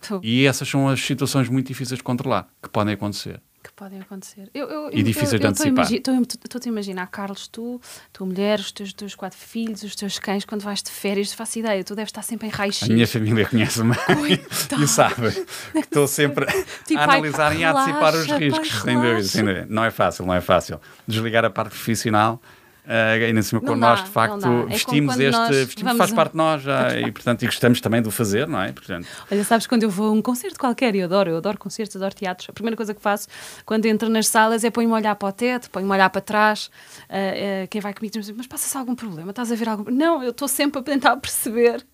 Tu. 0.00 0.20
E 0.22 0.46
essas 0.46 0.68
são 0.68 0.88
as 0.88 1.00
situações 1.00 1.48
muito 1.48 1.66
difíceis 1.66 1.98
de 1.98 2.04
controlar, 2.04 2.46
que 2.62 2.68
podem 2.68 2.94
acontecer 2.94 3.40
podem 3.74 4.00
acontecer. 4.00 4.50
Eu, 4.54 4.68
eu, 4.68 4.90
e 4.92 5.02
difíceis 5.02 5.40
de 5.40 5.46
antecipar. 5.46 5.90
Estou-te 5.92 6.68
a 6.68 6.72
imaginar, 6.72 7.06
Carlos, 7.08 7.48
tu, 7.48 7.80
tua 8.12 8.26
mulher, 8.26 8.58
os 8.58 8.72
teus, 8.72 8.92
teus 8.92 9.14
quatro 9.14 9.38
filhos, 9.38 9.82
os 9.82 9.94
teus 9.94 10.18
cães, 10.18 10.44
quando 10.44 10.62
vais 10.62 10.82
de 10.82 10.90
férias, 10.90 11.32
faço 11.32 11.58
ideia, 11.58 11.82
tu 11.82 11.94
deves 11.94 12.10
estar 12.10 12.22
sempre 12.22 12.46
em 12.48 12.50
raio 12.50 12.72
A 12.82 12.86
minha 12.86 13.06
família 13.06 13.46
conhece-me 13.46 13.94
e 14.82 14.86
sabe 14.86 15.32
que 15.72 15.78
estou 15.78 16.06
sempre 16.06 16.46
tipo, 16.86 17.00
a 17.00 17.04
analisar 17.04 17.56
e 17.56 17.64
a 17.64 17.72
antecipar 17.72 18.14
os 18.14 18.26
riscos. 18.26 18.82
Sem 18.82 18.96
dúvida, 18.96 19.22
sem 19.24 19.44
dúvida. 19.44 19.66
Não 19.68 19.84
é 19.84 19.90
fácil, 19.90 20.26
não 20.26 20.34
é 20.34 20.40
fácil. 20.40 20.80
Desligar 21.06 21.44
a 21.44 21.50
parte 21.50 21.70
profissional 21.70 22.40
Uh, 22.84 23.24
ainda 23.24 23.40
assim, 23.40 23.58
quando 23.60 23.80
nós 23.80 24.04
de 24.04 24.10
facto 24.10 24.46
é 24.46 24.66
vestimos 24.66 25.18
este, 25.18 25.64
vestimos, 25.64 25.96
faz 25.96 26.12
parte 26.12 26.32
de 26.32 26.36
nós 26.36 26.60
já, 26.60 27.00
e 27.00 27.10
portanto 27.10 27.42
e 27.42 27.46
gostamos 27.46 27.80
também 27.80 28.02
de 28.02 28.08
o 28.08 28.10
fazer, 28.10 28.46
não 28.46 28.60
é? 28.60 28.72
Portanto... 28.72 29.08
Olha, 29.30 29.42
sabes 29.42 29.66
quando 29.66 29.84
eu 29.84 29.90
vou 29.90 30.08
a 30.08 30.12
um 30.12 30.20
concerto 30.20 30.58
qualquer, 30.58 30.94
eu 30.94 31.06
adoro, 31.06 31.30
eu 31.30 31.38
adoro 31.38 31.58
concertos, 31.58 31.96
adoro 31.96 32.14
teatros, 32.14 32.50
a 32.50 32.52
primeira 32.52 32.76
coisa 32.76 32.92
que 32.92 33.00
faço 33.00 33.26
quando 33.64 33.86
entro 33.86 34.10
nas 34.10 34.26
salas 34.26 34.64
é 34.64 34.70
ponho-me 34.70 34.92
a 34.92 34.96
olhar 34.98 35.14
para 35.14 35.28
o 35.28 35.32
teto, 35.32 35.70
ponho-me 35.70 35.92
a 35.92 35.94
olhar 35.94 36.10
para 36.10 36.20
trás, 36.20 36.66
uh, 37.08 37.64
uh, 37.64 37.68
quem 37.68 37.80
vai 37.80 37.94
comigo 37.94 38.18
diz 38.18 38.30
mas 38.36 38.46
passa-se 38.46 38.76
algum 38.76 38.94
problema, 38.94 39.30
estás 39.30 39.50
a 39.50 39.54
ver 39.54 39.66
algum 39.66 39.90
Não, 39.90 40.22
eu 40.22 40.30
estou 40.30 40.46
sempre 40.46 40.80
a 40.80 40.82
tentar 40.82 41.16
perceber 41.18 41.86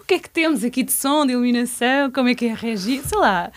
o 0.00 0.04
que 0.04 0.14
é 0.14 0.18
que 0.18 0.28
temos 0.28 0.64
aqui 0.64 0.82
de 0.82 0.92
som, 0.92 1.24
de 1.24 1.34
iluminação, 1.34 2.10
como 2.10 2.28
é 2.28 2.34
que 2.34 2.46
é 2.46 2.54
reagir, 2.54 3.00
sei 3.04 3.18
lá 3.18 3.52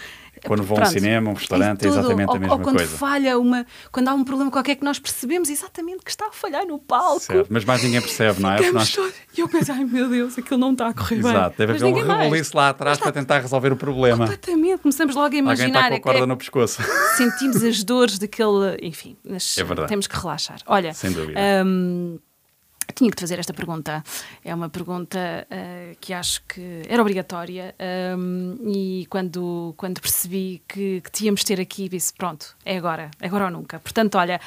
quando 0.48 0.64
vão 0.64 0.78
ao 0.80 0.86
cinema, 0.86 1.30
um 1.30 1.34
restaurante, 1.34 1.86
é 1.86 1.88
exatamente 1.90 2.30
ou, 2.30 2.36
a 2.36 2.40
mesma 2.40 2.56
ou 2.56 2.62
quando 2.62 2.78
coisa. 2.78 2.98
falha 2.98 3.38
uma, 3.40 3.66
quando 3.92 4.08
há 4.08 4.14
um 4.14 4.24
problema 4.24 4.52
qualquer 4.52 4.76
que 4.76 4.84
nós 4.84 5.00
percebemos 5.00 5.50
exatamente 5.50 6.04
que 6.04 6.10
está 6.12 6.28
a 6.28 6.32
falhar 6.32 6.66
no 6.66 6.80
palco. 6.80 7.20
Certo, 7.22 7.48
mas 7.50 7.66
mais 7.66 7.84
ninguém 7.84 8.02
percebe, 8.02 8.42
não 8.42 8.52
é? 8.52 8.58
Ficamos 8.58 8.98
nós... 8.98 9.14
E 9.38 9.42
eu 9.42 9.48
penso, 9.50 9.72
ai 9.72 9.84
meu 9.84 10.10
Deus, 10.10 10.38
aquilo 10.38 10.60
não 10.60 10.72
está 10.72 10.88
a 10.90 10.94
correr 10.94 11.22
bem. 11.22 11.32
Exato, 11.32 11.58
deve 11.58 11.74
Mas 11.74 11.84
haver 11.84 11.94
um 11.94 12.18
rebuliço 12.18 12.56
lá 12.56 12.70
atrás 12.70 12.98
para 12.98 13.12
tentar 13.12 13.40
resolver 13.40 13.72
o 13.72 13.76
problema. 13.76 14.26
Completamente, 14.26 14.80
começamos 14.82 15.16
logo 15.16 15.24
a 15.26 15.26
Alguém 15.28 15.40
imaginar. 15.40 15.80
está 15.80 15.90
com 15.90 15.94
é 15.94 15.98
a 15.98 16.02
corda 16.02 16.26
no 16.28 16.38
pescoço. 16.38 16.82
sentimos 17.18 17.64
as 17.64 17.84
dores 17.84 18.18
daquele. 18.18 18.78
Enfim, 18.82 19.18
mas 19.28 19.58
É 19.58 19.64
verdade. 19.64 19.90
temos 19.90 20.08
que 20.08 20.16
relaxar. 20.18 20.60
Olha, 20.68 20.94
Sem 20.94 21.12
dúvida. 21.12 21.40
hum, 21.66 22.18
tinha 22.94 23.10
que 23.12 23.20
fazer 23.20 23.40
esta 23.40 23.54
pergunta. 23.54 24.04
É 24.44 24.54
uma 24.54 24.70
pergunta 24.70 25.48
ah, 25.50 25.96
que 26.00 26.14
acho 26.14 26.44
que 26.48 26.84
era 26.88 27.02
obrigatória 27.02 27.76
hum, 28.18 28.58
e 28.66 29.06
quando, 29.10 29.74
quando 29.78 30.02
percebi 30.02 30.62
que, 30.68 31.02
que 31.02 31.12
tínhamos 31.12 31.42
de 31.42 31.48
ter 31.48 31.60
aqui, 31.60 31.90
disse: 31.90 32.14
pronto, 32.14 32.56
é 32.64 32.78
agora, 32.78 33.12
é 33.20 33.28
agora 33.28 33.46
ou 33.46 33.52
nunca. 33.52 33.80
Portanto, 33.80 34.16
olha, 34.16 34.40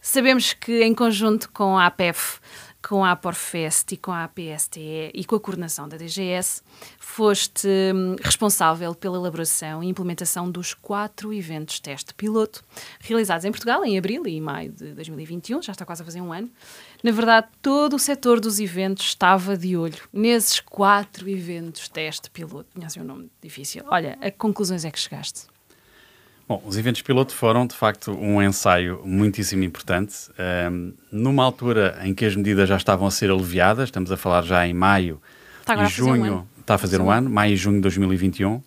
sabemos 0.00 0.52
que 0.52 0.82
em 0.82 0.94
conjunto 0.94 1.50
com 1.50 1.76
a 1.76 1.86
APEF, 1.86 2.40
com 2.82 3.04
a 3.04 3.12
Aporfest 3.12 3.92
e 3.92 3.96
com 3.96 4.10
a 4.10 4.24
APSTE 4.24 5.10
e 5.14 5.24
com 5.24 5.36
a 5.36 5.40
coordenação 5.40 5.88
da 5.88 5.96
DGS, 5.96 6.62
foste 6.98 7.68
hum, 7.68 8.16
responsável 8.22 8.94
pela 8.94 9.18
elaboração 9.18 9.82
e 9.82 9.88
implementação 9.88 10.50
dos 10.50 10.72
quatro 10.74 11.32
eventos 11.32 11.78
teste 11.80 12.14
piloto 12.14 12.64
realizados 13.00 13.44
em 13.44 13.50
Portugal 13.50 13.84
em 13.84 13.98
abril 13.98 14.26
e 14.26 14.40
maio 14.40 14.72
de 14.72 14.94
2021, 14.94 15.62
já 15.62 15.72
está 15.72 15.84
quase 15.84 16.02
a 16.02 16.04
fazer 16.04 16.20
um 16.20 16.32
ano. 16.32 16.50
Na 17.02 17.10
verdade, 17.12 17.46
todo 17.62 17.96
o 17.96 17.98
setor 17.98 18.40
dos 18.40 18.60
eventos 18.60 19.06
estava 19.06 19.56
de 19.56 19.76
olho 19.76 19.96
nesses 20.12 20.60
quatro 20.60 21.28
eventos 21.28 21.88
teste 21.88 22.30
piloto. 22.30 22.66
Tinha 22.74 22.86
assim 22.86 23.00
um 23.00 23.04
nome 23.04 23.30
difícil. 23.42 23.84
Olha, 23.88 24.18
a 24.20 24.30
que 24.30 24.36
conclusões 24.36 24.84
é 24.84 24.90
que 24.90 24.98
chegaste? 24.98 25.46
Bom, 26.46 26.60
os 26.66 26.76
eventos 26.76 27.00
piloto 27.00 27.32
foram, 27.32 27.66
de 27.66 27.74
facto, 27.74 28.10
um 28.12 28.42
ensaio 28.42 29.00
muitíssimo 29.04 29.62
importante. 29.64 30.14
Ahm, 30.38 30.92
numa 31.10 31.44
altura 31.44 31.98
em 32.02 32.12
que 32.12 32.24
as 32.24 32.34
medidas 32.36 32.68
já 32.68 32.76
estavam 32.76 33.06
a 33.06 33.10
ser 33.10 33.30
aliviadas, 33.30 33.84
estamos 33.84 34.10
a 34.10 34.16
falar 34.16 34.42
já 34.42 34.66
em 34.66 34.74
maio 34.74 35.22
Está 35.60 35.76
e 35.76 35.78
um 35.78 35.88
junho, 35.88 36.24
ano. 36.24 36.48
está 36.58 36.74
a 36.74 36.78
fazer 36.78 37.00
um 37.00 37.04
um 37.04 37.10
ano, 37.10 37.30
maio 37.30 37.52
e 37.52 37.56
junho 37.56 37.76
de 37.76 37.82
2021. 37.82 38.60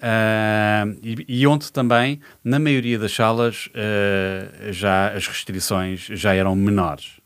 Ahm, 0.00 0.96
e, 1.02 1.24
e 1.26 1.46
onde 1.46 1.72
também, 1.72 2.20
na 2.42 2.58
maioria 2.58 2.98
das 2.98 3.12
salas, 3.12 3.68
ah, 3.74 4.70
já 4.70 5.08
as 5.08 5.26
restrições 5.26 6.06
já 6.12 6.34
eram 6.34 6.54
menores. 6.54 7.23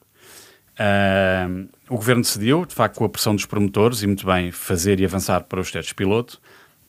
Ahm, 0.79 1.67
o 1.89 1.97
governo 1.97 2.23
decidiu, 2.23 2.65
de 2.65 2.75
facto, 2.75 2.97
com 2.97 3.05
a 3.05 3.09
pressão 3.09 3.35
dos 3.35 3.47
promotores, 3.47 4.03
e 4.03 4.07
muito 4.07 4.25
bem, 4.27 4.53
fazer 4.53 5.01
e 5.01 5.05
avançar 5.05 5.43
para 5.45 5.61
os 5.61 5.71
testes 5.71 5.93
piloto. 5.93 6.41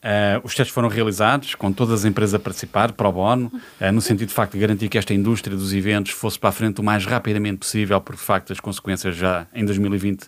Ah, 0.02 0.40
os 0.42 0.54
testes 0.54 0.72
foram 0.74 0.88
realizados 0.88 1.54
com 1.54 1.72
todas 1.72 2.00
as 2.00 2.04
empresas 2.04 2.34
a 2.34 2.38
participar, 2.38 2.92
pro 2.92 3.12
bono, 3.12 3.52
ah, 3.80 3.92
no 3.92 4.00
sentido 4.00 4.28
de 4.28 4.34
facto 4.34 4.52
de 4.52 4.58
garantir 4.58 4.88
que 4.88 4.96
esta 4.96 5.12
indústria 5.12 5.56
dos 5.56 5.74
eventos 5.74 6.12
fosse 6.12 6.38
para 6.38 6.48
a 6.48 6.52
frente 6.52 6.80
o 6.80 6.84
mais 6.84 7.04
rapidamente 7.04 7.58
possível, 7.58 8.00
porque 8.00 8.20
de 8.20 8.26
facto 8.26 8.52
as 8.52 8.60
consequências 8.60 9.14
já 9.14 9.46
em 9.54 9.64
2020 9.64 10.26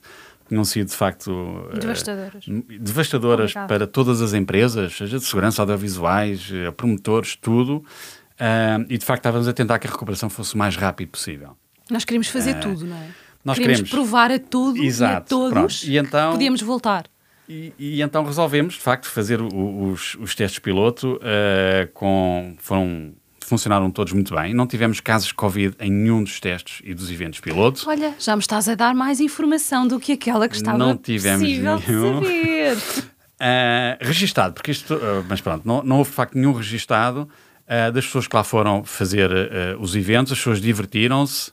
tinham 0.49 0.65
sido 0.65 0.89
de 0.89 0.97
facto 0.97 1.71
ah, 1.73 1.79
Devastadoras. 1.79 2.45
devastadoras 2.81 3.55
para 3.55 3.87
todas 3.87 4.21
as 4.21 4.35
empresas, 4.35 4.95
seja 4.95 5.19
de 5.19 5.25
segurança, 5.25 5.63
audiovisuais, 5.63 6.51
eh, 6.53 6.71
promotores, 6.73 7.37
tudo. 7.37 7.83
E 8.89 8.99
de 8.99 9.05
facto 9.07 9.21
estávamos 9.21 9.47
a 9.47 9.53
tentar 9.53 9.79
que 9.79 9.87
a 9.87 9.91
recuperação 9.91 10.29
fosse 10.29 10.57
o 10.57 10.59
mais 10.59 10.75
rápido 10.75 11.11
possível. 11.11 11.57
Nós 11.89 12.05
queríamos 12.05 12.27
fazer 12.29 12.59
tudo, 12.59 12.85
não 12.85 12.97
é? 12.97 13.09
Nós 13.45 13.59
queríamos, 13.59 13.89
queremos- 13.89 13.91
provar 13.91 14.31
a 14.31 14.39
tudo 14.39 14.79
e 14.79 14.83
a 14.83 14.85
Exato, 14.85 15.29
todos 15.29 15.53
pronto. 15.53 15.75
E 15.85 15.99
então- 15.99 16.29
que 16.31 16.37
podíamos 16.37 16.61
voltar. 16.63 17.05
E, 17.49 17.73
e 17.79 18.01
então 18.03 18.25
resolvemos, 18.25 18.75
de 18.75 18.81
facto, 18.81 19.09
fazer 19.09 19.41
o- 19.41 19.91
os, 19.91 20.15
os 20.21 20.35
testes 20.35 20.59
piloto 20.61 21.19
eh, 21.23 21.89
com. 21.93 22.55
Foram, 22.59 23.13
funcionaram 23.45 23.91
todos 23.91 24.13
muito 24.13 24.35
bem. 24.35 24.55
Não 24.55 24.67
tivemos 24.67 25.01
casos 25.01 25.29
de 25.29 25.35
Covid 25.35 25.75
em 25.81 25.91
nenhum 25.91 26.23
dos 26.23 26.39
testes 26.41 26.81
e 26.85 26.95
dos 26.95 27.11
eventos 27.11 27.41
piloto. 27.41 27.83
Olha, 27.89 28.15
já 28.19 28.35
me 28.37 28.41
estás 28.41 28.69
a 28.69 28.75
dar 28.75 28.95
mais 28.95 29.21
informação 29.21 29.87
do 29.87 29.99
que 30.01 30.13
aquela 30.13 30.49
que 30.49 30.55
estava 30.57 30.79
Não 30.79 30.97
tivemos 30.97 31.43
nenhum. 31.43 31.79
saber. 31.79 32.77
Uh, 32.79 33.99
registado, 34.07 34.55
porque 34.55 34.71
isto, 34.71 34.95
uh, 34.95 35.25
mas 35.29 35.41
pronto, 35.41 35.67
não, 35.67 35.83
não 35.83 35.99
houve 35.99 36.11
de 36.11 36.17
facto 36.17 36.35
nenhum 36.39 36.53
registado 36.53 37.29
uh, 37.67 37.93
das 37.93 38.07
pessoas 38.07 38.27
que 38.29 38.37
lá 38.37 38.45
foram 38.45 38.85
fazer 38.85 39.31
uh, 39.31 39.81
os 39.81 39.97
eventos, 39.97 40.33
as 40.33 40.39
pessoas 40.39 40.61
divertiram-se, 40.61 41.51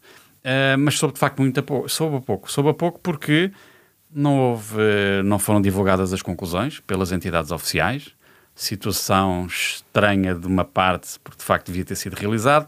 uh, 0.49 0.77
mas 0.77 0.97
soube 0.97 1.13
de 1.13 1.19
facto 1.19 1.41
muito 1.41 1.59
a 1.59 1.63
pouco, 1.63 1.89
soube 1.89 2.17
a 2.17 2.21
pouco, 2.21 2.51
soube 2.51 2.69
a 2.69 2.73
pouco 2.73 2.99
porque 2.99 3.51
não 4.12 4.38
houve, 4.39 4.77
não 5.23 5.38
foram 5.38 5.62
divulgadas 5.62 6.12
as 6.12 6.21
conclusões 6.21 6.79
pelas 6.79 7.12
entidades 7.12 7.51
oficiais, 7.51 8.15
situação 8.55 9.45
estranha 9.45 10.33
de 10.33 10.47
uma 10.47 10.65
parte, 10.65 11.19
porque 11.23 11.38
de 11.38 11.43
facto 11.43 11.67
devia 11.67 11.85
ter 11.85 11.95
sido 11.95 12.15
realizado, 12.15 12.67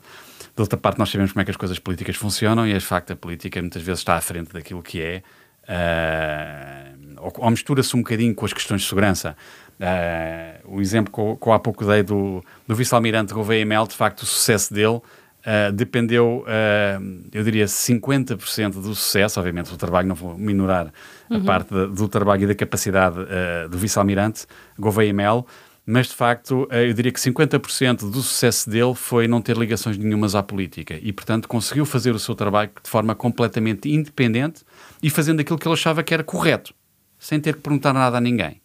de 0.56 0.62
outra 0.62 0.78
parte 0.78 1.00
nós 1.00 1.10
sabemos 1.10 1.32
como 1.32 1.42
é 1.42 1.46
que 1.46 1.52
as 1.52 1.58
coisas 1.58 1.80
políticas 1.80 2.16
funcionam 2.16 2.68
e 2.68 2.74
de 2.74 2.80
facto 2.80 3.12
a 3.12 3.16
política 3.16 3.60
muitas 3.60 3.82
vezes 3.82 4.02
está 4.02 4.16
à 4.16 4.22
frente 4.22 4.54
daquilo 4.54 4.84
que 4.84 5.02
é 5.02 5.24
uh, 5.68 7.22
ou, 7.22 7.34
ou 7.38 7.50
mistura-se 7.52 7.96
um 7.96 8.00
bocadinho 8.00 8.34
com 8.36 8.46
as 8.46 8.54
questões 8.54 8.82
de 8.82 8.88
segurança. 8.88 9.36
Uh, 9.80 10.76
o 10.76 10.82
exemplo 10.82 11.12
que 11.12 11.20
eu, 11.20 11.38
que 11.38 11.48
eu 11.48 11.54
há 11.54 11.60
pouco 11.60 11.86
dei 11.86 12.04
do, 12.04 12.44
do 12.68 12.76
vice-almirante 12.76 13.34
Gouveia 13.34 13.66
Mel, 13.66 13.88
de 13.88 13.96
facto, 13.96 14.22
o 14.22 14.26
sucesso 14.26 14.74
dele 14.74 15.02
uh, 15.46 15.72
dependeu, 15.72 16.46
uh, 16.48 17.24
eu 17.32 17.44
diria, 17.44 17.66
50% 17.66 18.82
do 18.82 18.96
sucesso. 18.96 19.40
Obviamente, 19.40 19.70
do 19.70 19.78
trabalho, 19.78 20.08
não 20.08 20.16
vou 20.16 20.38
minorar 20.38 20.94
a 21.30 21.40
parte 21.40 21.74
da- 21.74 21.86
do 21.88 22.08
trabalho 22.08 22.44
e 22.44 22.48
da 22.48 22.56
capacidade 22.56 23.18
uh, 23.20 23.70
do 23.70 23.78
vice-almirante 23.78 24.46
Gouveia 24.78 25.14
Mel, 25.14 25.46
mas 25.86 26.08
de 26.08 26.14
facto, 26.16 26.68
eu 26.72 26.94
diria 26.94 27.12
que 27.12 27.20
50% 27.20 28.12
do 28.12 28.22
sucesso 28.22 28.70
dele 28.70 28.94
foi 28.94 29.28
não 29.28 29.42
ter 29.42 29.58
ligações 29.58 29.98
nenhumas 29.98 30.36
à 30.36 30.44
política 30.44 30.98
e, 31.02 31.12
portanto, 31.12 31.48
conseguiu 31.48 31.86
fazer 31.86 32.14
o 32.14 32.20
seu 32.20 32.36
trabalho 32.36 32.70
de 32.84 32.90
forma 32.90 33.16
completamente 33.16 33.90
independente 33.90 34.62
e 35.02 35.10
fazendo 35.10 35.40
aquilo 35.40 35.58
que 35.58 35.68
ele 35.68 35.74
achava 35.74 36.04
que 36.04 36.14
era 36.14 36.24
correto 36.24 36.74
sem 37.18 37.40
ter 37.40 37.56
que 37.56 37.62
perguntar 37.62 37.94
nada 37.94 38.18
a 38.18 38.22
ninguém. 38.22 38.61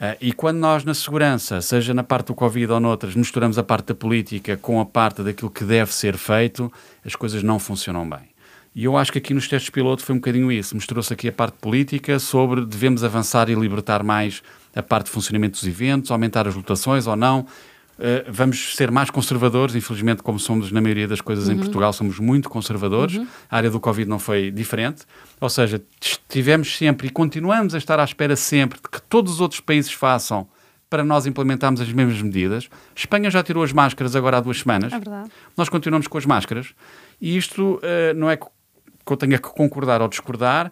Ah, 0.00 0.16
e 0.20 0.32
quando 0.32 0.58
nós, 0.58 0.84
na 0.84 0.94
segurança, 0.94 1.60
seja 1.60 1.94
na 1.94 2.02
parte 2.02 2.28
do 2.28 2.34
Covid 2.34 2.72
ou 2.72 2.80
noutras, 2.80 3.14
misturamos 3.14 3.58
a 3.58 3.62
parte 3.62 3.86
da 3.88 3.94
política 3.94 4.56
com 4.56 4.80
a 4.80 4.86
parte 4.86 5.22
daquilo 5.22 5.50
que 5.50 5.64
deve 5.64 5.94
ser 5.94 6.16
feito, 6.16 6.72
as 7.04 7.14
coisas 7.14 7.42
não 7.42 7.58
funcionam 7.58 8.08
bem. 8.08 8.34
E 8.74 8.84
eu 8.84 8.96
acho 8.96 9.12
que 9.12 9.18
aqui 9.18 9.32
nos 9.32 9.46
testes 9.46 9.70
piloto 9.70 10.02
foi 10.02 10.16
um 10.16 10.18
bocadinho 10.18 10.50
isso. 10.50 10.74
Misturou-se 10.74 11.12
aqui 11.12 11.28
a 11.28 11.32
parte 11.32 11.56
política 11.60 12.18
sobre 12.18 12.66
devemos 12.66 13.04
avançar 13.04 13.48
e 13.48 13.54
libertar 13.54 14.02
mais 14.02 14.42
a 14.74 14.82
parte 14.82 15.06
de 15.06 15.12
funcionamento 15.12 15.60
dos 15.60 15.68
eventos, 15.68 16.10
aumentar 16.10 16.48
as 16.48 16.56
lotações 16.56 17.06
ou 17.06 17.14
não. 17.14 17.46
Uh, 17.98 18.24
vamos 18.28 18.74
ser 18.74 18.90
mais 18.90 19.08
conservadores, 19.10 19.74
infelizmente, 19.74 20.22
como 20.22 20.38
somos 20.38 20.72
na 20.72 20.80
maioria 20.80 21.06
das 21.06 21.20
coisas 21.20 21.48
em 21.48 21.56
Portugal, 21.56 21.92
somos 21.92 22.18
muito 22.18 22.48
conservadores. 22.48 23.20
A 23.50 23.56
área 23.56 23.70
do 23.70 23.78
Covid 23.78 24.08
não 24.08 24.18
foi 24.18 24.50
diferente. 24.50 25.04
Ou 25.40 25.48
seja, 25.48 25.80
estivemos 26.00 26.76
sempre 26.76 27.06
e 27.06 27.10
continuamos 27.10 27.74
a 27.74 27.78
estar 27.78 28.00
à 28.00 28.04
espera 28.04 28.36
sempre 28.36 28.80
de 28.80 28.88
que 28.88 29.00
todos 29.02 29.34
os 29.34 29.40
outros 29.40 29.60
países 29.60 29.92
façam 29.92 30.48
para 30.90 31.02
nós 31.02 31.26
implementarmos 31.26 31.80
as 31.80 31.92
mesmas 31.92 32.20
medidas. 32.22 32.68
Espanha 32.94 33.30
já 33.30 33.42
tirou 33.42 33.62
as 33.62 33.72
máscaras 33.72 34.14
agora 34.14 34.38
há 34.38 34.40
duas 34.40 34.60
semanas. 34.60 34.92
É 34.92 34.98
verdade. 34.98 35.30
Nós 35.56 35.68
continuamos 35.68 36.06
com 36.06 36.18
as 36.18 36.26
máscaras. 36.26 36.74
E 37.20 37.36
isto 37.36 37.76
uh, 37.76 38.14
não 38.14 38.30
é 38.30 38.36
que 38.36 38.46
eu 39.08 39.16
tenha 39.16 39.38
que 39.38 39.48
concordar 39.48 40.00
ou 40.00 40.08
discordar, 40.08 40.70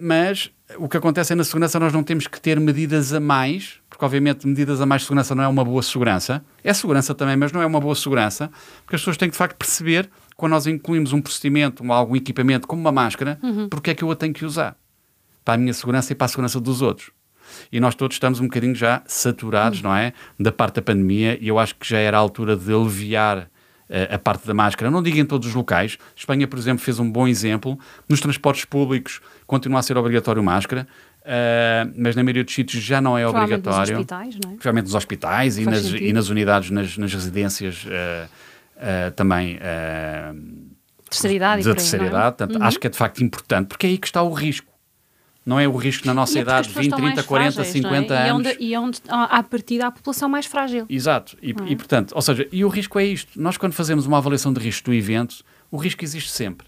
mas 0.00 0.50
o 0.78 0.88
que 0.88 0.96
acontece 0.96 1.32
é 1.32 1.36
na 1.36 1.44
segurança 1.44 1.78
nós 1.78 1.92
não 1.92 2.02
temos 2.02 2.26
que 2.26 2.40
ter 2.40 2.58
medidas 2.60 3.12
a 3.12 3.20
mais, 3.20 3.80
porque 3.88 4.04
obviamente 4.04 4.46
medidas 4.46 4.80
a 4.80 4.86
mais 4.86 5.02
de 5.02 5.06
segurança 5.06 5.34
não 5.34 5.44
é 5.44 5.48
uma 5.48 5.64
boa 5.64 5.82
segurança. 5.82 6.44
É 6.62 6.72
segurança 6.72 7.14
também, 7.14 7.36
mas 7.36 7.52
não 7.52 7.62
é 7.62 7.66
uma 7.66 7.80
boa 7.80 7.94
segurança, 7.94 8.50
porque 8.82 8.96
as 8.96 9.02
pessoas 9.02 9.16
têm 9.16 9.28
que 9.28 9.32
de 9.32 9.38
facto 9.38 9.56
perceber 9.56 10.10
quando 10.36 10.52
nós 10.52 10.66
incluímos 10.66 11.12
um 11.12 11.20
procedimento 11.20 11.84
ou 11.84 11.92
algum 11.92 12.16
equipamento 12.16 12.66
como 12.66 12.80
uma 12.80 12.92
máscara, 12.92 13.38
porque 13.70 13.90
é 13.90 13.94
que 13.94 14.02
eu 14.02 14.10
a 14.10 14.16
tenho 14.16 14.32
que 14.32 14.44
usar? 14.44 14.76
Para 15.44 15.54
a 15.54 15.56
minha 15.58 15.72
segurança 15.74 16.12
e 16.12 16.16
para 16.16 16.24
a 16.24 16.28
segurança 16.28 16.60
dos 16.60 16.82
outros. 16.82 17.10
E 17.70 17.80
nós 17.80 17.94
todos 17.94 18.16
estamos 18.16 18.40
um 18.40 18.44
bocadinho 18.44 18.74
já 18.74 19.02
saturados, 19.06 19.82
não 19.82 19.94
é? 19.94 20.12
Da 20.38 20.50
parte 20.50 20.76
da 20.76 20.82
pandemia, 20.82 21.38
e 21.40 21.48
eu 21.48 21.58
acho 21.58 21.74
que 21.76 21.88
já 21.88 21.98
era 21.98 22.16
a 22.16 22.20
altura 22.20 22.56
de 22.56 22.72
aliviar 22.72 23.50
a 24.10 24.18
parte 24.18 24.46
da 24.46 24.54
máscara. 24.54 24.90
Não 24.90 25.02
digo 25.02 25.18
em 25.18 25.24
todos 25.24 25.48
os 25.48 25.54
locais. 25.54 25.98
Espanha, 26.16 26.46
por 26.46 26.58
exemplo, 26.58 26.82
fez 26.82 26.98
um 26.98 27.10
bom 27.10 27.28
exemplo. 27.28 27.78
Nos 28.08 28.20
transportes 28.20 28.64
públicos 28.64 29.20
continua 29.46 29.80
a 29.80 29.82
ser 29.82 29.96
obrigatório 29.96 30.42
máscara, 30.42 30.86
eh, 31.24 31.86
mas 31.96 32.16
na 32.16 32.22
maioria 32.22 32.42
dos 32.44 32.54
sítios 32.54 32.82
já 32.82 33.00
não 33.00 33.16
é 33.16 33.22
Provavelmente 33.22 33.66
nos 33.66 33.76
obrigatório. 33.76 33.98
hospitais, 34.00 34.34
não 34.34 34.50
é? 34.50 34.52
Principalmente 34.54 34.84
nos 34.84 34.94
hospitais 34.94 35.58
e 35.58 35.64
nas, 35.64 35.84
e 35.84 36.12
nas 36.12 36.28
unidades, 36.28 36.70
nas, 36.70 36.96
nas 36.96 37.12
residências 37.12 37.86
eh, 37.88 38.26
eh, 38.78 39.10
também 39.10 39.58
Terceira 41.08 41.36
idade 41.36 41.64
da 41.64 41.74
terceira 41.74 42.04
é? 42.06 42.08
idade. 42.08 42.36
Portanto, 42.38 42.62
Acho 42.62 42.78
que 42.78 42.86
é 42.86 42.90
de 42.90 42.96
facto 42.96 43.22
importante, 43.22 43.66
porque 43.68 43.86
é 43.86 43.90
aí 43.90 43.98
que 43.98 44.06
está 44.06 44.22
o 44.22 44.32
risco. 44.32 44.71
Não 45.44 45.58
é 45.58 45.66
o 45.66 45.74
risco 45.76 46.06
na 46.06 46.14
nossa 46.14 46.34
E 46.34 46.38
é 46.38 46.40
as 46.40 46.46
idade, 46.46 46.68
pessoas 46.68 46.86
20, 46.86 46.92
estão 46.92 46.98
30, 46.98 47.14
mais 47.16 47.26
40, 47.26 47.52
frágeis, 47.52 47.82
não 47.82 47.90
é? 47.90 47.94
50 47.94 48.14
E 48.14 48.16
é 48.16 48.30
anos. 48.30 48.46
onde, 48.46 48.56
e 48.60 48.74
é 48.74 48.80
onde 48.80 49.00
há 49.08 49.24
a 49.38 49.42
partida 49.42 49.86
a 49.88 49.90
população 49.90 50.28
mais 50.28 50.46
frágil. 50.46 50.86
Exato. 50.88 51.36
E, 51.42 51.50
e, 51.50 51.76
portanto, 51.76 52.12
ou 52.14 52.22
seja, 52.22 52.46
e 52.52 52.64
o 52.64 52.68
risco 52.68 52.98
é 52.98 53.04
isto. 53.04 53.40
Nós, 53.40 53.56
quando 53.56 53.72
fazemos 53.72 54.06
uma 54.06 54.18
avaliação 54.18 54.52
de 54.52 54.60
risco 54.60 54.90
do 54.90 54.94
evento, 54.94 55.42
o 55.70 55.76
risco 55.76 56.04
existe 56.04 56.30
sempre. 56.30 56.66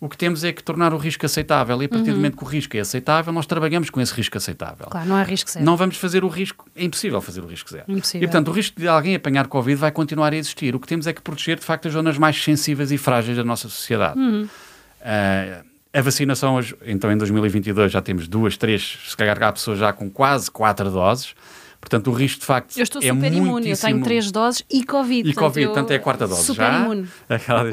o 0.00 0.08
que 0.08 0.18
temos 0.18 0.44
é 0.44 0.52
que 0.52 0.62
tornar 0.62 0.92
o 0.92 0.98
risco 0.98 1.24
aceitável. 1.24 1.80
E 1.82 1.86
a 1.86 1.88
partir 1.88 2.10
uhum. 2.10 2.14
do 2.14 2.16
momento 2.16 2.36
que 2.36 2.44
o 2.44 2.46
risco 2.46 2.76
é 2.76 2.80
aceitável, 2.80 3.32
nós 3.32 3.46
trabalhamos 3.46 3.88
com 3.88 4.00
esse 4.00 4.12
risco 4.12 4.36
aceitável. 4.36 4.86
Claro, 4.90 5.08
não 5.08 5.16
é 5.18 5.24
risco 5.24 5.50
zero. 5.50 5.64
Não 5.64 5.76
vamos 5.76 5.96
fazer 5.96 6.22
o 6.24 6.28
risco, 6.28 6.68
é 6.76 6.84
impossível 6.84 7.20
fazer 7.22 7.40
o 7.40 7.46
risco 7.46 7.70
zero. 7.70 7.84
Impossível. 7.88 8.22
E 8.22 8.28
portanto, 8.28 8.48
o 8.48 8.52
risco 8.52 8.78
de 8.78 8.86
alguém 8.86 9.14
apanhar 9.14 9.46
Covid 9.48 9.76
vai 9.76 9.90
continuar 9.90 10.32
a 10.32 10.36
existir. 10.36 10.74
O 10.76 10.78
que 10.78 10.86
temos 10.86 11.06
é 11.06 11.12
que 11.12 11.22
proteger, 11.22 11.58
de 11.58 11.64
facto, 11.64 11.86
as 11.88 11.94
zonas 11.94 12.18
mais 12.18 12.40
sensíveis 12.40 12.92
e 12.92 12.98
frágeis 12.98 13.36
da 13.36 13.42
nossa 13.44 13.68
sociedade. 13.68 14.20
Uhum. 14.20 14.42
Uh, 14.44 15.73
a 15.94 16.02
vacinação, 16.02 16.56
hoje, 16.56 16.74
então 16.84 17.10
em 17.10 17.16
2022, 17.16 17.92
já 17.92 18.02
temos 18.02 18.26
duas, 18.26 18.56
três, 18.56 18.98
se 19.06 19.16
calhar 19.16 19.40
há 19.40 19.52
pessoas 19.52 19.78
já 19.78 19.92
com 19.92 20.10
quase 20.10 20.50
quatro 20.50 20.90
doses. 20.90 21.34
Portanto, 21.80 22.10
o 22.10 22.14
risco 22.14 22.40
de 22.40 22.46
facto 22.46 22.76
eu 22.78 22.82
estou 22.82 23.00
é 23.00 23.08
super 23.08 23.14
muitíssimo... 23.14 23.46
imune, 23.46 23.70
eu 23.70 23.76
tenho 23.76 24.02
três 24.02 24.32
doses 24.32 24.64
e 24.70 24.84
Covid. 24.84 25.28
E 25.28 25.34
Covid, 25.34 25.66
portanto 25.66 25.90
é 25.90 25.96
a 25.96 26.00
quarta 26.00 26.26
dose 26.26 26.42
super 26.42 26.62
já. 26.62 26.80
Imune. 26.80 27.08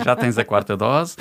Já 0.04 0.16
tens 0.18 0.38
a 0.38 0.44
quarta 0.44 0.76
dose. 0.76 1.16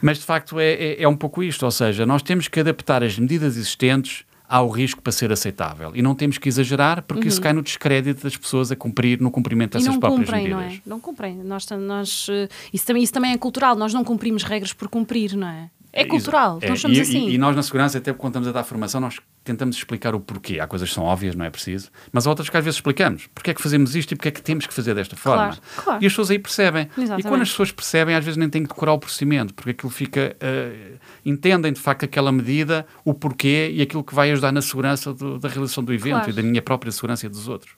Mas 0.00 0.18
de 0.18 0.24
facto 0.24 0.60
é, 0.60 0.72
é, 0.72 1.02
é 1.02 1.08
um 1.08 1.16
pouco 1.16 1.42
isto, 1.42 1.64
ou 1.64 1.70
seja, 1.70 2.06
nós 2.06 2.22
temos 2.22 2.46
que 2.46 2.60
adaptar 2.60 3.02
as 3.02 3.18
medidas 3.18 3.56
existentes 3.56 4.24
ao 4.48 4.68
risco 4.68 5.02
para 5.02 5.12
ser 5.12 5.32
aceitável. 5.32 5.90
E 5.94 6.00
não 6.00 6.14
temos 6.14 6.38
que 6.38 6.48
exagerar, 6.48 7.02
porque 7.02 7.22
uhum. 7.22 7.28
isso 7.28 7.40
cai 7.40 7.52
no 7.52 7.62
descrédito 7.62 8.22
das 8.22 8.36
pessoas 8.36 8.70
a 8.70 8.76
cumprir 8.76 9.20
no 9.20 9.30
cumprimento 9.30 9.76
dessas 9.76 9.96
próprias 9.96 10.26
cumprem, 10.26 10.44
medidas. 10.44 10.64
Não, 10.64 10.70
é? 10.70 10.80
não 10.86 11.00
cumprem. 11.00 11.34
Nós, 11.42 11.66
nós, 11.70 12.28
eh, 12.30 12.48
isso, 12.72 12.86
também, 12.86 13.02
isso 13.02 13.12
também 13.12 13.32
é 13.32 13.38
cultural. 13.38 13.74
Nós 13.74 13.92
não 13.92 14.04
cumprimos 14.04 14.44
regras 14.44 14.72
por 14.72 14.88
cumprir, 14.88 15.34
não 15.34 15.48
é? 15.48 15.68
É 15.96 16.04
cultural, 16.04 16.58
é, 16.60 16.68
nós 16.68 16.80
somos 16.80 16.98
e, 16.98 17.00
assim. 17.00 17.28
E, 17.28 17.34
e, 17.34 17.38
nós 17.38 17.56
na 17.56 17.62
segurança, 17.62 17.98
até 17.98 18.12
quando 18.12 18.32
estamos 18.32 18.48
a 18.48 18.52
dar 18.52 18.64
formação, 18.64 19.00
nós 19.00 19.18
tentamos 19.42 19.76
explicar 19.76 20.14
o 20.14 20.20
porquê. 20.20 20.60
Há 20.60 20.66
coisas 20.66 20.88
que 20.88 20.94
são 20.94 21.04
óbvias, 21.04 21.34
não 21.34 21.44
é 21.44 21.50
preciso, 21.50 21.90
mas 22.12 22.26
há 22.26 22.30
outras 22.30 22.50
que 22.50 22.56
às 22.56 22.64
vezes 22.64 22.76
explicamos. 22.76 23.26
Porquê 23.34 23.52
é 23.52 23.54
que 23.54 23.62
fazemos 23.62 23.96
isto 23.96 24.12
e 24.12 24.16
porquê 24.16 24.28
é 24.28 24.32
que 24.32 24.42
temos 24.42 24.66
que 24.66 24.74
fazer 24.74 24.94
desta 24.94 25.16
forma. 25.16 25.46
Claro, 25.46 25.60
claro. 25.76 26.04
E 26.04 26.06
as 26.06 26.12
pessoas 26.12 26.30
aí 26.30 26.38
percebem. 26.38 26.88
Exatamente. 26.96 27.26
E 27.26 27.28
quando 27.28 27.42
as 27.42 27.50
pessoas 27.50 27.72
percebem, 27.72 28.14
às 28.14 28.24
vezes 28.24 28.36
nem 28.36 28.48
têm 28.50 28.62
que 28.62 28.68
decorar 28.68 28.92
o 28.92 28.98
procedimento, 28.98 29.54
porque 29.54 29.70
aquilo 29.70 29.90
fica... 29.90 30.36
Uh, 30.36 30.98
entendem 31.24 31.72
de 31.72 31.80
facto 31.80 32.04
aquela 32.04 32.30
medida, 32.30 32.86
o 33.04 33.14
porquê 33.14 33.70
e 33.72 33.82
aquilo 33.82 34.04
que 34.04 34.14
vai 34.14 34.30
ajudar 34.30 34.52
na 34.52 34.62
segurança 34.62 35.12
do, 35.12 35.38
da 35.38 35.48
realização 35.48 35.82
do 35.82 35.92
evento 35.92 36.14
claro. 36.14 36.30
e 36.30 36.32
da 36.32 36.42
minha 36.42 36.62
própria 36.62 36.92
segurança 36.92 37.26
e 37.26 37.28
dos 37.28 37.48
outros. 37.48 37.72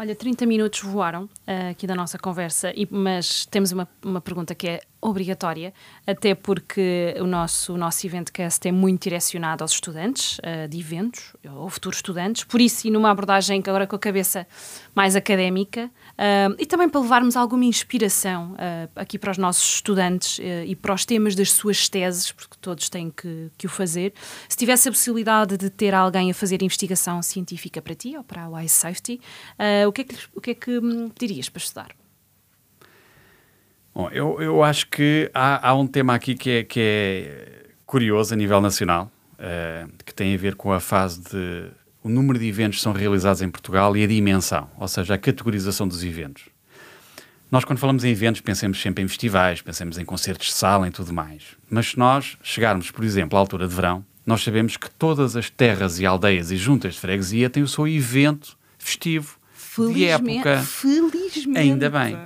Olha, 0.00 0.14
30 0.14 0.46
minutos 0.46 0.80
voaram 0.80 1.24
uh, 1.24 1.70
aqui 1.72 1.84
da 1.84 1.92
nossa 1.92 2.16
conversa, 2.16 2.72
e, 2.72 2.86
mas 2.88 3.44
temos 3.46 3.72
uma, 3.72 3.88
uma 4.00 4.20
pergunta 4.20 4.54
que 4.54 4.68
é 4.68 4.80
obrigatória, 5.00 5.74
até 6.06 6.36
porque 6.36 7.16
o 7.18 7.26
nosso, 7.26 7.74
o 7.74 7.76
nosso 7.76 8.06
Eventcast 8.06 8.68
é 8.68 8.70
muito 8.70 9.02
direcionado 9.02 9.64
aos 9.64 9.72
estudantes 9.72 10.38
uh, 10.38 10.68
de 10.68 10.78
eventos, 10.78 11.34
ou 11.52 11.68
futuros 11.68 11.98
estudantes, 11.98 12.44
por 12.44 12.60
isso, 12.60 12.86
e 12.86 12.92
numa 12.92 13.10
abordagem 13.10 13.60
que 13.60 13.68
agora 13.68 13.88
com 13.88 13.96
a 13.96 13.98
cabeça 13.98 14.46
mais 14.94 15.16
académica, 15.16 15.90
uh, 16.18 16.54
e 16.58 16.66
também 16.66 16.88
para 16.88 17.00
levarmos 17.00 17.36
alguma 17.36 17.64
inspiração 17.64 18.52
uh, 18.52 18.90
aqui 18.96 19.18
para 19.18 19.30
os 19.30 19.38
nossos 19.38 19.76
estudantes 19.76 20.38
e 20.66 20.74
para 20.76 20.92
os 20.92 21.04
temas 21.04 21.34
das 21.34 21.52
suas 21.52 21.88
teses, 21.88 22.32
porque 22.32 22.56
todos 22.60 22.88
têm 22.88 23.10
que, 23.10 23.50
que 23.56 23.66
o 23.66 23.70
fazer. 23.70 24.12
Se 24.48 24.56
tivesse 24.56 24.88
a 24.88 24.92
possibilidade 24.92 25.56
de 25.56 25.70
ter 25.70 25.94
alguém 25.94 26.30
a 26.30 26.34
fazer 26.34 26.62
investigação 26.62 27.22
científica 27.22 27.80
para 27.80 27.94
ti, 27.94 28.16
ou 28.16 28.24
para 28.24 28.42
a 28.42 28.48
Wise 28.48 28.74
Safety, 28.74 29.20
o 29.86 29.92
que 29.92 30.00
é 30.02 30.04
que, 30.04 30.16
o 30.34 30.40
que, 30.40 30.50
é 30.50 30.54
que 30.54 30.78
hum, 30.78 31.10
dirias 31.18 31.48
para 31.48 31.60
estudar? 31.60 31.88
Bom, 33.94 34.08
eu, 34.10 34.40
eu 34.40 34.62
acho 34.62 34.88
que 34.88 35.30
há, 35.34 35.70
há 35.70 35.74
um 35.74 35.86
tema 35.86 36.14
aqui 36.14 36.34
que 36.34 36.50
é, 36.50 36.62
que 36.62 36.80
é 36.80 37.58
curioso 37.84 38.32
a 38.32 38.36
nível 38.36 38.60
nacional, 38.60 39.10
uh, 39.34 39.90
que 40.04 40.14
tem 40.14 40.34
a 40.34 40.38
ver 40.38 40.54
com 40.54 40.72
a 40.72 40.78
fase 40.78 41.20
de 41.20 41.68
o 42.08 42.10
número 42.10 42.38
de 42.38 42.48
eventos 42.48 42.78
que 42.78 42.82
são 42.82 42.92
realizados 42.92 43.42
em 43.42 43.50
Portugal 43.50 43.94
e 43.96 44.02
a 44.02 44.06
dimensão, 44.06 44.70
ou 44.78 44.88
seja, 44.88 45.14
a 45.14 45.18
categorização 45.18 45.86
dos 45.86 46.02
eventos. 46.02 46.44
Nós, 47.50 47.64
quando 47.64 47.78
falamos 47.78 48.02
em 48.02 48.10
eventos, 48.10 48.40
pensamos 48.40 48.80
sempre 48.80 49.04
em 49.04 49.08
festivais, 49.08 49.60
pensamos 49.60 49.98
em 49.98 50.04
concertos 50.04 50.48
de 50.48 50.54
sala 50.54 50.88
e 50.88 50.90
tudo 50.90 51.12
mais. 51.12 51.42
Mas 51.70 51.90
se 51.90 51.98
nós 51.98 52.36
chegarmos, 52.42 52.90
por 52.90 53.04
exemplo, 53.04 53.36
à 53.36 53.40
altura 53.40 53.68
de 53.68 53.74
verão, 53.74 54.04
nós 54.26 54.42
sabemos 54.42 54.76
que 54.76 54.90
todas 54.90 55.36
as 55.36 55.48
terras 55.48 55.98
e 55.98 56.06
aldeias 56.06 56.50
e 56.50 56.56
juntas 56.56 56.94
de 56.94 57.00
freguesia 57.00 57.48
têm 57.48 57.62
o 57.62 57.68
seu 57.68 57.86
evento 57.86 58.56
festivo 58.78 59.38
felizmente, 59.54 60.24
de 60.24 60.36
época. 60.36 60.62
Felizmente. 60.62 61.58
Ainda 61.58 61.90
bem. 61.90 62.18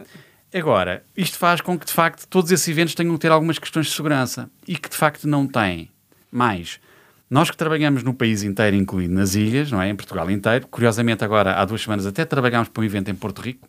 Agora, 0.54 1.04
isto 1.16 1.38
faz 1.38 1.60
com 1.60 1.78
que, 1.78 1.86
de 1.86 1.92
facto, 1.92 2.26
todos 2.28 2.50
esses 2.50 2.66
eventos 2.68 2.94
tenham 2.94 3.14
que 3.14 3.20
ter 3.20 3.30
algumas 3.30 3.58
questões 3.58 3.86
de 3.86 3.92
segurança 3.92 4.50
e 4.66 4.76
que, 4.76 4.88
de 4.88 4.96
facto, 4.96 5.26
não 5.26 5.46
têm. 5.46 5.90
Mais, 6.30 6.80
nós 7.32 7.50
que 7.50 7.56
trabalhamos 7.56 8.02
no 8.02 8.12
país 8.12 8.42
inteiro, 8.42 8.76
incluindo 8.76 9.14
nas 9.14 9.34
ilhas, 9.34 9.72
não 9.72 9.80
é? 9.80 9.88
Em 9.88 9.96
Portugal 9.96 10.30
inteiro. 10.30 10.66
Curiosamente, 10.66 11.24
agora, 11.24 11.54
há 11.54 11.64
duas 11.64 11.80
semanas, 11.80 12.04
até 12.04 12.26
trabalhámos 12.26 12.68
para 12.68 12.82
um 12.82 12.84
evento 12.84 13.10
em 13.10 13.14
Porto 13.14 13.40
Rico, 13.40 13.66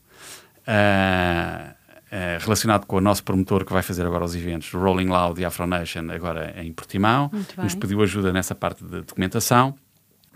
uh, 0.68 1.72
uh, 1.72 2.44
relacionado 2.44 2.86
com 2.86 2.98
o 2.98 3.00
nosso 3.00 3.24
promotor 3.24 3.64
que 3.64 3.72
vai 3.72 3.82
fazer 3.82 4.06
agora 4.06 4.26
os 4.26 4.36
eventos, 4.36 4.70
Rolling 4.74 5.08
Loud 5.08 5.40
e 5.40 5.46
Afro 5.46 5.66
Nation, 5.66 6.12
agora 6.12 6.54
em 6.62 6.74
Portimão. 6.74 7.32
Nos 7.58 7.74
pediu 7.74 8.02
ajuda 8.02 8.34
nessa 8.34 8.54
parte 8.54 8.84
de 8.84 9.00
documentação. 9.00 9.74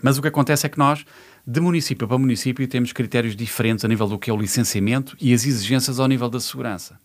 Mas 0.02 0.16
o 0.16 0.22
que 0.22 0.28
acontece 0.28 0.64
é 0.64 0.70
que 0.70 0.78
nós 0.78 1.04
de 1.46 1.60
município 1.60 2.08
para 2.08 2.16
município 2.16 2.66
temos 2.66 2.94
critérios 2.94 3.36
diferentes 3.36 3.84
a 3.84 3.88
nível 3.88 4.06
do 4.06 4.18
que 4.18 4.30
é 4.30 4.32
o 4.32 4.38
licenciamento 4.38 5.14
e 5.20 5.34
as 5.34 5.44
exigências 5.44 6.00
ao 6.00 6.08
nível 6.08 6.30
da 6.30 6.40
segurança. 6.40 6.98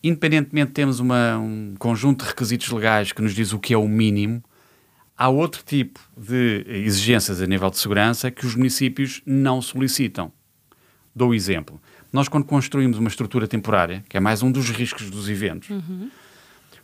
Independentemente 0.00 0.68
de 0.68 0.74
termos 0.74 1.00
uma, 1.00 1.38
um 1.38 1.74
conjunto 1.76 2.22
de 2.22 2.30
requisitos 2.30 2.70
legais 2.70 3.10
que 3.10 3.20
nos 3.20 3.34
diz 3.34 3.52
o 3.52 3.58
que 3.58 3.74
é 3.74 3.76
o 3.76 3.88
mínimo, 3.88 4.40
há 5.16 5.28
outro 5.28 5.62
tipo 5.64 6.00
de 6.16 6.64
exigências 6.68 7.40
a 7.40 7.46
nível 7.46 7.70
de 7.70 7.78
segurança 7.78 8.30
que 8.30 8.46
os 8.46 8.54
municípios 8.54 9.22
não 9.24 9.60
solicitam. 9.62 10.32
Dou 11.14 11.30
o 11.30 11.34
exemplo. 11.34 11.80
Nós, 12.12 12.28
quando 12.28 12.44
construímos 12.44 12.98
uma 12.98 13.08
estrutura 13.08 13.46
temporária, 13.46 14.04
que 14.08 14.16
é 14.16 14.20
mais 14.20 14.42
um 14.42 14.50
dos 14.50 14.70
riscos 14.70 15.10
dos 15.10 15.28
eventos, 15.28 15.70
uhum. 15.70 16.10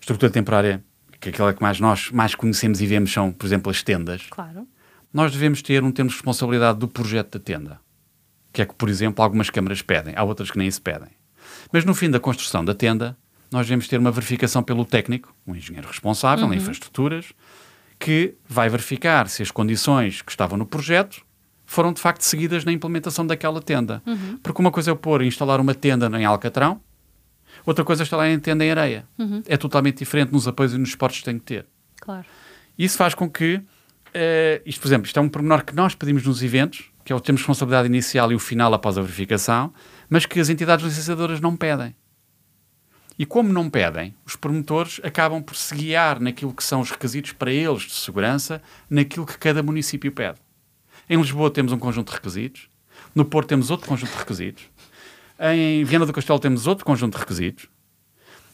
estrutura 0.01 0.31
temporária, 0.31 0.85
que 1.21 1.29
é 1.29 1.33
aquela 1.33 1.53
que 1.53 1.63
mais 1.63 1.79
nós 1.81 2.11
mais 2.11 2.35
conhecemos 2.35 2.81
e 2.81 2.87
vemos 2.87 3.13
são, 3.13 3.33
por 3.33 3.47
exemplo, 3.47 3.71
as 3.71 3.83
tendas. 3.83 4.23
Claro 4.31 4.67
nós 5.13 5.33
devemos 5.33 5.61
ter 5.61 5.83
um 5.83 5.91
termo 5.91 6.09
de 6.09 6.17
responsabilidade 6.17 6.79
do 6.79 6.89
projeto 6.89 7.39
da 7.39 7.45
tenda. 7.45 7.81
Que 8.53 8.63
é 8.63 8.67
que, 8.67 8.75
por 8.75 8.89
exemplo, 8.89 9.23
algumas 9.23 9.51
câmaras 9.51 9.83
pedem, 9.83 10.15
há 10.17 10.23
outras 10.23 10.51
que 10.51 10.59
nem 10.59 10.71
se 10.71 10.81
pedem. 10.81 11.09
Mas 11.73 11.85
no 11.85 11.95
fim 11.95 12.11
da 12.11 12.21
construção 12.21 12.65
da 12.65 12.75
tenda, 12.75 13.17
nós 13.51 13.67
devemos 13.67 13.89
ter 13.89 13.99
uma 13.99 14.11
verificação 14.11 14.63
pelo 14.63 14.85
técnico, 14.85 15.35
um 15.47 15.55
engenheiro 15.55 15.89
responsável 15.89 16.47
uhum. 16.47 16.55
em 16.55 16.57
infraestruturas, 16.57 17.33
que 18.01 18.35
vai 18.49 18.69
verificar 18.69 19.29
se 19.29 19.43
as 19.43 19.51
condições 19.51 20.23
que 20.23 20.33
estavam 20.33 20.59
no 20.59 20.65
projeto 20.67 21.23
foram 21.67 21.93
de 21.93 22.01
facto 22.01 22.23
seguidas 22.23 22.65
na 22.65 22.73
implementação 22.73 23.25
daquela 23.27 23.61
tenda. 23.61 24.03
Uhum. 24.07 24.39
Porque 24.43 24.61
uma 24.61 24.73
coisa 24.73 24.91
é 24.91 24.95
pôr 24.95 25.23
e 25.23 25.27
instalar 25.27 25.61
uma 25.61 25.75
tenda 25.75 26.07
em 26.19 26.25
Alcatrão, 26.25 26.81
outra 27.65 27.85
coisa 27.85 28.03
é 28.03 28.05
instalar 28.05 28.29
uma 28.29 28.41
tenda 28.41 28.65
em 28.65 28.71
areia. 28.71 29.07
Uhum. 29.19 29.43
É 29.47 29.57
totalmente 29.57 29.99
diferente 29.99 30.33
nos 30.33 30.49
apoios 30.49 30.73
e 30.73 30.79
nos 30.79 30.89
esportes 30.89 31.21
que 31.21 31.27
tem 31.27 31.39
que 31.39 31.45
ter. 31.45 31.67
Claro. 32.01 32.25
Isso 32.77 32.97
faz 32.97 33.15
com 33.15 33.31
que 33.31 33.63
Uh, 34.11 34.61
isto, 34.67 34.81
por 34.81 34.89
exemplo, 34.89 35.07
isto 35.07 35.19
é 35.19 35.23
um 35.23 35.29
pormenor 35.29 35.65
que 35.65 35.75
nós 35.75 35.95
pedimos 35.95 36.25
nos 36.25 36.43
eventos, 36.43 36.91
que 37.05 37.13
é 37.13 37.17
o 37.17 37.21
termos 37.21 37.43
responsabilidade 37.43 37.87
inicial 37.87 38.33
e 38.33 38.35
o 38.35 38.39
final 38.39 38.73
após 38.75 38.99
a 38.99 39.03
verificação, 39.03 39.73
mas 40.09 40.27
que 40.27 40.41
as 40.41 40.49
entidades 40.49 40.85
licenciadoras 40.85 41.41
não 41.41 41.57
pedem. 41.57 41.95
E 43.21 43.27
como 43.27 43.53
não 43.53 43.69
pedem, 43.69 44.15
os 44.25 44.35
promotores 44.35 44.99
acabam 45.05 45.43
por 45.43 45.55
se 45.55 45.75
guiar 45.75 46.19
naquilo 46.19 46.55
que 46.55 46.65
são 46.65 46.81
os 46.81 46.91
requisitos 46.91 47.33
para 47.33 47.53
eles 47.53 47.83
de 47.83 47.93
segurança, 47.93 48.63
naquilo 48.89 49.27
que 49.27 49.37
cada 49.37 49.63
município 49.63 50.11
pede. 50.11 50.39
Em 51.07 51.19
Lisboa 51.19 51.51
temos 51.51 51.71
um 51.71 51.79
conjunto 51.79 52.09
de 52.09 52.15
requisitos, 52.15 52.71
no 53.15 53.27
Porto 53.27 53.49
temos 53.49 53.71
outro 53.71 53.87
conjunto 53.87 54.11
de 54.11 54.17
requisitos, 54.17 54.65
em 55.39 55.85
Viana 55.85 56.07
do 56.07 56.15
Castelo 56.15 56.39
temos 56.39 56.67
outro 56.67 56.83
conjunto 56.83 57.13
de 57.13 57.19
requisitos, 57.19 57.69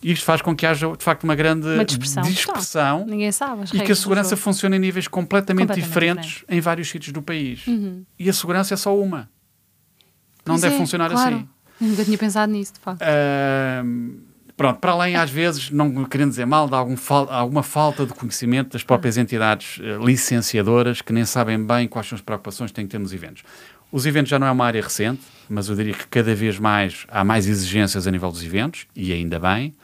isto 0.03 0.25
faz 0.25 0.43
com 0.43 0.57
que 0.57 0.67
haja, 0.67 0.97
de 0.97 1.05
facto, 1.05 1.23
uma 1.23 1.37
grande 1.37 1.69
uma 1.69 1.85
dispersão. 1.85 2.25
dispersão 2.25 3.07
Ninguém 3.07 3.31
sabe. 3.31 3.67
e 3.73 3.81
que 3.83 3.93
a 3.93 3.95
segurança 3.95 4.37
funcione 4.37 4.79
em 4.79 4.81
níveis 4.81 5.07
completamente, 5.07 5.69
completamente 5.69 5.89
diferentes 5.89 6.31
diferente. 6.31 6.59
em 6.59 6.61
vários 6.61 6.91
sítios 6.91 7.13
do 7.13 7.23
país. 7.23 7.65
Uhum. 7.69 8.05
E 8.19 8.29
a 8.29 8.33
segurança 8.33 8.75
é 8.75 8.77
só 8.77 8.99
uma. 8.99 9.31
Não 10.45 10.55
pois 10.55 10.61
deve 10.63 10.75
é, 10.75 10.79
funcionar 10.79 11.09
claro. 11.13 11.37
assim. 11.37 11.49
Eu 11.81 11.87
nunca 11.87 12.05
tinha 12.05 12.19
pensado 12.19 12.53
nisso, 12.53 12.73
de 12.73 12.81
facto. 12.81 13.01
Uh, 13.03 14.26
pronto, 14.57 14.81
para 14.81 14.93
além, 14.93 15.17
às 15.17 15.31
vezes, 15.31 15.71
não 15.71 16.05
querendo 16.05 16.31
dizer 16.31 16.47
mal, 16.47 16.69
de 16.69 16.75
algum 16.75 16.97
fal 16.97 17.29
alguma 17.31 17.63
falta 17.63 18.07
de 18.07 18.15
conhecimento 18.15 18.73
das 18.73 18.83
próprias 18.83 19.17
entidades 19.17 19.79
uh, 19.79 20.05
licenciadoras 20.05 21.03
que 21.03 21.13
nem 21.13 21.25
sabem 21.25 21.63
bem 21.65 21.87
quais 21.87 22.09
são 22.09 22.17
as 22.17 22.23
preocupações 22.23 22.71
que 22.71 22.75
têm 22.75 22.87
que 22.87 22.91
ter 22.93 22.99
nos 22.99 23.13
eventos. 23.13 23.43
Os 23.93 24.07
eventos 24.07 24.31
já 24.31 24.39
não 24.39 24.47
é 24.47 24.51
uma 24.51 24.67
área 24.67 24.83
recente, 24.83 25.23
mas 25.49 25.69
eu 25.69 25.77
diria 25.77 25.95
que 25.95 26.07
cada 26.09 26.35
vez 26.35 26.59
mais 26.59 27.07
há 27.09 27.25
mais 27.25 27.47
exigências 27.47 28.07
a 28.07 28.11
nível 28.11 28.31
dos 28.31 28.43
eventos, 28.43 28.87
e 28.95 29.13
ainda 29.13 29.39
bem 29.39 29.75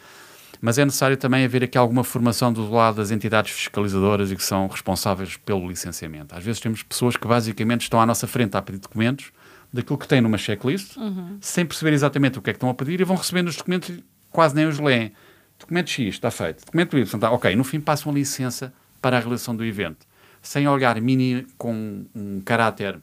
mas 0.62 0.78
é 0.78 0.84
necessário 0.84 1.16
também 1.16 1.44
haver 1.44 1.64
aqui 1.64 1.76
alguma 1.76 2.04
formação 2.04 2.52
do 2.52 2.70
lado 2.70 2.98
das 2.98 3.10
entidades 3.10 3.50
fiscalizadoras 3.50 4.30
e 4.30 4.36
que 4.36 4.44
são 4.44 4.68
responsáveis 4.68 5.36
pelo 5.36 5.66
licenciamento. 5.66 6.36
Às 6.36 6.44
vezes 6.44 6.60
temos 6.60 6.84
pessoas 6.84 7.16
que 7.16 7.26
basicamente 7.26 7.82
estão 7.82 8.00
à 8.00 8.06
nossa 8.06 8.28
frente 8.28 8.56
a 8.56 8.62
pedir 8.62 8.78
documentos 8.78 9.32
daquilo 9.72 9.98
que 9.98 10.06
têm 10.06 10.20
numa 10.20 10.38
checklist, 10.38 10.96
uhum. 10.96 11.36
sem 11.40 11.66
perceber 11.66 11.92
exatamente 11.92 12.38
o 12.38 12.42
que 12.42 12.50
é 12.50 12.52
que 12.52 12.58
estão 12.58 12.70
a 12.70 12.74
pedir 12.74 13.00
e 13.00 13.04
vão 13.04 13.16
recebendo 13.16 13.48
os 13.48 13.56
documentos 13.56 13.90
quase 14.32 14.54
nem 14.54 14.66
os 14.66 14.78
leem. 14.78 15.12
Documento 15.58 15.90
X 15.90 16.14
está 16.14 16.30
feito, 16.30 16.64
documento 16.64 16.98
Y 16.98 17.02
está, 17.02 17.30
ok, 17.30 17.54
no 17.54 17.62
fim 17.62 17.80
passam 17.80 18.10
a 18.10 18.14
licença 18.14 18.72
para 19.00 19.16
a 19.16 19.20
realização 19.20 19.54
do 19.54 19.64
evento, 19.64 20.06
sem 20.40 20.66
olhar 20.66 21.00
mini, 21.00 21.46
com 21.56 22.04
um 22.14 22.40
caráter 22.40 23.00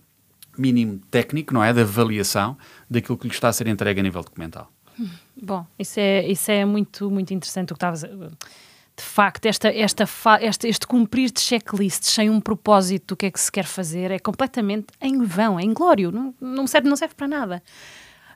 mínimo 0.57 0.99
técnico, 1.09 1.53
não 1.53 1.63
é, 1.63 1.71
de 1.71 1.81
avaliação 1.81 2.57
daquilo 2.89 3.17
que 3.17 3.27
lhe 3.27 3.33
está 3.33 3.47
a 3.47 3.53
ser 3.53 3.67
entregue 3.67 4.01
a 4.01 4.03
nível 4.03 4.21
documental. 4.21 4.71
Bom, 5.41 5.65
isso 5.77 5.99
é, 5.99 6.27
isso 6.27 6.51
é 6.51 6.65
muito, 6.65 7.09
muito 7.09 7.33
interessante 7.33 7.71
o 7.71 7.75
que 7.75 7.77
estavas 7.77 8.03
a, 8.03 8.09
de 8.99 9.05
facto, 9.05 9.45
esta, 9.45 9.69
esta, 9.69 10.05
este 10.67 10.85
cumprir 10.85 11.31
de 11.31 11.39
checklists 11.39 12.13
sem 12.13 12.29
um 12.29 12.41
propósito 12.41 13.07
do 13.07 13.15
que 13.15 13.27
é 13.27 13.31
que 13.31 13.39
se 13.39 13.49
quer 13.49 13.63
fazer 13.63 14.11
é 14.11 14.19
completamente 14.19 14.87
em 14.99 15.23
vão, 15.23 15.57
é 15.57 15.63
inglório, 15.63 16.11
não, 16.11 16.35
não, 16.41 16.67
serve, 16.67 16.89
não 16.89 16.97
serve 16.97 17.15
para 17.15 17.27
nada. 17.27 17.63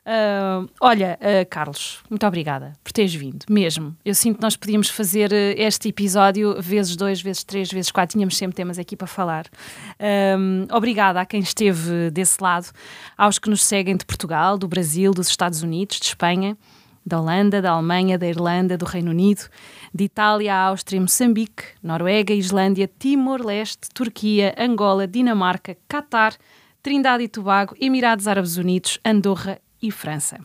Uh, 0.06 0.68
olha, 0.82 1.18
uh, 1.20 1.48
Carlos, 1.48 2.00
muito 2.10 2.26
obrigada 2.26 2.74
por 2.84 2.92
teres 2.92 3.14
vindo, 3.14 3.46
mesmo. 3.48 3.96
Eu 4.04 4.14
sinto 4.14 4.36
que 4.36 4.42
nós 4.42 4.54
podíamos 4.54 4.90
fazer 4.90 5.32
uh, 5.32 5.54
este 5.56 5.88
episódio 5.88 6.60
vezes 6.60 6.94
dois, 6.94 7.22
vezes 7.22 7.42
três, 7.42 7.72
vezes 7.72 7.90
quatro, 7.90 8.12
tínhamos 8.12 8.36
sempre 8.36 8.54
temas 8.54 8.78
aqui 8.78 8.96
para 8.96 9.06
falar. 9.06 9.46
obrigada 10.70 11.20
a 11.20 11.26
quem 11.26 11.40
esteve 11.40 12.10
desse 12.10 12.42
lado, 12.42 12.70
aos 13.16 13.38
que 13.38 13.48
nos 13.48 13.62
seguem 13.64 13.96
de 13.96 14.04
Portugal, 14.04 14.58
do 14.58 14.68
Brasil, 14.68 15.12
dos 15.12 15.28
Estados 15.28 15.62
Unidos, 15.62 15.98
de 15.98 16.06
Espanha 16.06 16.56
da 17.06 17.20
Holanda, 17.20 17.60
da 17.60 17.72
Alemanha, 17.72 18.16
da 18.18 18.26
Irlanda, 18.26 18.78
do 18.78 18.86
Reino 18.86 19.10
Unido, 19.10 19.42
de 19.92 20.04
Itália, 20.04 20.54
Áustria, 20.56 21.00
Moçambique, 21.00 21.64
Noruega, 21.82 22.32
Islândia, 22.32 22.90
Timor-Leste, 22.98 23.88
Turquia, 23.92 24.54
Angola, 24.58 25.06
Dinamarca, 25.06 25.76
Catar, 25.86 26.34
Trindade 26.82 27.24
e 27.24 27.28
Tobago, 27.28 27.76
Emirados 27.78 28.26
Árabes 28.26 28.56
Unidos, 28.56 28.98
Andorra 29.04 29.58
e 29.86 29.90
França. 29.90 30.38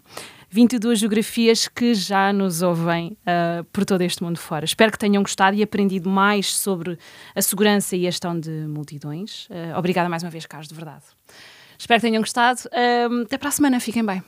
22 0.50 1.00
geografias 1.00 1.68
que 1.68 1.94
já 1.94 2.34
nos 2.34 2.62
ouvem 2.62 3.16
uh, 3.22 3.64
por 3.66 3.86
todo 3.86 4.02
este 4.02 4.24
mundo 4.24 4.38
fora. 4.38 4.66
Espero 4.66 4.92
que 4.92 4.98
tenham 4.98 5.22
gostado 5.22 5.56
e 5.56 5.62
aprendido 5.62 6.10
mais 6.10 6.56
sobre 6.56 6.98
a 7.36 7.42
segurança 7.42 7.96
e 7.96 8.08
a 8.08 8.12
gestão 8.12 8.40
de 8.40 8.50
multidões. 8.68 9.46
Uh, 9.46 9.78
obrigada 9.78 10.10
mais 10.10 10.24
uma 10.24 10.30
vez, 10.30 10.46
Carlos, 10.46 10.68
de 10.68 10.76
verdade. 10.76 11.04
Espero 11.78 12.02
que 12.02 12.08
tenham 12.08 12.22
gostado. 12.22 12.62
Uh, 12.66 13.22
até 13.22 13.38
para 13.38 13.50
a 13.50 13.52
semana, 13.52 13.80
fiquem 13.80 14.04
bem. 14.04 14.24